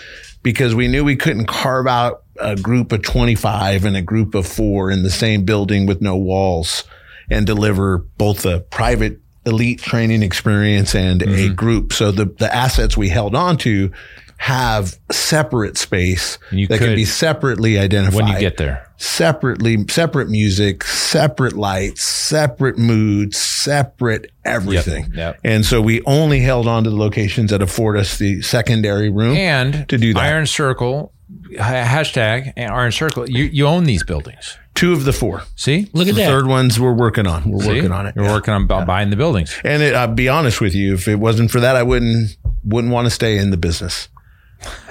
because 0.42 0.74
we 0.74 0.88
knew 0.88 1.04
we 1.04 1.16
couldn't 1.16 1.46
carve 1.46 1.86
out 1.86 2.22
a 2.40 2.56
group 2.56 2.92
of 2.92 3.02
25 3.02 3.84
and 3.84 3.96
a 3.96 4.02
group 4.02 4.34
of 4.34 4.46
four 4.46 4.90
in 4.90 5.02
the 5.02 5.10
same 5.10 5.44
building 5.44 5.86
with 5.86 6.00
no 6.00 6.16
walls 6.16 6.84
and 7.30 7.46
deliver 7.46 7.98
both 8.18 8.44
a 8.46 8.60
private 8.60 9.18
elite 9.46 9.78
training 9.80 10.22
experience 10.22 10.94
and 10.94 11.22
a 11.22 11.26
Mm-hmm. 11.26 11.54
group. 11.54 11.92
So 11.92 12.10
the, 12.10 12.24
the 12.26 12.54
assets 12.54 12.96
we 12.96 13.08
held 13.08 13.34
on 13.34 13.56
to 13.58 13.90
have 14.38 14.96
separate 15.12 15.78
space 15.78 16.38
that 16.50 16.78
can 16.78 16.94
be 16.94 17.04
separately 17.04 17.78
identified 17.78 18.14
when 18.14 18.26
you 18.26 18.38
get 18.38 18.56
there, 18.56 18.90
separately, 18.96 19.86
separate 19.88 20.28
music, 20.28 20.82
separate 20.84 21.54
lights, 21.54 22.02
separate 22.02 22.76
moods, 22.76 23.36
separate 23.38 24.30
everything. 24.44 25.06
yep. 25.14 25.38
And 25.44 25.64
so 25.64 25.80
we 25.80 26.02
only 26.04 26.40
held 26.40 26.66
on 26.66 26.84
to 26.84 26.90
the 26.90 26.96
locations 26.96 27.50
that 27.52 27.62
afford 27.62 27.96
us 27.96 28.18
the 28.18 28.42
secondary 28.42 29.08
room 29.08 29.36
and 29.36 29.88
to 29.88 29.96
do 29.98 30.12
that. 30.14 30.20
Iron 30.20 30.46
Circle 30.46 31.12
ha- 31.58 31.84
hashtag 31.84 32.52
Iron 32.58 32.92
Circle. 32.92 33.30
You 33.30 33.44
you 33.44 33.66
own 33.66 33.84
these 33.84 34.04
buildings. 34.04 34.58
Two 34.74 34.92
of 34.92 35.04
the 35.04 35.12
four. 35.12 35.42
See, 35.54 35.88
Look 35.92 36.08
at 36.08 36.14
The 36.16 36.22
that. 36.22 36.26
third 36.28 36.46
ones 36.48 36.80
we're 36.80 36.92
working 36.92 37.26
on. 37.28 37.48
We're 37.48 37.62
See? 37.62 37.68
working 37.68 37.92
on 37.92 38.06
it. 38.06 38.16
We're 38.16 38.24
Yeah. 38.24 38.32
working 38.32 38.54
on 38.54 38.66
bu- 38.66 38.84
buying 38.84 39.10
the 39.10 39.16
buildings. 39.16 39.54
And 39.64 39.82
it, 39.82 39.94
I'll 39.94 40.08
be 40.08 40.28
honest 40.28 40.60
with 40.60 40.74
you, 40.74 40.94
if 40.94 41.06
it 41.06 41.16
wasn't 41.20 41.50
for 41.52 41.60
that, 41.60 41.76
I 41.76 41.82
wouldn't 41.84 42.36
wouldn't 42.64 42.92
want 42.92 43.06
to 43.06 43.10
stay 43.10 43.38
in 43.38 43.50
the 43.50 43.56
business. 43.56 44.08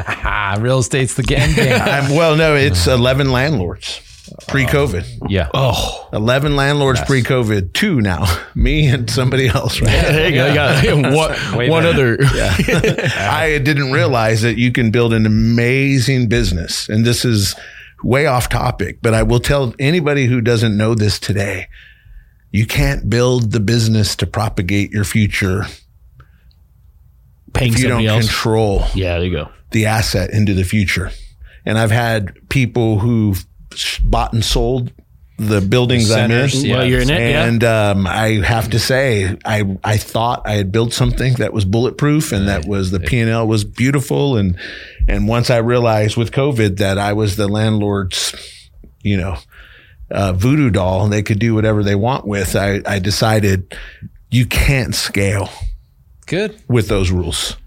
Ah, 0.07 0.55
real 0.61 0.79
estate's 0.79 1.15
the 1.15 1.23
game. 1.23 1.53
game. 1.55 1.73
I'm, 1.81 2.15
well, 2.15 2.35
no, 2.35 2.55
it's 2.55 2.87
eleven 2.87 3.31
landlords 3.31 3.99
pre-COVID. 4.47 5.05
yeah. 5.29 5.49
Oh, 5.53 6.07
Eleven 6.13 6.55
landlords 6.55 7.01
pre-COVID. 7.01 7.73
Two 7.73 7.99
now, 7.99 8.25
me 8.55 8.87
and 8.87 9.09
somebody 9.09 9.47
else. 9.47 9.81
Right. 9.81 9.89
there 9.91 10.29
you 10.29 10.35
go. 10.35 10.47
You 10.47 10.53
got 10.53 11.13
one, 11.13 11.57
Way 11.57 11.69
one 11.69 11.83
better. 11.83 12.17
other. 12.23 13.09
I 13.17 13.59
didn't 13.63 13.91
realize 13.91 14.41
that 14.43 14.57
you 14.57 14.71
can 14.71 14.91
build 14.91 15.13
an 15.13 15.25
amazing 15.25 16.29
business. 16.29 16.87
And 16.87 17.05
this 17.05 17.25
is 17.25 17.55
way 18.03 18.25
off 18.25 18.49
topic, 18.49 18.99
but 19.01 19.13
I 19.13 19.23
will 19.23 19.39
tell 19.39 19.73
anybody 19.79 20.25
who 20.25 20.41
doesn't 20.41 20.75
know 20.77 20.95
this 20.95 21.19
today, 21.19 21.67
you 22.51 22.65
can't 22.65 23.09
build 23.09 23.51
the 23.51 23.59
business 23.59 24.15
to 24.17 24.27
propagate 24.27 24.91
your 24.91 25.03
future 25.03 25.65
Paying 27.53 27.73
if 27.73 27.79
you 27.79 27.87
don't 27.87 28.05
else. 28.05 28.25
control 28.25 28.83
Yeah, 28.95 29.15
there 29.19 29.25
you 29.25 29.31
go. 29.31 29.49
the 29.71 29.85
asset 29.85 30.31
into 30.31 30.53
the 30.53 30.63
future. 30.63 31.11
And 31.65 31.77
I've 31.77 31.91
had 31.91 32.33
people 32.49 32.99
who've 32.99 33.45
bought 34.03 34.33
and 34.33 34.43
sold 34.43 34.91
the 35.37 35.61
buildings 35.61 36.11
I'm 36.11 36.29
in. 36.31 36.49
Yeah. 36.51 36.75
well, 36.77 36.85
you're 36.85 37.01
in 37.01 37.09
it. 37.09 37.19
Yeah. 37.31 37.45
And 37.45 37.63
um, 37.63 38.07
I 38.07 38.41
have 38.45 38.69
to 38.71 38.79
say, 38.79 39.35
I 39.45 39.77
I 39.83 39.97
thought 39.97 40.43
I 40.45 40.53
had 40.53 40.71
built 40.71 40.93
something 40.93 41.33
that 41.35 41.53
was 41.53 41.65
bulletproof 41.65 42.31
and 42.31 42.47
that 42.47 42.65
was 42.65 42.91
the 42.91 42.99
P 42.99 43.19
and 43.19 43.29
L 43.29 43.47
was 43.47 43.63
beautiful. 43.63 44.35
And 44.37 44.57
and 45.07 45.27
once 45.27 45.49
I 45.49 45.57
realized 45.57 46.17
with 46.17 46.31
COVID 46.31 46.77
that 46.77 46.97
I 46.97 47.13
was 47.13 47.35
the 47.35 47.47
landlord's, 47.47 48.33
you 49.01 49.17
know, 49.17 49.37
uh, 50.11 50.33
voodoo 50.33 50.69
doll, 50.69 51.03
and 51.03 51.11
they 51.13 51.23
could 51.23 51.39
do 51.39 51.55
whatever 51.55 51.83
they 51.83 51.95
want 51.95 52.25
with, 52.27 52.55
I, 52.55 52.81
I 52.85 52.99
decided 52.99 53.75
you 54.31 54.45
can't 54.45 54.93
scale 54.95 55.49
Good. 56.27 56.61
with 56.67 56.87
those 56.87 57.11
rules. 57.11 57.57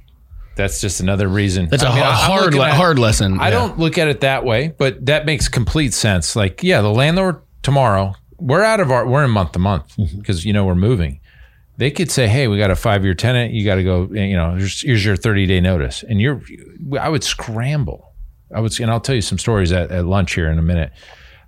That's 0.57 0.81
just 0.81 1.01
another 1.01 1.29
reason. 1.29 1.69
That's 1.69 1.83
a 1.83 1.89
I 1.89 1.95
mean, 1.95 2.03
hard, 2.05 2.41
hard, 2.41 2.55
le- 2.55 2.69
at- 2.69 2.75
hard 2.77 2.99
lesson. 2.99 3.39
I 3.41 3.47
Yeah. 3.49 3.51
don't 3.51 3.79
look 3.79 3.99
at 3.99 4.09
it 4.09 4.21
that 4.23 4.45
way, 4.45 4.69
but 4.79 5.05
that 5.07 5.27
makes 5.27 5.49
complete 5.49 5.93
sense. 5.93 6.35
Like, 6.35 6.63
yeah, 6.63 6.81
the 6.81 6.89
landlord 6.91 7.41
tomorrow, 7.63 8.15
we're 8.39 8.63
out 8.63 8.81
of 8.81 8.91
our, 8.91 9.07
we're 9.07 9.25
in 9.25 9.31
month 9.31 9.53
to 9.53 9.59
month 9.59 9.95
because, 10.17 10.45
you 10.47 10.53
know, 10.55 10.65
we're 10.65 10.75
moving. 10.75 11.21
They 11.79 11.91
could 11.91 12.11
say, 12.11 12.27
hey, 12.27 12.49
we 12.49 12.57
got 12.59 12.71
a 12.71 12.77
five 12.77 13.05
year 13.05 13.15
tenant. 13.15 13.53
You 13.53 13.65
got 13.65 13.77
to 13.77 13.83
go, 13.83 14.09
you 14.13 14.37
know, 14.37 14.55
here's, 14.55 14.81
here's 14.81 15.05
your 15.05 15.17
30 15.17 15.47
day 15.47 15.61
notice. 15.61 16.03
And 16.03 16.21
you're, 16.21 16.41
I 16.99 17.09
would 17.09 17.23
scramble. 17.23 18.15
I 18.55 18.61
would, 18.61 18.79
and 18.81 18.91
I'll 18.91 19.01
tell 19.01 19.15
you 19.15 19.23
some 19.23 19.39
stories 19.39 19.73
at, 19.73 19.91
at 19.91 20.07
lunch 20.07 20.35
here 20.35 20.49
in 20.51 20.59
a 20.59 20.63
minute. 20.63 20.93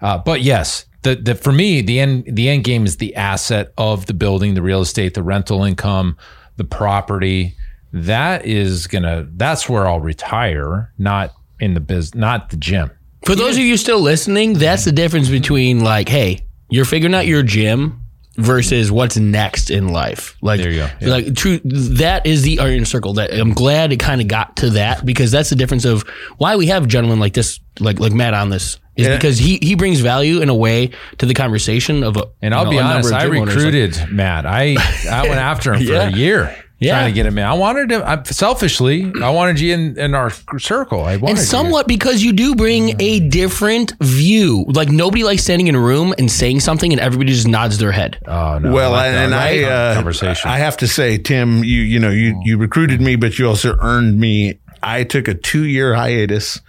Uh, 0.00 0.18
but 0.18 0.42
yes, 0.42 0.84
the, 1.02 1.14
the, 1.14 1.34
for 1.34 1.52
me, 1.52 1.80
the 1.80 2.00
end, 2.00 2.24
the 2.30 2.48
end 2.48 2.64
game 2.64 2.84
is 2.84 2.96
the 2.96 3.14
asset 3.14 3.72
of 3.78 4.06
the 4.06 4.14
building, 4.14 4.54
the 4.54 4.62
real 4.62 4.80
estate, 4.80 5.14
the 5.14 5.22
rental 5.22 5.64
income, 5.64 6.16
the 6.56 6.64
property. 6.64 7.54
That 7.92 8.44
is 8.44 8.86
gonna, 8.86 9.26
that's 9.32 9.68
where 9.68 9.86
I'll 9.86 10.00
retire, 10.00 10.92
not 10.98 11.32
in 11.60 11.74
the 11.74 11.80
biz, 11.80 12.14
not 12.14 12.50
the 12.50 12.56
gym. 12.56 12.90
For 13.24 13.34
those 13.34 13.56
of 13.56 13.62
you 13.62 13.76
still 13.76 14.00
listening, 14.00 14.54
that's 14.54 14.84
the 14.84 14.92
difference 14.92 15.28
between 15.28 15.80
like, 15.80 16.08
hey, 16.08 16.46
you're 16.70 16.84
figuring 16.84 17.14
out 17.14 17.26
your 17.26 17.42
gym 17.42 18.04
versus 18.38 18.90
what's 18.90 19.16
next 19.16 19.68
in 19.70 19.88
life. 19.88 20.36
Like, 20.40 20.60
There 20.60 20.70
you 20.70 20.78
go. 20.78 20.88
Yeah. 21.00 21.08
like 21.08 21.34
true. 21.34 21.58
That 21.64 22.24
is 22.26 22.42
the 22.42 22.60
iron 22.60 22.84
circle. 22.84 23.14
That 23.14 23.32
I'm 23.34 23.52
glad 23.52 23.92
it 23.92 23.98
kind 23.98 24.20
of 24.20 24.28
got 24.28 24.56
to 24.58 24.70
that 24.70 25.04
because 25.04 25.30
that's 25.30 25.50
the 25.50 25.56
difference 25.56 25.84
of 25.84 26.02
why 26.38 26.56
we 26.56 26.66
have 26.68 26.86
gentlemen 26.86 27.18
like 27.20 27.34
this, 27.34 27.60
like 27.80 28.00
like 28.00 28.12
Matt 28.12 28.34
on 28.34 28.48
this. 28.48 28.78
Is 28.96 29.06
Yeah. 29.06 29.16
because 29.16 29.38
he 29.38 29.58
he 29.62 29.74
brings 29.76 30.00
value 30.00 30.40
in 30.40 30.48
a 30.48 30.54
way 30.54 30.90
to 31.18 31.26
the 31.26 31.34
conversation 31.34 32.02
of 32.02 32.16
a 32.16 32.24
And 32.42 32.54
I'll 32.54 32.64
know, 32.64 32.70
be 32.70 32.78
honest, 32.78 33.12
I 33.12 33.22
gym 33.26 33.36
owners. 33.36 33.54
Like, 33.56 33.64
recruited 33.64 34.10
Matt. 34.12 34.46
I 34.46 34.76
I 35.10 35.22
went 35.28 35.40
after 35.40 35.74
him 35.74 35.78
for 35.86 35.92
Yeah. 35.92 36.08
a 36.08 36.10
year. 36.12 36.56
Yeah. 36.80 36.92
Trying 36.92 37.12
to 37.12 37.14
get 37.14 37.26
him 37.26 37.38
in. 37.38 37.44
I 37.44 37.54
wanted 37.54 37.90
him 37.90 38.02
I, 38.04 38.22
selfishly. 38.22 39.12
I 39.20 39.30
wanted 39.30 39.58
you 39.58 39.74
in, 39.74 39.98
in 39.98 40.14
our 40.14 40.30
circle. 40.58 41.02
I 41.02 41.16
wanted 41.16 41.30
and 41.30 41.38
you. 41.38 41.44
somewhat 41.44 41.88
because 41.88 42.22
you 42.22 42.32
do 42.32 42.54
bring 42.54 43.00
a 43.00 43.18
different 43.18 43.94
view. 44.00 44.64
Like 44.68 44.88
nobody 44.88 45.24
likes 45.24 45.42
standing 45.42 45.66
in 45.66 45.74
a 45.74 45.80
room 45.80 46.14
and 46.18 46.30
saying 46.30 46.60
something 46.60 46.92
and 46.92 47.00
everybody 47.00 47.32
just 47.32 47.48
nods 47.48 47.78
their 47.78 47.90
head. 47.90 48.20
Oh 48.26 48.58
no! 48.58 48.72
Well, 48.72 48.94
I 48.94 49.08
and 49.08 49.32
that. 49.32 49.40
I, 49.40 49.64
uh, 49.64 49.94
conversation. 49.94 50.50
I 50.50 50.58
have 50.58 50.76
to 50.78 50.86
say, 50.86 51.18
Tim, 51.18 51.64
you 51.64 51.82
you 51.82 51.98
know 51.98 52.10
you 52.10 52.40
you 52.44 52.56
recruited 52.58 53.00
me, 53.00 53.16
but 53.16 53.38
you 53.40 53.48
also 53.48 53.76
earned 53.80 54.20
me. 54.20 54.60
I 54.80 55.02
took 55.02 55.26
a 55.26 55.34
two 55.34 55.64
year 55.64 55.94
hiatus 55.94 56.60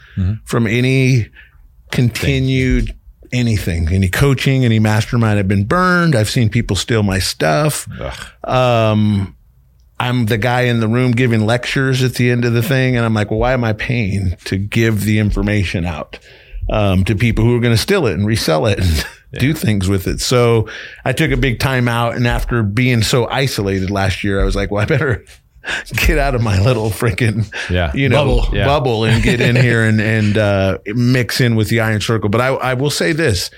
from 0.43 0.65
any 0.65 1.29
continued 1.91 2.95
anything, 3.31 3.89
any 3.89 4.09
coaching, 4.09 4.65
any 4.65 4.79
mastermind. 4.79 5.39
I've 5.39 5.47
been 5.47 5.65
burned. 5.65 6.15
I've 6.15 6.29
seen 6.29 6.49
people 6.49 6.75
steal 6.75 7.03
my 7.03 7.19
stuff. 7.19 7.87
Um, 8.43 9.35
I'm 9.99 10.25
the 10.27 10.37
guy 10.37 10.61
in 10.61 10.79
the 10.79 10.87
room 10.87 11.11
giving 11.11 11.45
lectures 11.45 12.03
at 12.03 12.15
the 12.15 12.29
end 12.31 12.45
of 12.45 12.53
the 12.53 12.61
thing, 12.63 12.95
and 12.95 13.05
I'm 13.05 13.13
like, 13.13 13.29
well, 13.31 13.39
why 13.39 13.53
am 13.53 13.63
I 13.63 13.73
paying 13.73 14.35
to 14.45 14.57
give 14.57 15.03
the 15.03 15.19
information 15.19 15.85
out 15.85 16.19
um, 16.69 17.03
to 17.05 17.15
people 17.15 17.43
who 17.43 17.55
are 17.57 17.59
going 17.59 17.73
to 17.73 17.81
steal 17.81 18.05
it 18.07 18.13
and 18.13 18.25
resell 18.25 18.65
it 18.65 18.79
and 18.79 19.05
do 19.39 19.53
things 19.53 19.89
with 19.89 20.07
it? 20.07 20.21
So 20.21 20.69
I 21.03 21.11
took 21.13 21.31
a 21.31 21.37
big 21.37 21.59
time 21.59 21.87
out, 21.87 22.15
and 22.15 22.25
after 22.27 22.63
being 22.63 23.01
so 23.01 23.27
isolated 23.27 23.89
last 23.91 24.23
year, 24.23 24.39
I 24.41 24.45
was 24.45 24.55
like, 24.55 24.71
well, 24.71 24.81
I 24.81 24.85
better 24.85 25.25
get 26.07 26.17
out 26.17 26.33
of 26.35 26.41
my 26.41 26.61
little 26.61 26.89
freaking 26.89 27.51
Yeah. 27.69 27.91
you 27.93 28.07
know 28.07 28.23
Bubble. 28.25 28.55
Yeah. 28.57 28.65
bubble 28.65 29.03
and 29.03 29.21
get 29.21 29.41
in 29.41 29.57
here 29.57 29.83
and 29.83 29.99
and 30.17 30.37
uh, 30.37 30.77
mix 30.87 31.41
in 31.41 31.55
with 31.57 31.67
the 31.67 31.81
Iron 31.81 31.99
Circle. 31.99 32.29
But 32.29 32.39
I 32.41 32.47
I 32.47 32.73
will 32.75 32.89
say 32.89 33.11
this, 33.11 33.51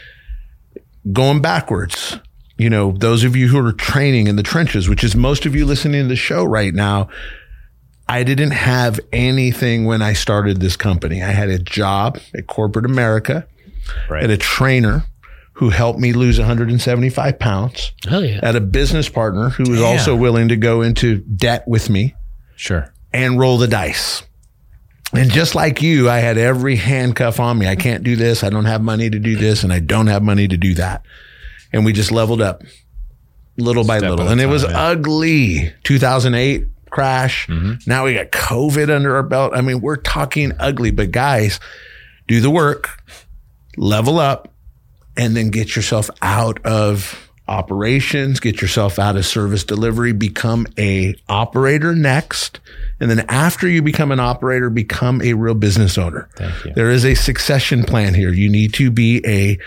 going 1.14 1.42
backwards 1.42 2.18
you 2.62 2.70
know, 2.70 2.92
those 2.92 3.24
of 3.24 3.36
you 3.36 3.48
who 3.48 3.66
are 3.66 3.74
training 3.74 4.28
in 4.28 4.36
the 4.36 4.44
trenches, 4.44 4.88
which 4.88 5.04
is 5.04 5.16
most 5.16 5.46
of 5.46 5.56
you 5.56 5.66
listening 5.66 6.04
to 6.04 6.08
the 6.08 6.16
show 6.16 6.44
right 6.44 6.74
now, 6.74 7.08
I 8.08 8.24
didn't 8.24 8.52
have 8.52 9.00
anything 9.14 9.86
when 9.86 10.02
I 10.02 10.14
started 10.14 10.60
this 10.60 10.76
company. 10.76 11.24
I 11.24 11.32
had 11.32 11.50
a 11.50 11.60
job 11.60 12.20
at 12.36 12.48
corporate 12.48 12.86
America, 12.86 13.48
Right. 14.10 14.24
at 14.24 14.30
a 14.30 14.38
trainer 14.38 15.06
who 15.54 15.70
helped 15.70 16.00
me 16.00 16.14
lose 16.14 16.38
175 16.40 17.40
pounds, 17.40 17.92
Hell 18.08 18.24
yeah. 18.24 18.40
at 18.44 18.56
a 18.56 18.62
business 18.62 19.10
partner 19.10 19.50
who 19.50 19.64
was 19.70 19.80
Damn. 19.80 19.88
also 19.98 20.16
willing 20.16 20.50
to 20.50 20.56
go 20.56 20.82
into 20.82 21.18
debt 21.20 21.64
with 21.68 21.90
me 21.90 22.16
sure. 22.56 22.94
and 23.14 23.40
roll 23.40 23.58
the 23.58 23.68
dice. 23.68 24.24
And 25.14 25.30
just 25.30 25.56
like 25.56 25.82
you, 25.82 26.10
I 26.10 26.20
had 26.20 26.38
every 26.38 26.78
handcuff 26.78 27.40
on 27.40 27.58
me. 27.58 27.68
I 27.68 27.76
can't 27.76 28.04
do 28.04 28.16
this. 28.16 28.44
I 28.46 28.50
don't 28.50 28.66
have 28.66 28.82
money 28.82 29.10
to 29.10 29.20
do 29.20 29.36
this, 29.36 29.64
and 29.64 29.74
I 29.74 29.80
don't 29.80 30.08
have 30.08 30.24
money 30.24 30.48
to 30.48 30.56
do 30.58 30.74
that. 30.76 31.04
And 31.74 31.86
we 31.86 31.94
just 31.94 32.12
leveled 32.12 32.42
up 32.42 32.64
little 33.58 33.84
by 33.84 34.00
Step 34.00 34.12
little. 34.12 34.28
And 34.28 34.42
it 34.42 34.48
was 34.48 34.64
time, 34.64 34.72
yeah. 34.72 34.88
ugly. 34.88 35.74
2008 35.84 36.66
crash. 36.90 37.48
Mm-hmm. 37.48 37.90
Now 37.90 38.06
we 38.06 38.14
got 38.14 38.32
COVID 38.32 38.94
under 38.94 39.16
our 39.16 39.24
belt. 39.24 39.54
I 39.56 39.62
mean, 39.62 39.82
we're 39.82 39.96
talking 39.96 40.54
ugly, 40.60 40.92
but 40.92 41.12
guys, 41.12 41.60
do 42.28 42.42
the 42.42 42.50
work, 42.50 42.90
level 43.78 44.20
up, 44.20 44.54
and 45.18 45.36
then 45.36 45.50
get 45.50 45.76
yourself 45.76 46.10
out 46.22 46.64
of 46.66 47.30
operations, 47.48 48.40
get 48.40 48.62
yourself 48.62 48.98
out 48.98 49.18
of 49.18 49.26
service 49.26 49.64
delivery, 49.64 50.14
become 50.14 50.66
a 50.78 51.14
operator 51.28 51.94
next. 51.94 52.60
And 53.00 53.10
then 53.10 53.26
after 53.28 53.68
you 53.68 53.82
become 53.82 54.12
an 54.12 54.20
operator, 54.20 54.70
become 54.70 55.22
a 55.22 55.34
real 55.34 55.56
business 55.56 55.98
owner. 55.98 56.30
Thank 56.36 56.66
you. 56.66 56.74
There 56.74 56.90
is 56.90 57.04
a 57.04 57.16
succession 57.16 57.84
plan 57.84 58.14
here. 58.14 58.32
You 58.32 58.50
need 58.50 58.74
to 58.76 58.92
be 58.92 59.22
a 59.26 59.58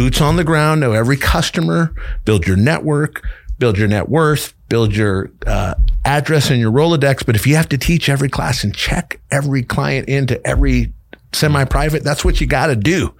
boots 0.00 0.22
on 0.22 0.36
the 0.36 0.44
ground, 0.44 0.80
know 0.80 0.92
every 0.92 1.18
customer, 1.18 1.94
build 2.24 2.46
your 2.46 2.56
network, 2.56 3.22
build 3.58 3.76
your 3.76 3.86
net 3.86 4.08
worth, 4.08 4.54
build 4.70 4.96
your 4.96 5.30
uh, 5.46 5.74
address 6.06 6.48
and 6.48 6.58
your 6.58 6.72
Rolodex. 6.72 7.26
But 7.26 7.36
if 7.36 7.46
you 7.46 7.54
have 7.56 7.68
to 7.68 7.76
teach 7.76 8.08
every 8.08 8.30
class 8.30 8.64
and 8.64 8.74
check 8.74 9.20
every 9.30 9.62
client 9.62 10.08
into 10.08 10.40
every 10.46 10.94
semi-private, 11.34 12.02
that's 12.02 12.24
what 12.24 12.40
you 12.40 12.46
got 12.46 12.68
to 12.68 12.76
do 12.76 13.14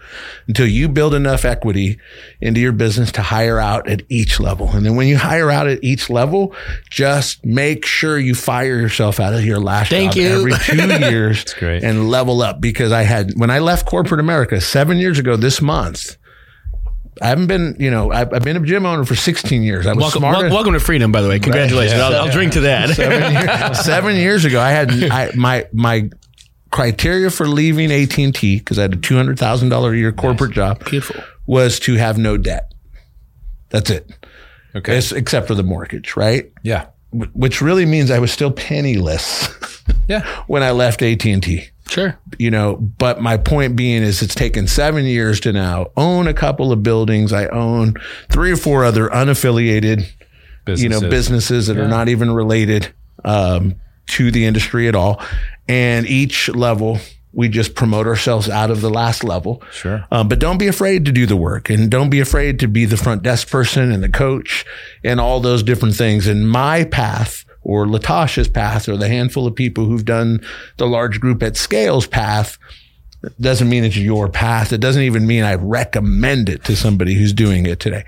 until 0.49 0.67
you 0.67 0.89
build 0.89 1.13
enough 1.13 1.45
equity 1.45 1.99
into 2.41 2.61
your 2.61 2.73
business 2.73 3.13
to 3.13 3.21
hire 3.21 3.59
out 3.59 3.87
at 3.87 4.01
each 4.09 4.41
level. 4.41 4.71
And 4.71 4.87
then 4.87 4.97
when 4.97 5.07
you 5.07 5.19
hire 5.19 5.51
out 5.51 5.67
at 5.67 5.85
each 5.85 6.09
level, 6.09 6.55
just 6.89 7.45
make 7.45 7.85
sure 7.85 8.19
you 8.19 8.35
fire 8.35 8.81
yourself 8.81 9.21
out 9.21 9.35
of 9.35 9.45
your 9.45 9.61
last 9.61 9.91
Thank 9.91 10.13
job 10.15 10.23
you. 10.23 10.31
every 10.31 10.53
two 10.63 10.99
years 11.11 11.45
great. 11.53 11.85
and 11.85 12.09
level 12.09 12.41
up 12.41 12.59
because 12.59 12.91
I 12.91 13.03
had, 13.03 13.33
when 13.37 13.51
I 13.51 13.59
left 13.59 13.85
corporate 13.85 14.19
America 14.21 14.63
seven 14.63 14.97
years 14.97 15.19
ago 15.19 15.37
this 15.37 15.61
month, 15.61 16.17
I 17.21 17.29
haven't 17.29 17.49
been, 17.49 17.77
you 17.79 17.91
know, 17.91 18.11
I've, 18.11 18.33
I've 18.33 18.43
been 18.45 18.57
a 18.57 18.61
gym 18.61 18.87
owner 18.87 19.05
for 19.05 19.15
16 19.15 19.63
years. 19.63 19.87
I 19.87 19.93
was 19.93 20.03
Welcome, 20.03 20.23
wel- 20.23 20.51
welcome 20.51 20.73
to 20.73 20.81
freedom, 20.81 21.13
by 21.13 21.21
the 21.21 21.29
way. 21.29 21.39
Congratulations. 21.39 22.01
I'll, 22.01 22.15
I'll 22.15 22.31
drink 22.31 22.53
to 22.55 22.61
that. 22.61 22.91
seven, 22.91 23.33
years, 23.33 23.79
seven 23.85 24.17
years 24.17 24.45
ago, 24.47 24.61
I 24.61 24.71
had 24.71 24.91
I, 24.93 25.31
my 25.35 25.67
my 25.73 26.09
criteria 26.71 27.31
for 27.31 27.47
leaving 27.47 27.91
AT 27.93 28.17
and 28.19 28.35
T 28.35 28.59
because 28.59 28.79
I 28.79 28.83
had 28.83 28.93
a 28.95 28.97
two 28.97 29.17
hundred 29.17 29.39
thousand 29.39 29.69
dollar 29.69 29.93
a 29.93 29.97
year 29.97 30.13
corporate 30.13 30.53
job. 30.53 30.85
Beautiful. 30.87 31.23
Was 31.47 31.79
to 31.81 31.95
have 31.97 32.17
no 32.17 32.37
debt. 32.37 32.73
That's 33.71 33.91
it. 33.91 34.09
Okay. 34.75 34.93
It's- 34.93 35.13
except 35.13 35.47
for 35.47 35.55
the 35.55 35.63
mortgage, 35.65 36.17
right? 36.17 36.51
yeah. 36.63 36.87
Wh- 37.11 37.35
Which 37.37 37.61
really 37.61 37.87
means 37.87 38.11
I 38.11 38.21
was 38.21 38.31
still 38.33 38.53
penniless 38.53 39.49
Yeah. 40.09 40.25
when 40.47 40.63
I 40.63 40.71
left 40.71 41.03
AT 41.03 41.25
and 41.27 41.43
T. 41.43 41.69
Sure. 41.91 42.17
you 42.39 42.51
know, 42.51 42.77
but 42.77 43.21
my 43.21 43.37
point 43.37 43.75
being 43.75 44.03
is 44.03 44.23
it's 44.23 44.35
taken 44.35 44.67
seven 44.69 45.05
years 45.05 45.41
to 45.41 45.53
now 45.53 45.89
own 45.97 46.29
a 46.29 46.35
couple 46.35 46.71
of 46.73 46.83
buildings. 46.85 47.33
I 47.33 47.47
own 47.49 47.95
three 48.31 48.53
or 48.53 48.57
four 48.57 48.85
other 48.85 49.09
unaffiliated, 49.09 50.07
you 50.67 50.89
know, 50.89 51.01
Businesses. 51.01 51.11
businesses 51.11 51.67
that 51.67 51.79
are 51.79 51.89
not 51.89 52.09
even 52.09 52.31
related 52.31 52.95
um, 53.25 53.75
to 54.07 54.31
the 54.31 54.45
industry 54.47 54.87
at 54.87 54.95
all. 54.95 55.21
And 55.69 56.07
each 56.07 56.49
level, 56.49 56.99
we 57.33 57.49
just 57.49 57.75
promote 57.75 58.07
ourselves 58.07 58.49
out 58.49 58.71
of 58.71 58.81
the 58.81 58.91
last 58.91 59.25
level. 59.25 59.63
Sure. 59.73 60.05
Um, 60.11 60.29
but 60.29 60.39
don't 60.39 60.59
be 60.59 60.69
afraid 60.69 61.05
to 61.07 61.13
do 61.13 61.27
the 61.27 61.37
work 61.37 61.71
and 61.71 61.91
don't 61.91 62.11
be 62.11 62.21
afraid 62.21 62.61
to 62.61 62.69
be 62.69 62.85
the 62.85 62.97
front 62.97 63.23
desk 63.23 63.49
person 63.51 63.91
and 63.93 64.03
the 64.03 64.09
coach 64.09 64.65
and 65.03 65.21
all 65.21 65.41
those 65.41 65.63
different 65.65 65.95
things. 65.97 66.27
And 66.27 66.49
my 66.49 66.85
path 66.85 67.45
or 67.63 67.87
Latasha's 67.87 68.49
path 68.49 68.89
or 68.89 68.97
the 68.97 69.09
handful 69.09 69.47
of 69.47 69.55
people 69.55 69.85
who've 69.85 70.05
done 70.05 70.41
the 70.77 70.87
large 70.87 71.21
group 71.21 71.43
at 71.43 71.57
scales 71.57 72.07
path 72.07 72.59
doesn't 73.41 73.69
mean 73.69 73.85
it's 73.85 73.97
your 73.97 74.29
path. 74.29 74.73
It 74.73 74.81
doesn't 74.81 75.03
even 75.03 75.27
mean 75.27 75.45
I 75.45 75.55
recommend 75.55 76.49
it 76.49 76.65
to 76.65 76.77
somebody 76.77 77.15
who's 77.15 77.33
doing 77.33 77.67
it 77.67 77.81
today. 77.81 78.05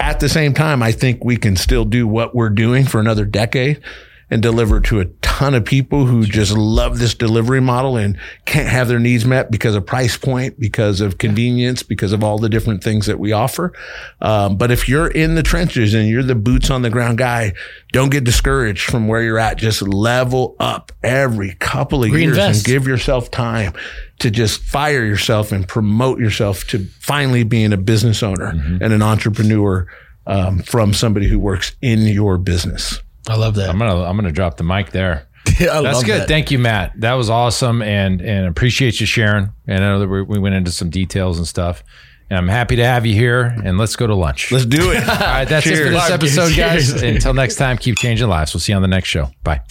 At 0.00 0.20
the 0.20 0.28
same 0.28 0.54
time, 0.54 0.82
I 0.82 0.92
think 0.92 1.24
we 1.24 1.36
can 1.36 1.56
still 1.56 1.84
do 1.84 2.06
what 2.06 2.34
we're 2.34 2.50
doing 2.50 2.86
for 2.86 3.00
another 3.00 3.24
decade 3.24 3.82
and 4.30 4.42
deliver 4.42 4.78
it 4.78 4.84
to 4.84 5.00
a 5.00 5.06
ton 5.22 5.54
of 5.54 5.64
people 5.64 6.06
who 6.06 6.24
just 6.24 6.52
love 6.52 6.98
this 6.98 7.14
delivery 7.14 7.60
model 7.60 7.96
and 7.96 8.18
can't 8.44 8.68
have 8.68 8.88
their 8.88 8.98
needs 8.98 9.24
met 9.24 9.50
because 9.50 9.74
of 9.74 9.86
price 9.86 10.16
point, 10.16 10.58
because 10.58 11.00
of 11.00 11.18
convenience, 11.18 11.82
because 11.82 12.12
of 12.12 12.22
all 12.22 12.38
the 12.38 12.48
different 12.48 12.82
things 12.82 13.06
that 13.06 13.18
we 13.18 13.32
offer. 13.32 13.72
Um, 14.20 14.56
but 14.56 14.70
if 14.70 14.88
you're 14.88 15.08
in 15.08 15.34
the 15.34 15.42
trenches 15.42 15.94
and 15.94 16.08
you're 16.08 16.22
the 16.22 16.34
boots 16.34 16.70
on 16.70 16.82
the 16.82 16.90
ground 16.90 17.18
guy, 17.18 17.54
don't 17.92 18.10
get 18.10 18.24
discouraged 18.24 18.90
from 18.90 19.08
where 19.08 19.22
you're 19.22 19.38
at. 19.38 19.56
Just 19.56 19.80
level 19.82 20.56
up 20.60 20.92
every 21.02 21.54
couple 21.54 22.04
of 22.04 22.10
years 22.10 22.36
and 22.36 22.64
give 22.64 22.86
yourself 22.86 23.30
time 23.30 23.72
to 24.18 24.30
just 24.30 24.60
fire 24.60 25.04
yourself 25.04 25.52
and 25.52 25.66
promote 25.66 26.18
yourself 26.18 26.66
to 26.66 26.84
finally 27.00 27.44
being 27.44 27.72
a 27.72 27.76
business 27.76 28.22
owner 28.22 28.48
and 28.82 28.92
an 28.92 29.02
entrepreneur 29.02 29.86
um, 30.26 30.58
from 30.58 30.92
somebody 30.92 31.28
who 31.28 31.38
works 31.38 31.74
in 31.80 32.00
your 32.00 32.36
business. 32.36 33.00
I 33.28 33.36
love 33.36 33.54
that. 33.56 33.68
I'm 33.68 33.78
gonna 33.78 34.02
I'm 34.02 34.16
gonna 34.16 34.32
drop 34.32 34.56
the 34.56 34.64
mic 34.64 34.90
there. 34.90 35.26
I 35.46 35.82
That's 35.82 36.02
good. 36.02 36.22
that. 36.22 36.28
Thank 36.28 36.50
you, 36.50 36.58
Matt. 36.58 36.92
That 37.00 37.14
was 37.14 37.30
awesome, 37.30 37.82
and 37.82 38.20
and 38.20 38.46
appreciate 38.46 39.00
you 39.00 39.06
sharing. 39.06 39.50
And 39.66 39.84
I 39.84 39.88
know 39.88 39.98
that 40.00 40.08
we, 40.08 40.22
we 40.22 40.38
went 40.38 40.54
into 40.54 40.70
some 40.70 40.90
details 40.90 41.38
and 41.38 41.46
stuff. 41.46 41.84
And 42.30 42.36
I'm 42.36 42.48
happy 42.48 42.76
to 42.76 42.84
have 42.84 43.06
you 43.06 43.14
here. 43.14 43.44
And 43.64 43.78
let's 43.78 43.96
go 43.96 44.06
to 44.06 44.14
lunch. 44.14 44.52
Let's 44.52 44.66
do 44.66 44.90
it. 44.90 44.98
All 45.08 45.16
right, 45.16 45.46
that's 45.46 45.66
it 45.66 45.82
for 45.82 45.90
this 45.90 46.10
episode, 46.10 46.54
guys. 46.54 46.90
Cheers. 46.90 47.02
Until 47.02 47.32
next 47.32 47.54
time, 47.56 47.78
keep 47.78 47.96
changing 47.96 48.28
lives. 48.28 48.52
We'll 48.52 48.60
see 48.60 48.72
you 48.72 48.76
on 48.76 48.82
the 48.82 48.88
next 48.88 49.08
show. 49.08 49.30
Bye. 49.42 49.62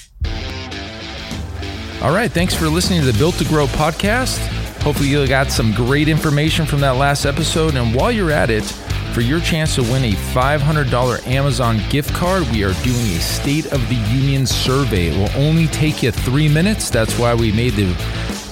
All 2.01 2.13
right, 2.13 2.31
thanks 2.31 2.55
for 2.55 2.67
listening 2.67 3.01
to 3.01 3.11
the 3.11 3.17
Built 3.17 3.35
to 3.35 3.45
Grow 3.45 3.67
podcast. 3.67 4.39
Hopefully, 4.81 5.09
you 5.09 5.27
got 5.27 5.51
some 5.51 5.71
great 5.73 6.07
information 6.07 6.65
from 6.65 6.79
that 6.79 6.91
last 6.95 7.25
episode. 7.25 7.75
And 7.75 7.93
while 7.93 8.11
you're 8.11 8.31
at 8.31 8.49
it, 8.49 8.63
for 9.17 9.21
your 9.21 9.39
chance 9.39 9.73
to 9.73 9.81
win 9.81 10.03
a 10.03 10.11
$500 10.11 11.25
Amazon 11.25 11.79
gift 11.89 12.13
card, 12.13 12.43
we 12.51 12.63
are 12.63 12.73
doing 12.83 13.01
a 13.15 13.19
State 13.19 13.65
of 13.73 13.89
the 13.89 13.95
Union 13.95 14.45
survey. 14.45 15.07
It 15.07 15.17
will 15.17 15.41
only 15.41 15.65
take 15.65 16.03
you 16.03 16.11
three 16.11 16.47
minutes. 16.47 16.91
That's 16.91 17.17
why 17.17 17.33
we 17.33 17.51
made 17.51 17.73
the 17.73 17.91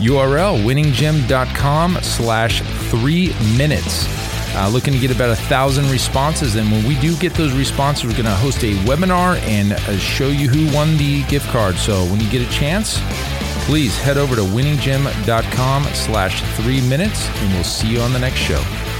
URL 0.01 0.57
winninggym.com 0.65 1.99
slash 2.01 2.63
three 2.89 3.31
minutes. 3.55 4.07
Uh, 4.55 4.67
looking 4.73 4.91
to 4.93 4.97
get 4.99 5.15
about 5.15 5.29
a 5.29 5.35
thousand 5.35 5.87
responses. 5.91 6.55
And 6.55 6.71
when 6.71 6.83
we 6.87 6.99
do 6.99 7.15
get 7.17 7.35
those 7.35 7.53
responses, 7.53 8.05
we're 8.05 8.13
going 8.13 8.25
to 8.25 8.31
host 8.31 8.63
a 8.63 8.73
webinar 8.85 9.37
and 9.41 9.73
uh, 9.73 9.97
show 9.99 10.29
you 10.29 10.49
who 10.49 10.75
won 10.75 10.97
the 10.97 11.21
gift 11.25 11.47
card. 11.49 11.75
So 11.75 12.05
when 12.05 12.19
you 12.19 12.27
get 12.31 12.41
a 12.41 12.51
chance, 12.51 12.99
please 13.67 13.95
head 13.99 14.17
over 14.17 14.35
to 14.35 14.41
winninggym.com 14.41 15.83
slash 15.93 16.41
three 16.55 16.81
minutes 16.89 17.29
and 17.29 17.53
we'll 17.53 17.63
see 17.63 17.89
you 17.89 17.99
on 17.99 18.13
the 18.13 18.19
next 18.19 18.39
show. 18.39 18.94